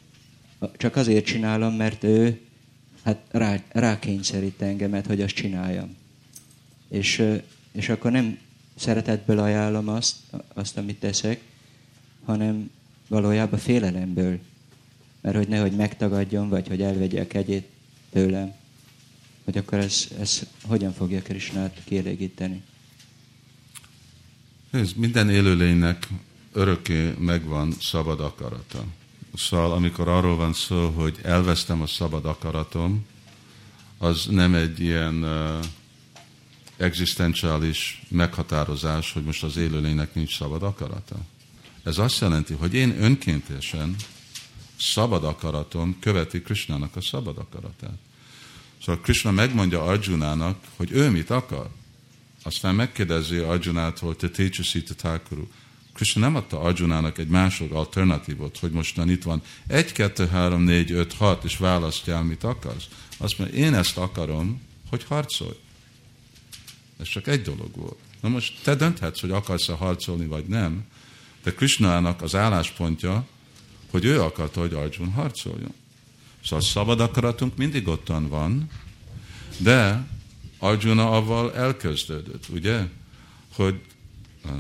[0.76, 2.40] csak azért csinálom, mert ő
[3.02, 5.96] hát rá, rákényszerít engemet, hogy azt csináljam.
[6.89, 7.23] És,
[7.73, 8.39] és akkor nem
[8.74, 10.16] szeretetből ajánlom azt,
[10.55, 11.40] azt, amit teszek,
[12.24, 12.70] hanem
[13.09, 14.39] valójában félelemből.
[15.20, 17.69] Mert hogy nehogy megtagadjon, vagy hogy elvegye a kegyét
[18.12, 18.52] tőlem.
[19.44, 22.62] Hogy akkor ez, ez hogyan fogja Krisnát kielégíteni.
[24.70, 26.09] Ez minden élőlénynek
[26.52, 28.85] örökké megvan szabad akarata.
[29.35, 33.06] Szóval amikor arról van szó, hogy elvesztem a szabad akaratom,
[33.98, 35.65] az nem egy ilyen uh,
[36.76, 41.16] egzisztenciális meghatározás, hogy most az élőlénynek nincs szabad akarata.
[41.82, 43.96] Ez azt jelenti, hogy én önkéntesen
[44.80, 47.98] szabad akaratom követi Krishnának a szabad akaratát.
[48.84, 51.68] Szóval Krishna megmondja Arjunának, hogy ő mit akar.
[52.42, 55.48] Aztán megkérdezi Arjunától, te técsüszi, te tákorú.
[55.94, 60.90] Krishna nem adta Arjunának egy másod alternatívot, hogy mostan itt van 1, 2, 3, 4,
[60.90, 62.88] 5, 6, és választjál, mit akarsz.
[63.16, 65.56] Azt mondja, én ezt akarom, hogy harcolj.
[67.00, 67.98] Ez csak egy dolog volt.
[68.20, 70.84] Na most te dönthetsz, hogy akarsz-e harcolni, vagy nem,
[71.42, 73.26] de Krishnának az álláspontja,
[73.90, 75.74] hogy ő akarta, hogy Arjun harcoljon.
[76.44, 78.70] Szóval szabad akaratunk mindig ottan van,
[79.58, 80.06] de
[80.58, 82.86] Arjuna avval elkezdődött, ugye?
[83.54, 83.80] Hogy
[84.44, 84.52] uh,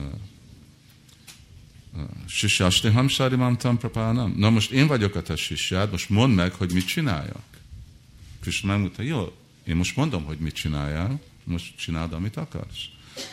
[1.94, 4.34] uh, Sisasti Hamsari Mamtam Prapánam.
[4.36, 7.44] Na most én vagyok a te sisjád, most mondd meg, hogy mit csináljak.
[8.40, 9.32] Krishna megmondta, jó,
[9.64, 12.84] én most mondom, hogy mit csináljál, most csináld, amit akarsz.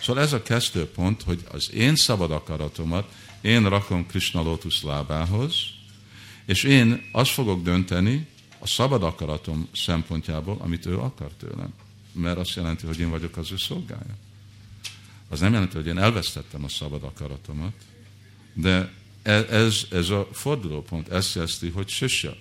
[0.02, 3.12] Szóval ez a kezdőpont, hogy az én szabad akaratomat
[3.42, 5.56] én rakom Krishna lótusz lábához,
[6.46, 8.28] és én azt fogok dönteni
[8.60, 11.74] a szabad akaratom szempontjából, amit ő akar tőlem.
[12.12, 14.18] Mert azt jelenti, hogy én vagyok az ő szolgája.
[15.30, 17.74] Az nem jelenti, hogy én elvesztettem a szabad akaratomat,
[18.54, 18.92] de
[19.24, 22.36] e- ez, ez a fordulópont, ezt jelenti, hogy sisja,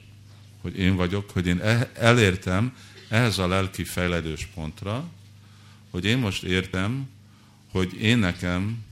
[0.61, 2.77] hogy én vagyok, hogy én e- elértem
[3.09, 5.09] ehhez a lelki fejledős pontra,
[5.91, 7.09] hogy én most értem,
[7.71, 8.85] hogy én nekem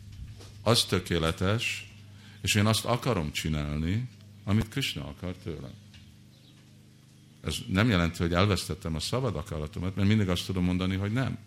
[0.63, 1.93] az tökéletes,
[2.41, 4.09] és én azt akarom csinálni,
[4.45, 5.73] amit Krishna akar tőlem.
[7.41, 11.39] Ez nem jelenti, hogy elvesztettem a szabad akaratomat, mert mindig azt tudom mondani, hogy nem.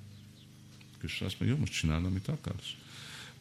[0.99, 2.71] Krishna azt mondja, jó, most csinálod, amit akarsz.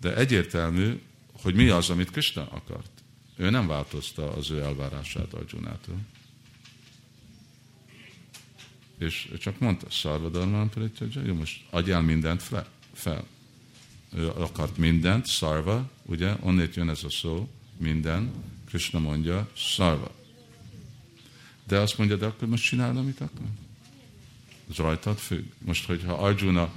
[0.01, 1.01] De egyértelmű,
[1.33, 2.91] hogy mi az, amit Krishna akart.
[3.37, 5.99] Ő nem változta az ő elvárását Arjunától.
[9.01, 12.43] És csak mondta, Szarvadarmán Parityaja, jó, most adjál mindent
[12.93, 13.27] fel.
[14.15, 18.31] Ő akart mindent, szarva, ugye, onnét jön ez a szó, minden,
[18.69, 20.15] Krishna mondja, szarva.
[21.67, 23.47] De azt mondja, de akkor most csinálod, amit akar?
[24.69, 25.45] Az rajtad függ.
[25.59, 26.73] Most, hogyha Arjuna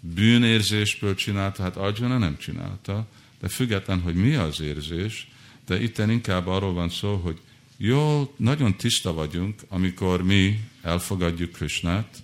[0.00, 3.06] bűnérzésből csinálta, hát Arjuna nem csinálta,
[3.40, 5.30] de független, hogy mi az érzés,
[5.66, 7.40] de itten inkább arról van szó, hogy
[7.84, 12.22] jó, nagyon tiszta vagyunk, amikor mi elfogadjuk Krishnát,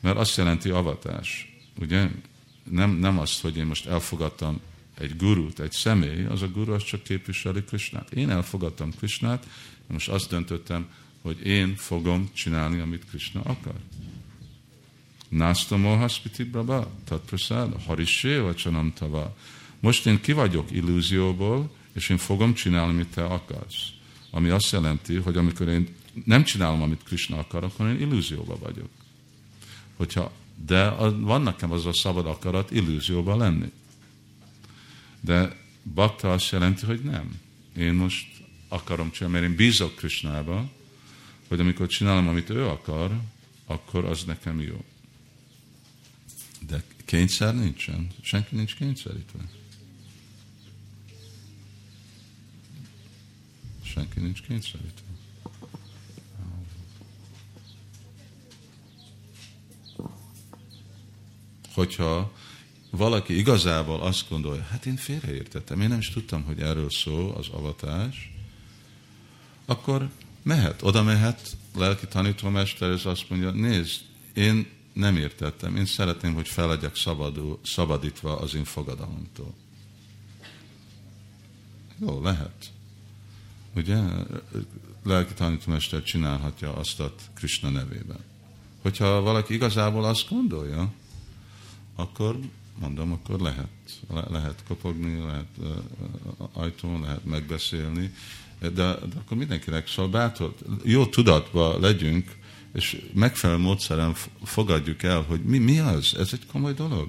[0.00, 1.52] mert azt jelenti avatás.
[1.80, 2.08] Ugye?
[2.70, 4.60] Nem, nem azt, hogy én most elfogadtam
[4.98, 8.12] egy gurút, egy személy, az a guru az csak képviseli Krishnát.
[8.12, 9.46] Én elfogadtam Krishnát,
[9.86, 10.88] most azt döntöttem,
[11.22, 13.76] hogy én fogom csinálni, amit Krishna akar.
[15.28, 19.36] Nászta mohaspiti braba, tat prasad, harisé vacsanam tava.
[19.80, 24.00] Most én ki vagyok illúzióból, és én fogom csinálni, amit te akarsz.
[24.34, 25.88] Ami azt jelenti, hogy amikor én
[26.24, 28.88] nem csinálom, amit Krishna akar, akkor én illúzióba vagyok.
[29.96, 30.32] Hogyha,
[30.66, 33.72] de van nekem az a szabad akarat illúzióba lenni.
[35.20, 35.56] De
[35.94, 37.40] bakta azt jelenti, hogy nem.
[37.76, 38.26] Én most
[38.68, 40.70] akarom csinálni, mert én bízok Krishnába,
[41.48, 43.20] hogy amikor csinálom, amit ő akar,
[43.66, 44.84] akkor az nekem jó.
[46.66, 48.08] De kényszer nincsen.
[48.22, 49.61] Senki nincs kényszerítve.
[53.92, 55.06] Senki nincs kényszerítve.
[61.74, 62.32] Hogyha
[62.90, 67.48] valaki igazából azt gondolja, hát én félreértettem, én nem is tudtam, hogy erről szól az
[67.48, 68.32] avatás,
[69.64, 70.10] akkor
[70.42, 74.00] mehet, oda mehet lelki tanítómester ez azt mondja, nézd,
[74.34, 79.54] én nem értettem, én szeretném, hogy fel szabadul, szabadítva az én fogadalomtól.
[82.00, 82.72] Jó, lehet.
[83.76, 83.98] Ugye?
[85.04, 88.18] Lelki tanítómester csinálhatja azt a Krishna nevében.
[88.82, 90.92] Hogyha valaki igazából azt gondolja,
[91.94, 92.38] akkor
[92.80, 93.68] mondom, akkor lehet.
[94.10, 95.68] Le, lehet kopogni, lehet uh,
[96.52, 98.14] ajtón, lehet megbeszélni,
[98.58, 100.54] de, de akkor mindenkinek szóval bátor,
[100.84, 102.36] jó tudatba legyünk,
[102.74, 106.14] és megfelelő módszeren fogadjuk el, hogy mi, mi az?
[106.18, 107.08] Ez egy komoly dolog.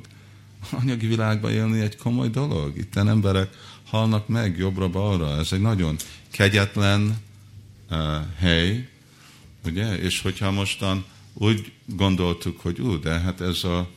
[0.72, 2.78] Anyagi világban élni egy komoly dolog.
[2.78, 3.56] Itt emberek
[3.94, 5.38] halnak meg jobbra-balra.
[5.38, 5.96] Ez egy nagyon
[6.32, 7.18] kegyetlen
[7.90, 7.98] uh,
[8.38, 8.90] hely,
[9.66, 9.98] ugye?
[9.98, 13.90] És hogyha mostan úgy gondoltuk, hogy ú, de hát ez a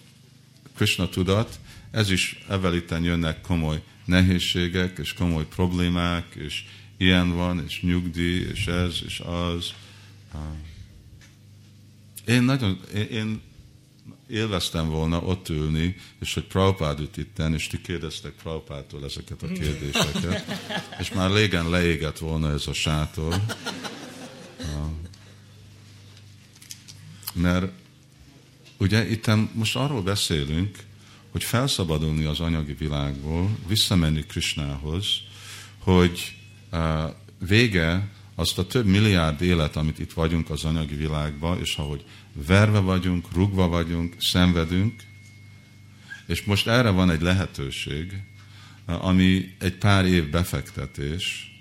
[0.75, 1.59] Krishna tudat,
[1.91, 6.65] ez is eveliten jönnek komoly nehézségek, és komoly problémák, és
[6.97, 9.73] ilyen van, és nyugdíj, és ez, és az.
[12.27, 13.41] Én nagyon, én, én
[14.29, 19.47] élveztem volna ott ülni, és hogy Prabhupád itt itten, és ti kérdeztek Prabhupától ezeket a
[19.47, 20.45] kérdéseket,
[21.01, 23.41] és már légen leégett volna ez a sátor.
[27.33, 27.73] Mert
[28.77, 30.79] ugye itt most arról beszélünk,
[31.31, 35.07] hogy felszabadulni az anyagi világból, visszamenni Krisnához,
[35.79, 36.37] hogy
[37.39, 42.05] vége azt a több milliárd élet, amit itt vagyunk az anyagi világban, és ahogy
[42.47, 45.03] verve vagyunk, rugva vagyunk, szenvedünk,
[46.27, 48.23] és most erre van egy lehetőség,
[48.85, 51.55] ami egy pár év befektetés,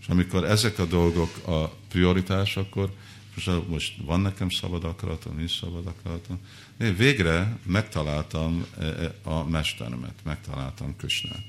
[0.00, 2.94] és amikor ezek a dolgok a prioritás, akkor
[3.34, 6.38] most, most van nekem szabad akaratom, nincs szabad akaratom.
[6.80, 11.44] Én végre megtaláltam e, e, a mesteremet, megtaláltam Kösnát.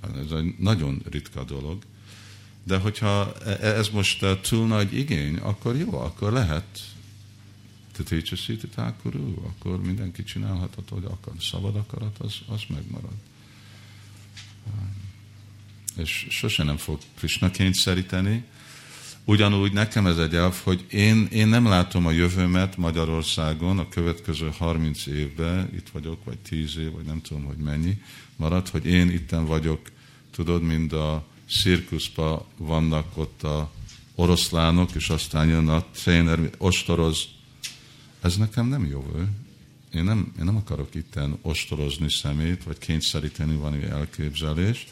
[0.00, 1.82] Ez egy nagyon ritka dolog.
[2.64, 6.80] De hogyha e, ez most túl nagy igény, akkor jó, akkor lehet.
[7.92, 11.34] Tetécseszíti tákorú, akkor mindenki csinálhatott, hogy akar.
[11.40, 13.14] Szabad akarat, az, az megmarad.
[15.96, 18.44] És sose nem fog Krishna kényszeríteni,
[19.24, 24.50] Ugyanúgy nekem ez egy elv, hogy én, én nem látom a jövőmet Magyarországon a következő
[24.58, 28.02] 30 évben, itt vagyok, vagy 10 év, vagy nem tudom, hogy mennyi
[28.36, 29.80] marad, hogy én itten vagyok,
[30.30, 31.26] tudod, mind a
[31.60, 33.70] cirkuszba vannak ott a
[34.14, 37.24] oroszlánok, és aztán jön a tréner, ostoroz.
[38.20, 39.28] Ez nekem nem jövő.
[39.92, 44.88] Én nem, én nem akarok itten ostorozni szemét, vagy kényszeríteni valami elképzelést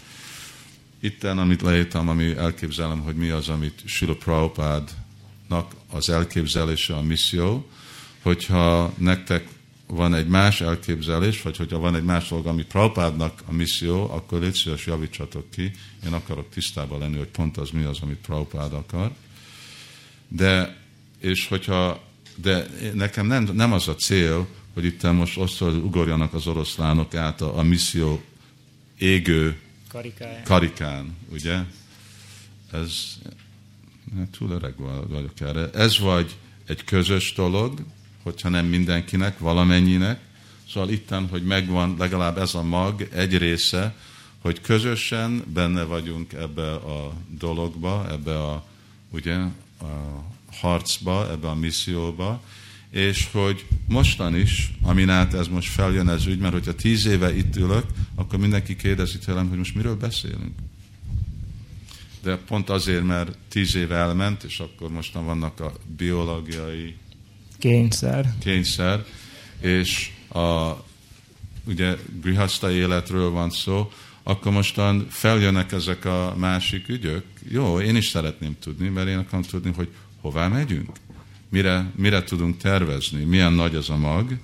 [1.01, 7.69] itten, amit leírtam, ami elképzelem, hogy mi az, amit Sila Prabhupádnak az elképzelése a misszió,
[8.23, 9.49] hogyha nektek
[9.91, 14.41] van egy más elképzelés, vagy hogyha van egy más dolog, ami Prabhupádnak a misszió, akkor
[14.41, 15.71] légy szíves, javítsatok ki.
[16.07, 19.13] Én akarok tisztában lenni, hogy pont az mi az, amit Prabhupád akar.
[20.29, 20.77] De,
[21.19, 22.03] és hogyha,
[22.35, 27.41] de nekem nem, nem az a cél, hogy itt most osztól ugorjanak az oroszlánok át
[27.41, 28.23] a, a misszió
[28.99, 30.45] égő Karikáján.
[30.45, 31.59] karikán, ugye?
[32.73, 33.19] Ez,
[34.17, 34.75] hát túl öreg
[35.09, 35.71] vagyok erre.
[35.71, 36.37] Ez vagy
[36.67, 37.85] egy közös dolog,
[38.23, 40.21] hogyha nem mindenkinek, valamennyinek.
[40.73, 43.95] Szóval itten, hogy megvan legalább ez a mag egy része,
[44.41, 48.65] hogy közösen benne vagyunk ebbe a dologba, ebbe a,
[49.11, 49.37] ugye,
[49.81, 52.43] a harcba, ebbe a misszióba,
[52.91, 57.37] és hogy mostan is, amin át ez most feljön ez ügy, mert hogyha tíz éve
[57.37, 57.85] itt ülök,
[58.15, 60.59] akkor mindenki kérdezi tőlem, hogy most miről beszélünk.
[62.23, 66.97] De pont azért, mert tíz éve elment, és akkor mostan vannak a biológiai
[67.61, 69.05] kényszer, kényszer.
[69.61, 70.73] És a,
[71.65, 73.91] ugye grihaszta életről van szó,
[74.23, 77.25] akkor mostan feljönnek ezek a másik ügyök.
[77.49, 79.89] Jó, én is szeretném tudni, mert én akarom tudni, hogy
[80.21, 80.91] hová megyünk.
[81.49, 84.39] Mire, mire tudunk tervezni, milyen nagy az a mag,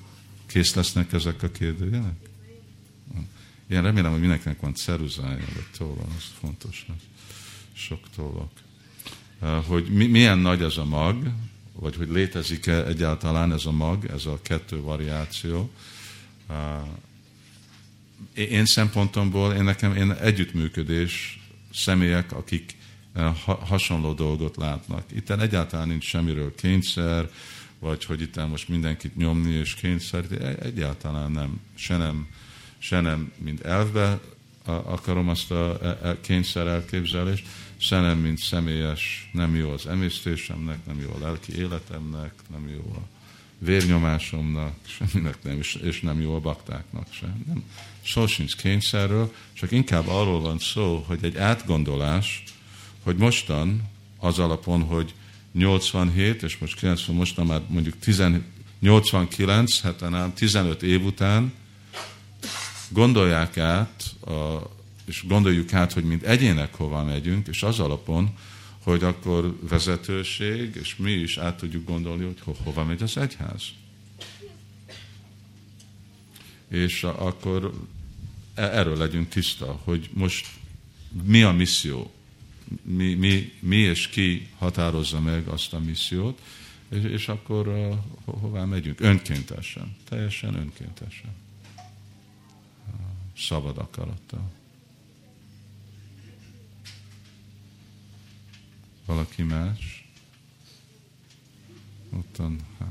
[0.47, 2.27] kész lesznek ezek a kérdőjelek?
[3.69, 6.87] Én remélem, hogy mindenkinek van ceruzája, vagy tolla, az fontos,
[7.73, 8.51] sok tollak.
[9.67, 11.31] Hogy mi, milyen nagy az a mag,
[11.79, 15.71] vagy hogy létezik-e egyáltalán ez a mag, ez a kettő variáció.
[18.35, 21.41] Én szempontomból, én nekem én együttműködés
[21.73, 22.77] személyek, akik
[23.45, 25.05] hasonló dolgot látnak.
[25.15, 27.31] Itt egyáltalán nincs semmiről kényszer,
[27.79, 30.25] vagy hogy itt most mindenkit nyomni és kényszer,
[30.63, 31.61] egyáltalán nem.
[31.75, 32.29] Se nem,
[32.79, 34.21] se nem mint elvbe
[34.67, 37.47] akarom azt a e, e, kényszer elképzelést,
[37.77, 42.93] se nem, mint személyes, nem jó az emésztésemnek, nem jó a lelki életemnek, nem jó
[42.95, 43.01] a
[43.59, 47.45] vérnyomásomnak, semminek nem, és nem jó a baktáknak sem.
[47.47, 47.65] Nem.
[48.05, 52.43] Szó sincs kényszerről, csak inkább arról van szó, hogy egy átgondolás,
[53.03, 53.83] hogy mostan
[54.19, 55.15] az alapon, hogy
[55.53, 58.23] 87, és most 90, most már mondjuk 10,
[58.81, 61.53] 89, hát 15 év után
[62.89, 64.31] gondolják át, a,
[65.07, 68.35] és gondoljuk át, hogy mint egyének hova megyünk, és az alapon,
[68.83, 73.63] hogy akkor vezetőség, és mi is át tudjuk gondolni, hogy ho, hova megy az egyház.
[76.69, 77.73] És akkor
[78.55, 80.47] e, erről legyünk tiszta, hogy most
[81.23, 82.13] mi a misszió,
[82.83, 86.41] mi, mi, mi és ki határozza meg azt a missziót,
[86.89, 89.01] és, és akkor uh, ho, hová megyünk?
[89.01, 91.35] Önkéntesen, teljesen önkéntesen.
[93.37, 94.51] Szabad akarattal.
[99.07, 100.09] Valaki más?
[102.13, 102.89] Ottan, hát.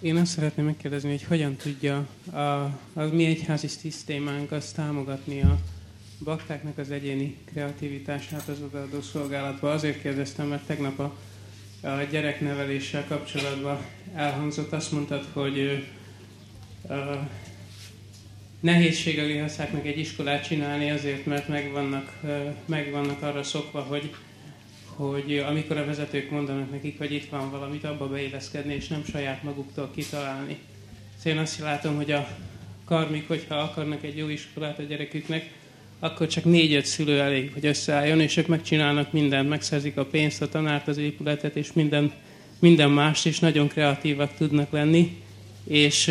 [0.00, 5.58] Én azt szeretném megkérdezni, hogy hogyan tudja a, az mi egyházi szisztémánk azt támogatni a
[6.24, 9.72] baktáknak az egyéni kreativitását az odaadó szolgálatba.
[9.72, 11.16] Azért kérdeztem, mert tegnap a,
[11.86, 13.78] a gyerekneveléssel kapcsolatban
[14.14, 15.86] elhangzott, azt mondtad, hogy
[16.90, 17.28] a
[18.60, 22.20] nehézség a lihaszáknak egy iskolát csinálni azért, mert megvannak,
[22.66, 24.10] megvannak arra szokva, hogy,
[24.84, 29.42] hogy amikor a vezetők mondanak nekik, hogy itt van valamit, abba beilleszkedni, és nem saját
[29.42, 30.58] maguktól kitalálni.
[31.16, 32.28] Szóval én azt látom, hogy a
[32.84, 35.50] karmik, hogyha akarnak egy jó iskolát a gyereküknek,
[35.98, 40.48] akkor csak négy-öt szülő elég, hogy összeálljon, és ők megcsinálnak mindent, megszerzik a pénzt, a
[40.48, 42.12] tanárt, az épületet, és minden,
[42.58, 45.22] minden mást, és nagyon kreatívak tudnak lenni,
[45.64, 46.10] és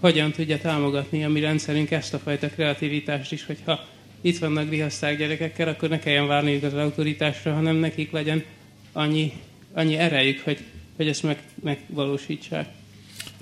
[0.00, 3.84] hogyan tudja támogatni a mi rendszerünk ezt a fajta kreativitást is, hogyha
[4.20, 8.44] itt vannak rihaszták gyerekekkel, akkor ne kelljen várniuk az autoritásra, hanem nekik legyen
[8.92, 9.32] annyi,
[9.72, 10.64] annyi erejük, hogy,
[10.96, 12.68] hogy ezt meg, megvalósítsák.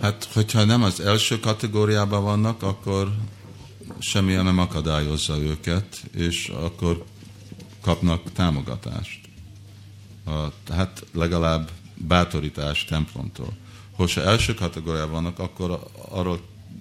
[0.00, 3.12] Hát, hogyha nem az első kategóriában vannak, akkor
[3.98, 7.04] semmilyen nem akadályozza őket, és akkor
[7.80, 9.20] kapnak támogatást.
[10.70, 13.56] Hát legalább bátorítást templomtól
[13.98, 16.40] hogyha első kategóriában vannak, akkor arról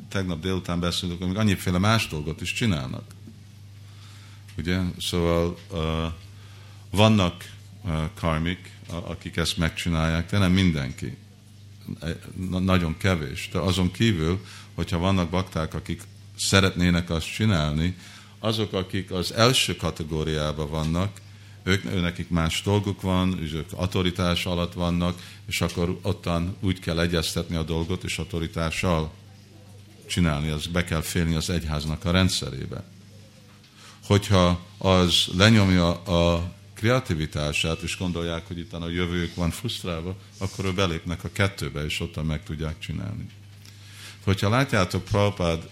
[0.09, 3.03] tegnap délután beszélünk, még annyiféle más dolgot is csinálnak.
[4.57, 4.79] Ugye?
[4.99, 5.79] Szóval uh,
[6.89, 7.51] vannak
[7.83, 11.17] uh, karmik, akik ezt megcsinálják, de nem mindenki.
[12.49, 13.49] Na, nagyon kevés.
[13.51, 16.01] De azon kívül, hogyha vannak bakták, akik
[16.37, 17.97] szeretnének azt csinálni,
[18.39, 21.21] azok, akik az első kategóriában vannak,
[21.63, 27.55] ők, nekik más dolguk van, ők autoritás alatt vannak, és akkor ottan úgy kell egyeztetni
[27.55, 29.11] a dolgot, és autoritással
[30.07, 32.83] csinálni, az be kell félni az egyháznak a rendszerébe.
[34.05, 40.73] Hogyha az lenyomja a kreativitását, és gondolják, hogy itt a jövőjük van frusztrálva, akkor ő
[40.73, 43.27] belépnek a kettőbe, és ottan meg tudják csinálni.
[44.23, 45.69] Hogyha látjátok Prabhupád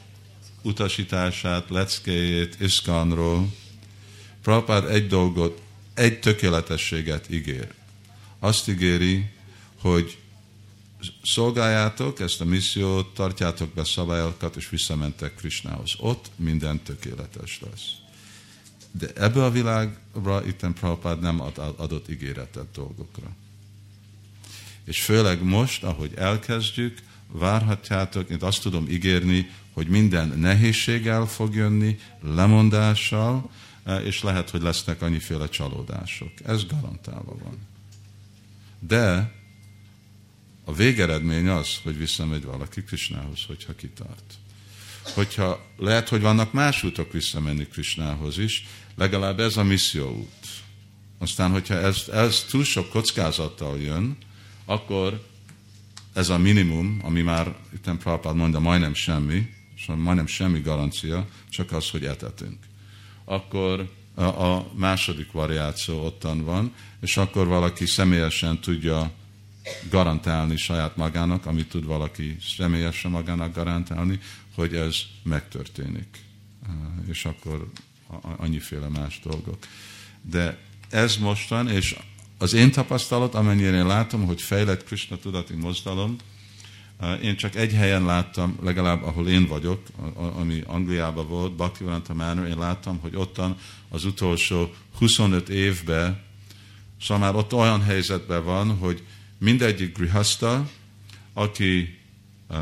[0.61, 3.47] utasítását, leckéjét Iskanról,
[4.41, 5.61] Prabhupád egy dolgot
[5.93, 7.67] egy tökéletességet ígér.
[8.39, 9.29] Azt ígéri,
[9.81, 10.17] hogy
[11.25, 15.93] szolgáljátok ezt a missziót, tartjátok be szabályokat, és visszamentek Krisnához.
[15.97, 17.91] Ott minden tökéletes lesz.
[18.91, 23.27] De ebbe a világra itten Prabhupád nem ad, adott ígéretet dolgokra.
[24.83, 26.97] És főleg most, ahogy elkezdjük,
[27.27, 33.49] várhatjátok, én azt tudom ígérni, hogy minden nehézséggel fog jönni, lemondással,
[33.85, 36.31] Eh, és lehet, hogy lesznek annyiféle csalódások.
[36.45, 37.57] Ez garantálva van.
[38.79, 39.33] De
[40.65, 44.33] a végeredmény az, hogy visszamegy valaki Krisnához, hogyha kitart.
[45.13, 48.65] Hogyha lehet, hogy vannak más útok visszamenni Krisnához is,
[48.95, 49.65] legalább ez a
[49.95, 50.47] út.
[51.17, 54.17] Aztán, hogyha ez, ez túl sok kockázattal jön,
[54.65, 55.27] akkor
[56.13, 61.71] ez a minimum, ami már itt Prabhupád mondja, majdnem semmi, és majdnem semmi garancia, csak
[61.71, 62.57] az, hogy etetünk
[63.25, 69.11] akkor a, a második variáció ottan van, és akkor valaki személyesen tudja
[69.89, 74.19] garantálni saját magának, amit tud valaki személyesen magának garantálni,
[74.55, 76.23] hogy ez megtörténik.
[77.07, 77.69] És akkor
[78.37, 79.57] annyiféle más dolgok.
[80.21, 80.57] De
[80.89, 81.95] ez mostan, és
[82.37, 86.15] az én tapasztalat, amennyire én látom, hogy fejlett Krishna tudati mozdalom,
[87.21, 89.81] én csak egy helyen láttam, legalább ahol én vagyok,
[90.15, 93.57] ami Angliában volt, Bhaktivedanta Manor, én láttam, hogy ottan
[93.89, 96.21] az utolsó 25 évben,
[97.01, 99.03] szóval már ott olyan helyzetben van, hogy
[99.45, 100.69] mindegyik grihasta,
[101.33, 101.99] aki
[102.49, 102.57] uh,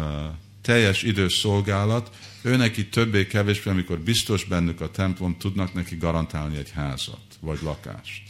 [0.62, 6.72] teljes idős szolgálat, ő neki többé-kevésbé, amikor biztos bennük a templom, tudnak neki garantálni egy
[6.72, 8.22] házat, vagy lakást.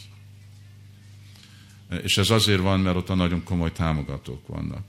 [2.02, 4.84] És ez azért van, mert ott nagyon komoly támogatók vannak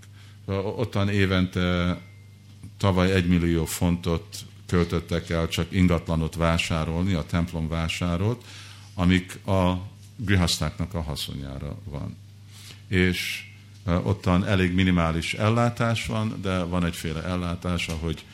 [0.54, 1.98] ottan évente
[2.78, 8.44] tavaly egy millió fontot költöttek el csak ingatlanot vásárolni, a templom vásárolt,
[8.94, 9.74] amik a
[10.16, 12.18] grihasztáknak a haszonjára van.
[12.88, 13.45] És
[13.86, 18.26] ottan elég minimális ellátás van, de van egyféle ellátás, ahogy,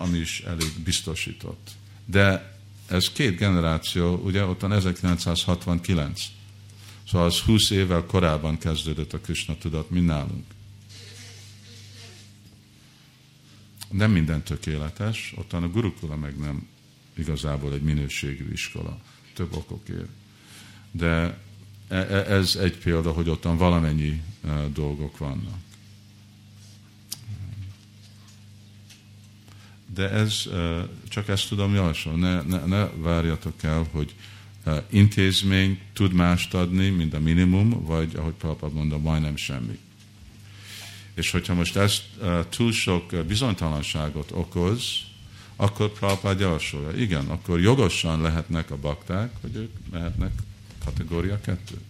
[0.00, 1.70] ami is elég biztosított.
[2.04, 2.54] De
[2.88, 6.22] ez két generáció, ugye ottan 1969.
[7.08, 10.44] Szóval az 20 évvel korábban kezdődött a Krishna tudat, mint nálunk.
[13.90, 16.68] Nem minden tökéletes, ottan a gurukula meg nem
[17.14, 18.98] igazából egy minőségű iskola,
[19.34, 20.08] több okokért.
[20.90, 21.38] De
[21.88, 25.64] ez egy példa, hogy ottan valamennyi e, dolgok vannak.
[29.94, 30.42] De ez,
[31.08, 34.14] csak ezt tudom javasolni, ne, ne, ne várjatok el, hogy
[34.90, 39.78] intézmény tud mást adni, mint a minimum, vagy ahogy Prabhupád mondta, majdnem semmi.
[41.14, 42.02] És hogyha most ez
[42.48, 44.82] túl sok bizonytalanságot okoz,
[45.56, 50.32] akkor Prabhupád javasolja, igen, akkor jogosan lehetnek a bakták, hogy ők mehetnek
[50.86, 51.80] kategória kettő.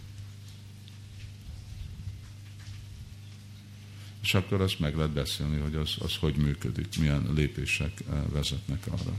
[4.22, 8.02] És akkor azt meg lehet beszélni, hogy az, az hogy működik, milyen lépések
[8.32, 9.12] vezetnek arra.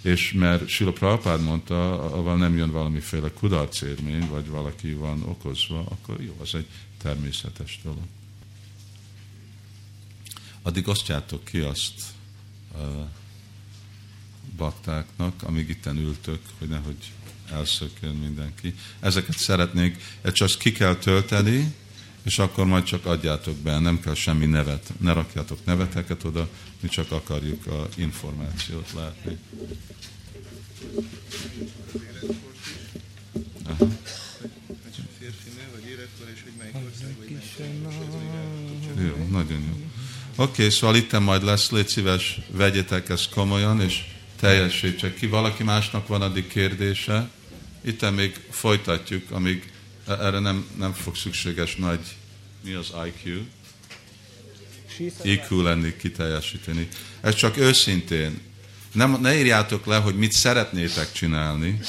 [0.00, 6.22] És mert Sila Prabhupád mondta, avval nem jön valamiféle kudarcérmény, vagy valaki van okozva, akkor
[6.22, 6.66] jó, az egy
[6.98, 8.04] természetes dolog.
[10.62, 12.02] Addig osztjátok ki azt
[12.74, 13.08] a
[14.56, 17.12] baktáknak, amíg itten ültök, hogy nehogy
[17.52, 18.74] elszökjön mindenki.
[19.00, 20.02] Ezeket szeretnék,
[20.32, 21.74] csak ki kell tölteni,
[22.22, 26.48] és akkor majd csak adjátok be, nem kell semmi nevet, ne rakjátok neveteket oda,
[26.80, 29.38] mi csak akarjuk a információt látni.
[33.64, 33.86] Aha.
[38.98, 39.90] Jó, nagyon jó.
[40.36, 44.04] Oké, okay, szóval itt majd lesz, légy szíves, vegyetek ezt komolyan, és
[44.36, 45.26] teljesítsek ki.
[45.26, 47.30] Valaki másnak van addig kérdése?
[47.80, 49.72] Itt még folytatjuk, amíg
[50.06, 52.16] erre nem, nem fog szükséges nagy,
[52.64, 53.42] mi az IQ?
[55.22, 56.88] IQ lenni, kiteljesíteni.
[57.20, 58.40] Ez csak őszintén.
[58.92, 61.80] Nem, ne írjátok le, hogy mit szeretnétek csinálni,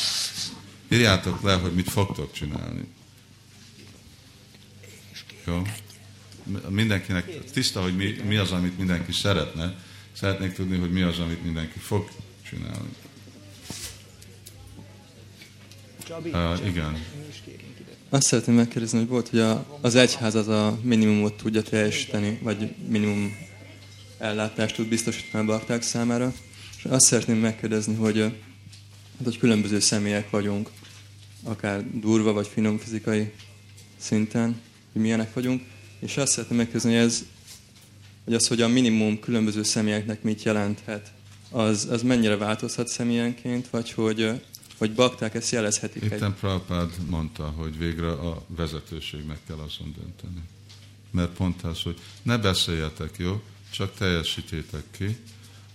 [0.89, 2.87] írjátok le, hogy mit fogtok csinálni.
[5.45, 5.61] Jó?
[6.69, 9.75] Mindenkinek tiszta, hogy mi, mi az, amit mindenki szeretne.
[10.13, 12.09] Szeretnék tudni, hogy mi az, amit mindenki fog
[12.49, 12.89] csinálni.
[16.09, 16.97] Uh, igen.
[18.09, 22.75] Azt szeretném megkérdezni, hogy volt, hogy a, az egyház az a minimumot tudja teljesíteni, vagy
[22.87, 23.35] minimum
[24.17, 26.33] ellátást tud biztosítani a bakták számára.
[26.77, 28.31] És azt szeretném megkérdezni, hogy, hát,
[29.23, 30.69] hogy különböző személyek vagyunk,
[31.43, 33.31] akár durva vagy finom fizikai
[33.97, 34.59] szinten,
[34.93, 35.61] hogy milyenek vagyunk,
[35.99, 37.25] és azt szeretném megkérdezni, hogy ez,
[38.23, 41.11] hogy az, hogy a minimum különböző személyeknek mit jelenthet,
[41.51, 44.41] az, az mennyire változhat személyenként, vagy hogy,
[44.81, 46.03] hogy bakták ezt jelezhetik?
[46.03, 46.39] Itten egy...
[46.39, 50.41] Prabhupád mondta, hogy végre a vezetőségnek kell azon dönteni.
[51.11, 53.43] Mert pont az, hogy ne beszéljetek, jó?
[53.69, 55.17] Csak teljesítétek ki.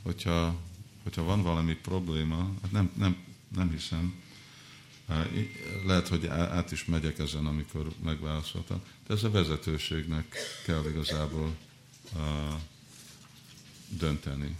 [0.02, 0.56] Hogyha,
[1.02, 3.16] hogyha van valami probléma, hát nem, nem,
[3.54, 4.14] nem hiszem,
[5.84, 11.56] lehet, hogy át is megyek ezen, amikor megválaszoltam, de ez a vezetőségnek kell igazából
[12.14, 12.20] uh,
[13.88, 14.56] dönteni,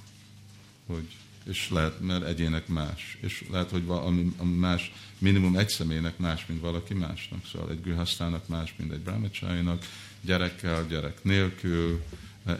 [0.87, 1.17] hogy
[1.49, 6.61] és lehet, mert egyének más, és lehet, hogy valami más, minimum egy személynek más, mint
[6.61, 9.85] valaki másnak, szóval egy grihasztának más, mint egy brahmacsáinak,
[10.21, 12.03] gyerekkel, gyerek nélkül,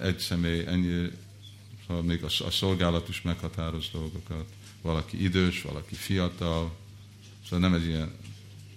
[0.03, 1.11] egy személy, ennyi,
[1.87, 4.47] szóval még a, a szolgálat is meghatároz dolgokat,
[4.83, 6.77] valaki idős, valaki fiatal,
[7.45, 8.11] szóval nem egy ilyen,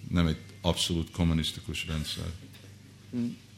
[0.10, 2.32] nem egy abszolút kommunisztikus rendszer.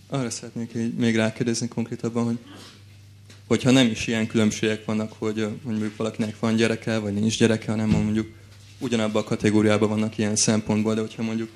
[0.08, 2.38] Arra szeretnék még rákérdezni konkrétabban, hogy
[3.52, 7.90] hogyha nem is ilyen különbségek vannak, hogy mondjuk valakinek van gyereke, vagy nincs gyereke, hanem
[7.90, 8.28] mondjuk
[8.80, 11.50] ugyanabban a kategóriában vannak ilyen szempontból, de hogyha mondjuk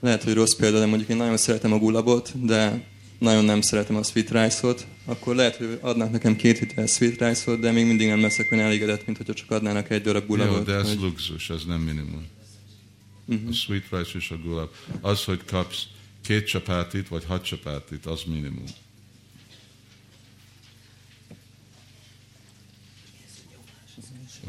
[0.00, 2.86] lehet, hogy rossz példa, de mondjuk én nagyon szeretem a gulabot, de
[3.18, 7.60] nagyon nem szeretem a sweet rice-ot, akkor lehet, hogy adnak nekem két hitel sweet rice-ot,
[7.60, 10.56] de még mindig nem leszek olyan elégedett, mint hogyha csak adnának egy darab gulabot.
[10.56, 11.00] Jó, de ez vagy...
[11.00, 12.26] luxus, ez nem minimum.
[13.26, 13.48] Uh-huh.
[13.48, 14.68] A sweet rice és a gulab.
[15.00, 15.82] Az, hogy kapsz
[16.22, 18.64] két csapátit, vagy hat csapátit, az minimum.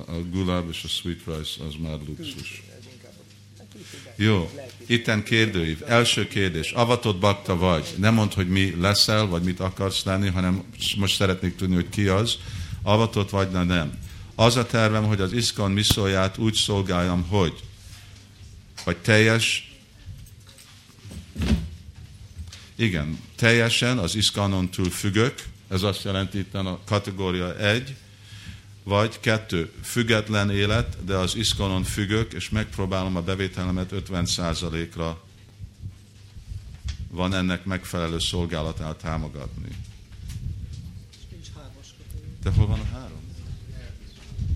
[0.06, 2.64] A gulab és a sweet rice az már luxus.
[4.16, 4.52] Jó,
[4.86, 5.82] itten kérdőív.
[5.86, 6.72] Első kérdés.
[6.72, 7.94] Avatott bakta vagy.
[7.98, 10.64] Nem mond, hogy mi leszel, vagy mit akarsz lenni, hanem
[10.98, 12.38] most szeretnék tudni, hogy ki az.
[12.82, 13.98] Avatott vagy, na nem.
[14.36, 17.54] Az a tervem, hogy az iszkon miszóját úgy szolgáljam, hogy
[18.84, 19.72] vagy teljes
[22.76, 27.96] igen, teljesen az iszkanon túl függök, Ez azt jelenti itt a kategória egy,
[28.88, 35.22] vagy kettő, független élet, de az iszkonon függök, és megpróbálom a bevételemet 50%-ra
[37.10, 39.68] van ennek megfelelő szolgálatát támogatni.
[42.44, 43.20] De hol van a három?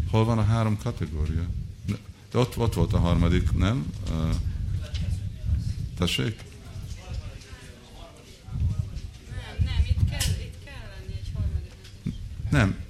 [0.10, 1.46] Hol van a három kategória?
[2.32, 3.86] De ott, ott volt a harmadik, nem?
[5.98, 6.44] Tessék?
[9.30, 11.74] Nem, nem, itt kell, itt kell lenni egy harmadik.
[12.50, 12.90] Nem.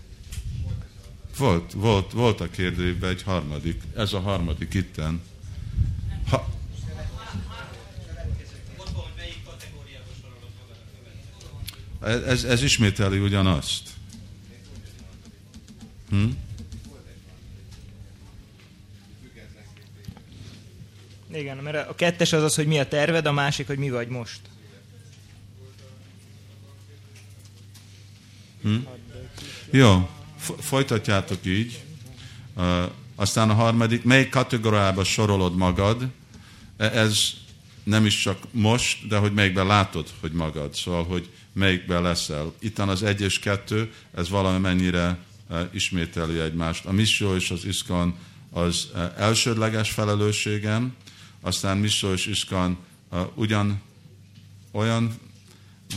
[1.41, 3.81] Volt, volt, volt a kérdőjében egy harmadik.
[3.95, 5.21] Ez a harmadik itten.
[6.29, 6.47] Ha,
[12.01, 13.89] ez, ez ismételi ugyanazt.
[16.09, 16.25] Hm?
[21.33, 24.07] Igen, mert a kettes az az, hogy mi a terved, a másik, hogy mi vagy
[24.07, 24.39] most.
[28.61, 28.75] Hm?
[29.69, 30.09] Jó,
[30.59, 31.83] folytatjátok így.
[33.15, 36.07] Aztán a harmadik, melyik kategóriába sorolod magad?
[36.77, 37.33] E- Ez
[37.83, 40.73] nem is csak most, de hogy melyikben látod, hogy magad.
[40.75, 42.53] Szóval, hogy melyikben leszel.
[42.59, 45.17] Itt az egy és kettő, ez valamennyire
[45.49, 46.85] uh, ismételi egymást.
[46.85, 48.15] A misszió és az iszkan
[48.51, 50.95] az uh, elsődleges felelősségem,
[51.41, 52.77] aztán misszió és iszkan
[53.35, 53.81] ugyan
[54.71, 55.13] olyan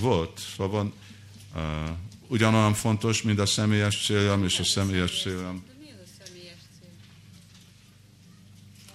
[0.00, 0.92] volt, szóval
[1.54, 1.60] uh,
[2.34, 5.64] ugyanolyan fontos, mint a személyes céljam és a személyes céljam.
[5.66, 6.88] De mi az a személyes cél?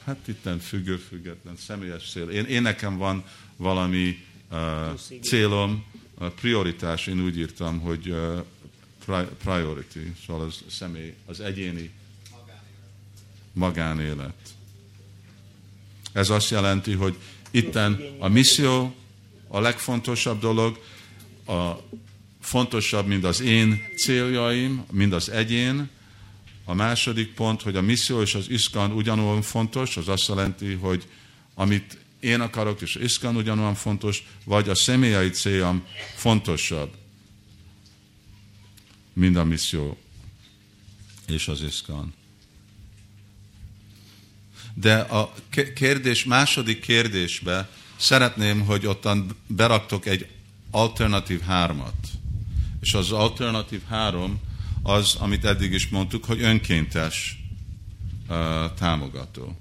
[0.04, 2.30] Hát itten függő, független, személyes cél.
[2.30, 3.24] Én, én nekem van
[3.56, 4.60] valami uh,
[5.22, 5.86] célom,
[6.18, 8.46] uh, prioritás, én úgy írtam, hogy uh,
[9.06, 11.92] pri- priority, szóval az személy, az egyéni
[13.54, 14.54] magánélet.
[16.12, 17.18] Ez azt jelenti, hogy
[17.52, 18.96] itten a misszió
[19.48, 20.80] a legfontosabb dolog,
[21.46, 21.76] a
[22.42, 25.90] fontosabb, mint az én céljaim, mint az egyén.
[26.66, 31.08] A második pont, hogy a misszió és az iszkan ugyanolyan fontos, az azt jelenti, hogy
[31.56, 35.86] amit én akarok, és iszkan ugyanolyan fontos, vagy a személyai céljam
[36.16, 36.94] fontosabb,
[39.14, 39.98] mint a misszió
[41.28, 42.14] és az iszkan.
[44.74, 45.34] De a
[45.76, 50.28] kérdés, második kérdésbe szeretném, hogy ottan beraktok egy
[50.72, 52.09] alternatív hármat.
[52.82, 54.40] És az alternatív három
[54.84, 57.44] az, amit eddig is mondtuk, hogy önkéntes
[58.30, 59.58] uh, támogató.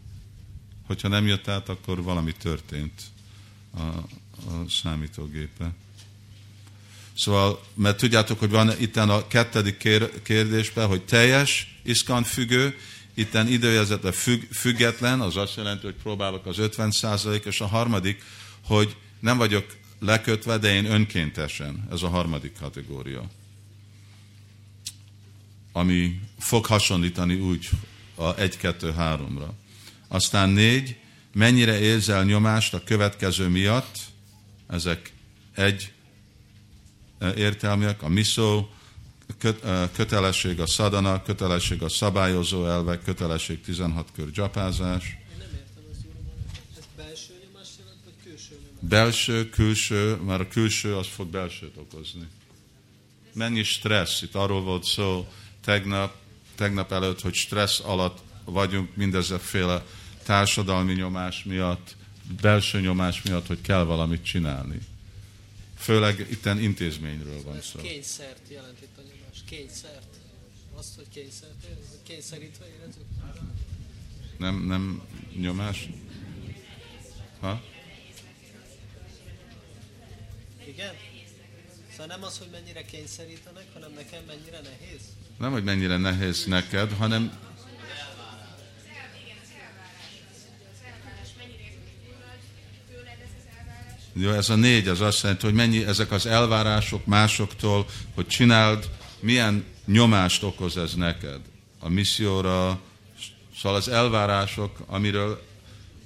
[0.86, 3.02] Hogyha nem jött át, akkor valami történt
[3.76, 5.72] a, a számítógépe.
[7.16, 12.76] Szóval, mert tudjátok, hogy van itten a kettedik kér, kérdésben, hogy teljes iszkan függő,
[13.14, 18.22] itten időjelzetre függ, független, az azt jelenti, hogy próbálok az 50% és a harmadik,
[18.64, 19.66] hogy nem vagyok
[20.00, 21.88] lekötve, de én önkéntesen.
[21.90, 23.30] Ez a harmadik kategória.
[25.72, 27.68] Ami fog hasonlítani úgy
[28.14, 29.48] a 1-2-3-ra.
[30.08, 30.96] Aztán négy,
[31.32, 33.98] mennyire érzel nyomást a következő miatt,
[34.66, 35.12] ezek
[35.54, 35.92] egy
[37.36, 38.68] értelmiek, a miszó,
[39.92, 45.17] kötelesség a szadana, kötelesség a szabályozó elvek, kötelesség 16 kör gyapázás,
[48.80, 52.26] Belső, külső, már a külső az fog belsőt okozni.
[53.32, 55.28] Mennyi stressz, itt arról volt szó
[55.64, 56.16] tegnap,
[56.54, 59.84] tegnap előtt, hogy stressz alatt vagyunk mindezeféle
[60.22, 61.96] társadalmi nyomás miatt,
[62.40, 64.78] belső nyomás miatt, hogy kell valamit csinálni.
[65.78, 67.80] Főleg itten intézményről van szó.
[67.80, 69.38] Kényszert jelent itt a nyomás.
[69.44, 70.16] Kényszert.
[70.74, 71.66] Azt, hogy kényszert.
[72.02, 73.04] Kényszerítve érezzük.
[74.38, 75.02] Nem, nem
[75.36, 75.88] nyomás?
[77.40, 77.62] Ha?
[80.78, 80.94] Igen?
[81.90, 85.00] Szóval nem az, hogy mennyire kényszerítenek, hanem nekem mennyire nehéz.
[85.38, 87.38] Nem, hogy mennyire nehéz neked, hanem
[94.12, 98.90] Jó, ez a négy, az azt jelenti, hogy mennyi ezek az elvárások másoktól, hogy csináld,
[99.20, 101.40] milyen nyomást okoz ez neked
[101.78, 102.80] a misszióra.
[103.56, 105.47] Szóval az elvárások, amiről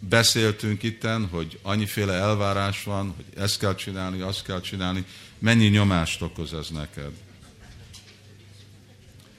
[0.09, 5.05] beszéltünk itten, hogy annyiféle elvárás van, hogy ezt kell csinálni, azt kell csinálni,
[5.39, 7.11] mennyi nyomást okoz ez neked.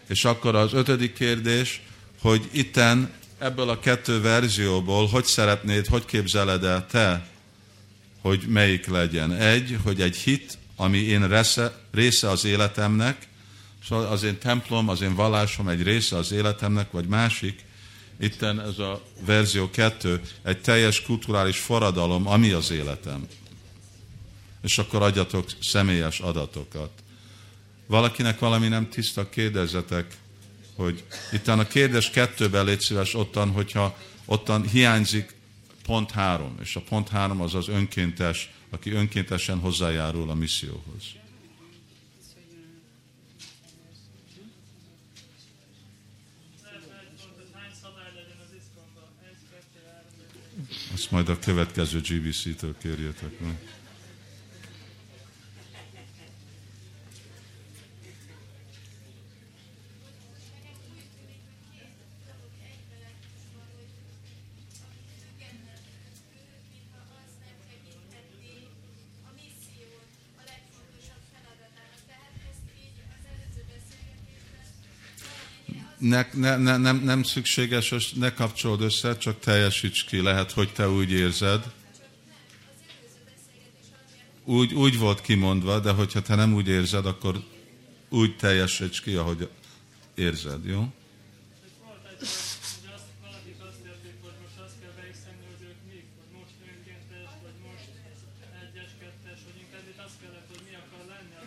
[0.08, 1.82] És akkor az ötödik kérdés,
[2.22, 7.28] hogy itten ebből a kettő verzióból hogy szeretnéd, hogy képzeled el te,
[8.22, 9.34] hogy melyik legyen.
[9.34, 13.28] Egy, hogy egy hit, ami én része, része az életemnek,
[13.88, 17.64] szóval az én templom, az én vallásom egy része az életemnek, vagy másik,
[18.24, 23.28] itten ez a verzió kettő, egy teljes kulturális forradalom, ami az életem.
[24.62, 26.92] És akkor adjatok személyes adatokat.
[27.88, 30.18] valakinek valami nem tiszta, kérdezzetek,
[30.76, 35.36] hogy itt a kérdés kettőben légy szíves ottan, hogyha ottan hiányzik
[35.86, 41.23] pont három, és a pont három az az önkéntes, aki önkéntesen hozzájárul a misszióhoz.
[50.94, 53.58] Azt majd a következő GBC-től kérjétek meg.
[76.04, 80.22] Ne, ne, ne, nem, nem szükséges, ne kapcsolod össze, csak teljesíts ki.
[80.22, 81.72] Lehet, hogy te úgy érzed.
[84.46, 87.44] Úgy, úgy volt kimondva, de hogyha te nem úgy érzed, akkor
[88.10, 89.50] úgy teljesíts ki, ahogy
[90.16, 90.94] érzed, jó?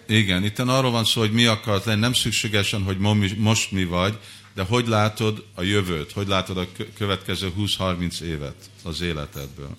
[0.07, 3.85] Igen, itt arról van szó, hogy mi akart lenni, nem szükségesen, hogy mo- most mi
[3.85, 4.19] vagy,
[4.57, 9.73] de hogy látod a jövőt, hogy látod a kö- következő 20-30 évet az életedből.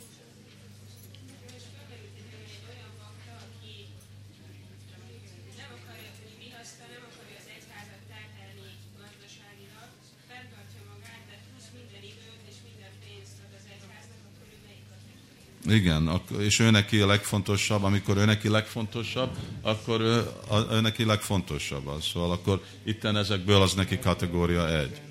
[5.61, 8.69] nem akarja, hogy vihaszta, nem akarja az egyházat terhelni
[9.01, 9.89] gazdaságilag,
[10.29, 14.85] fenntartja magát, de plusz minden időt és minden pénzt ad az egyháznak, akkor ő melyik
[14.93, 15.56] kategória?
[15.67, 19.29] Igen, és ő neki a legfontosabb, amikor ő neki legfontosabb,
[19.61, 22.05] akkor ő, a, neki legfontosabb az.
[22.05, 25.01] Szóval akkor itten ezekből az neki kategória egy.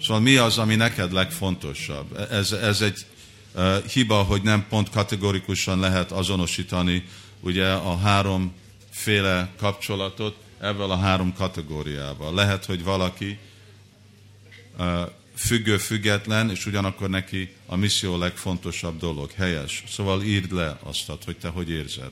[0.00, 2.26] Szóval mi az, ami neked legfontosabb?
[2.30, 3.06] Ez, ez egy
[3.54, 7.04] uh, hiba, hogy nem pont kategorikusan lehet azonosítani
[7.40, 12.34] ugye a háromféle kapcsolatot ebből a három kategóriával.
[12.34, 13.38] Lehet, hogy valaki
[14.78, 15.00] uh,
[15.36, 19.30] függő, független, és ugyanakkor neki a misszió legfontosabb dolog.
[19.30, 19.84] Helyes.
[19.88, 22.10] Szóval írd le azt, hogy te hogy érzed.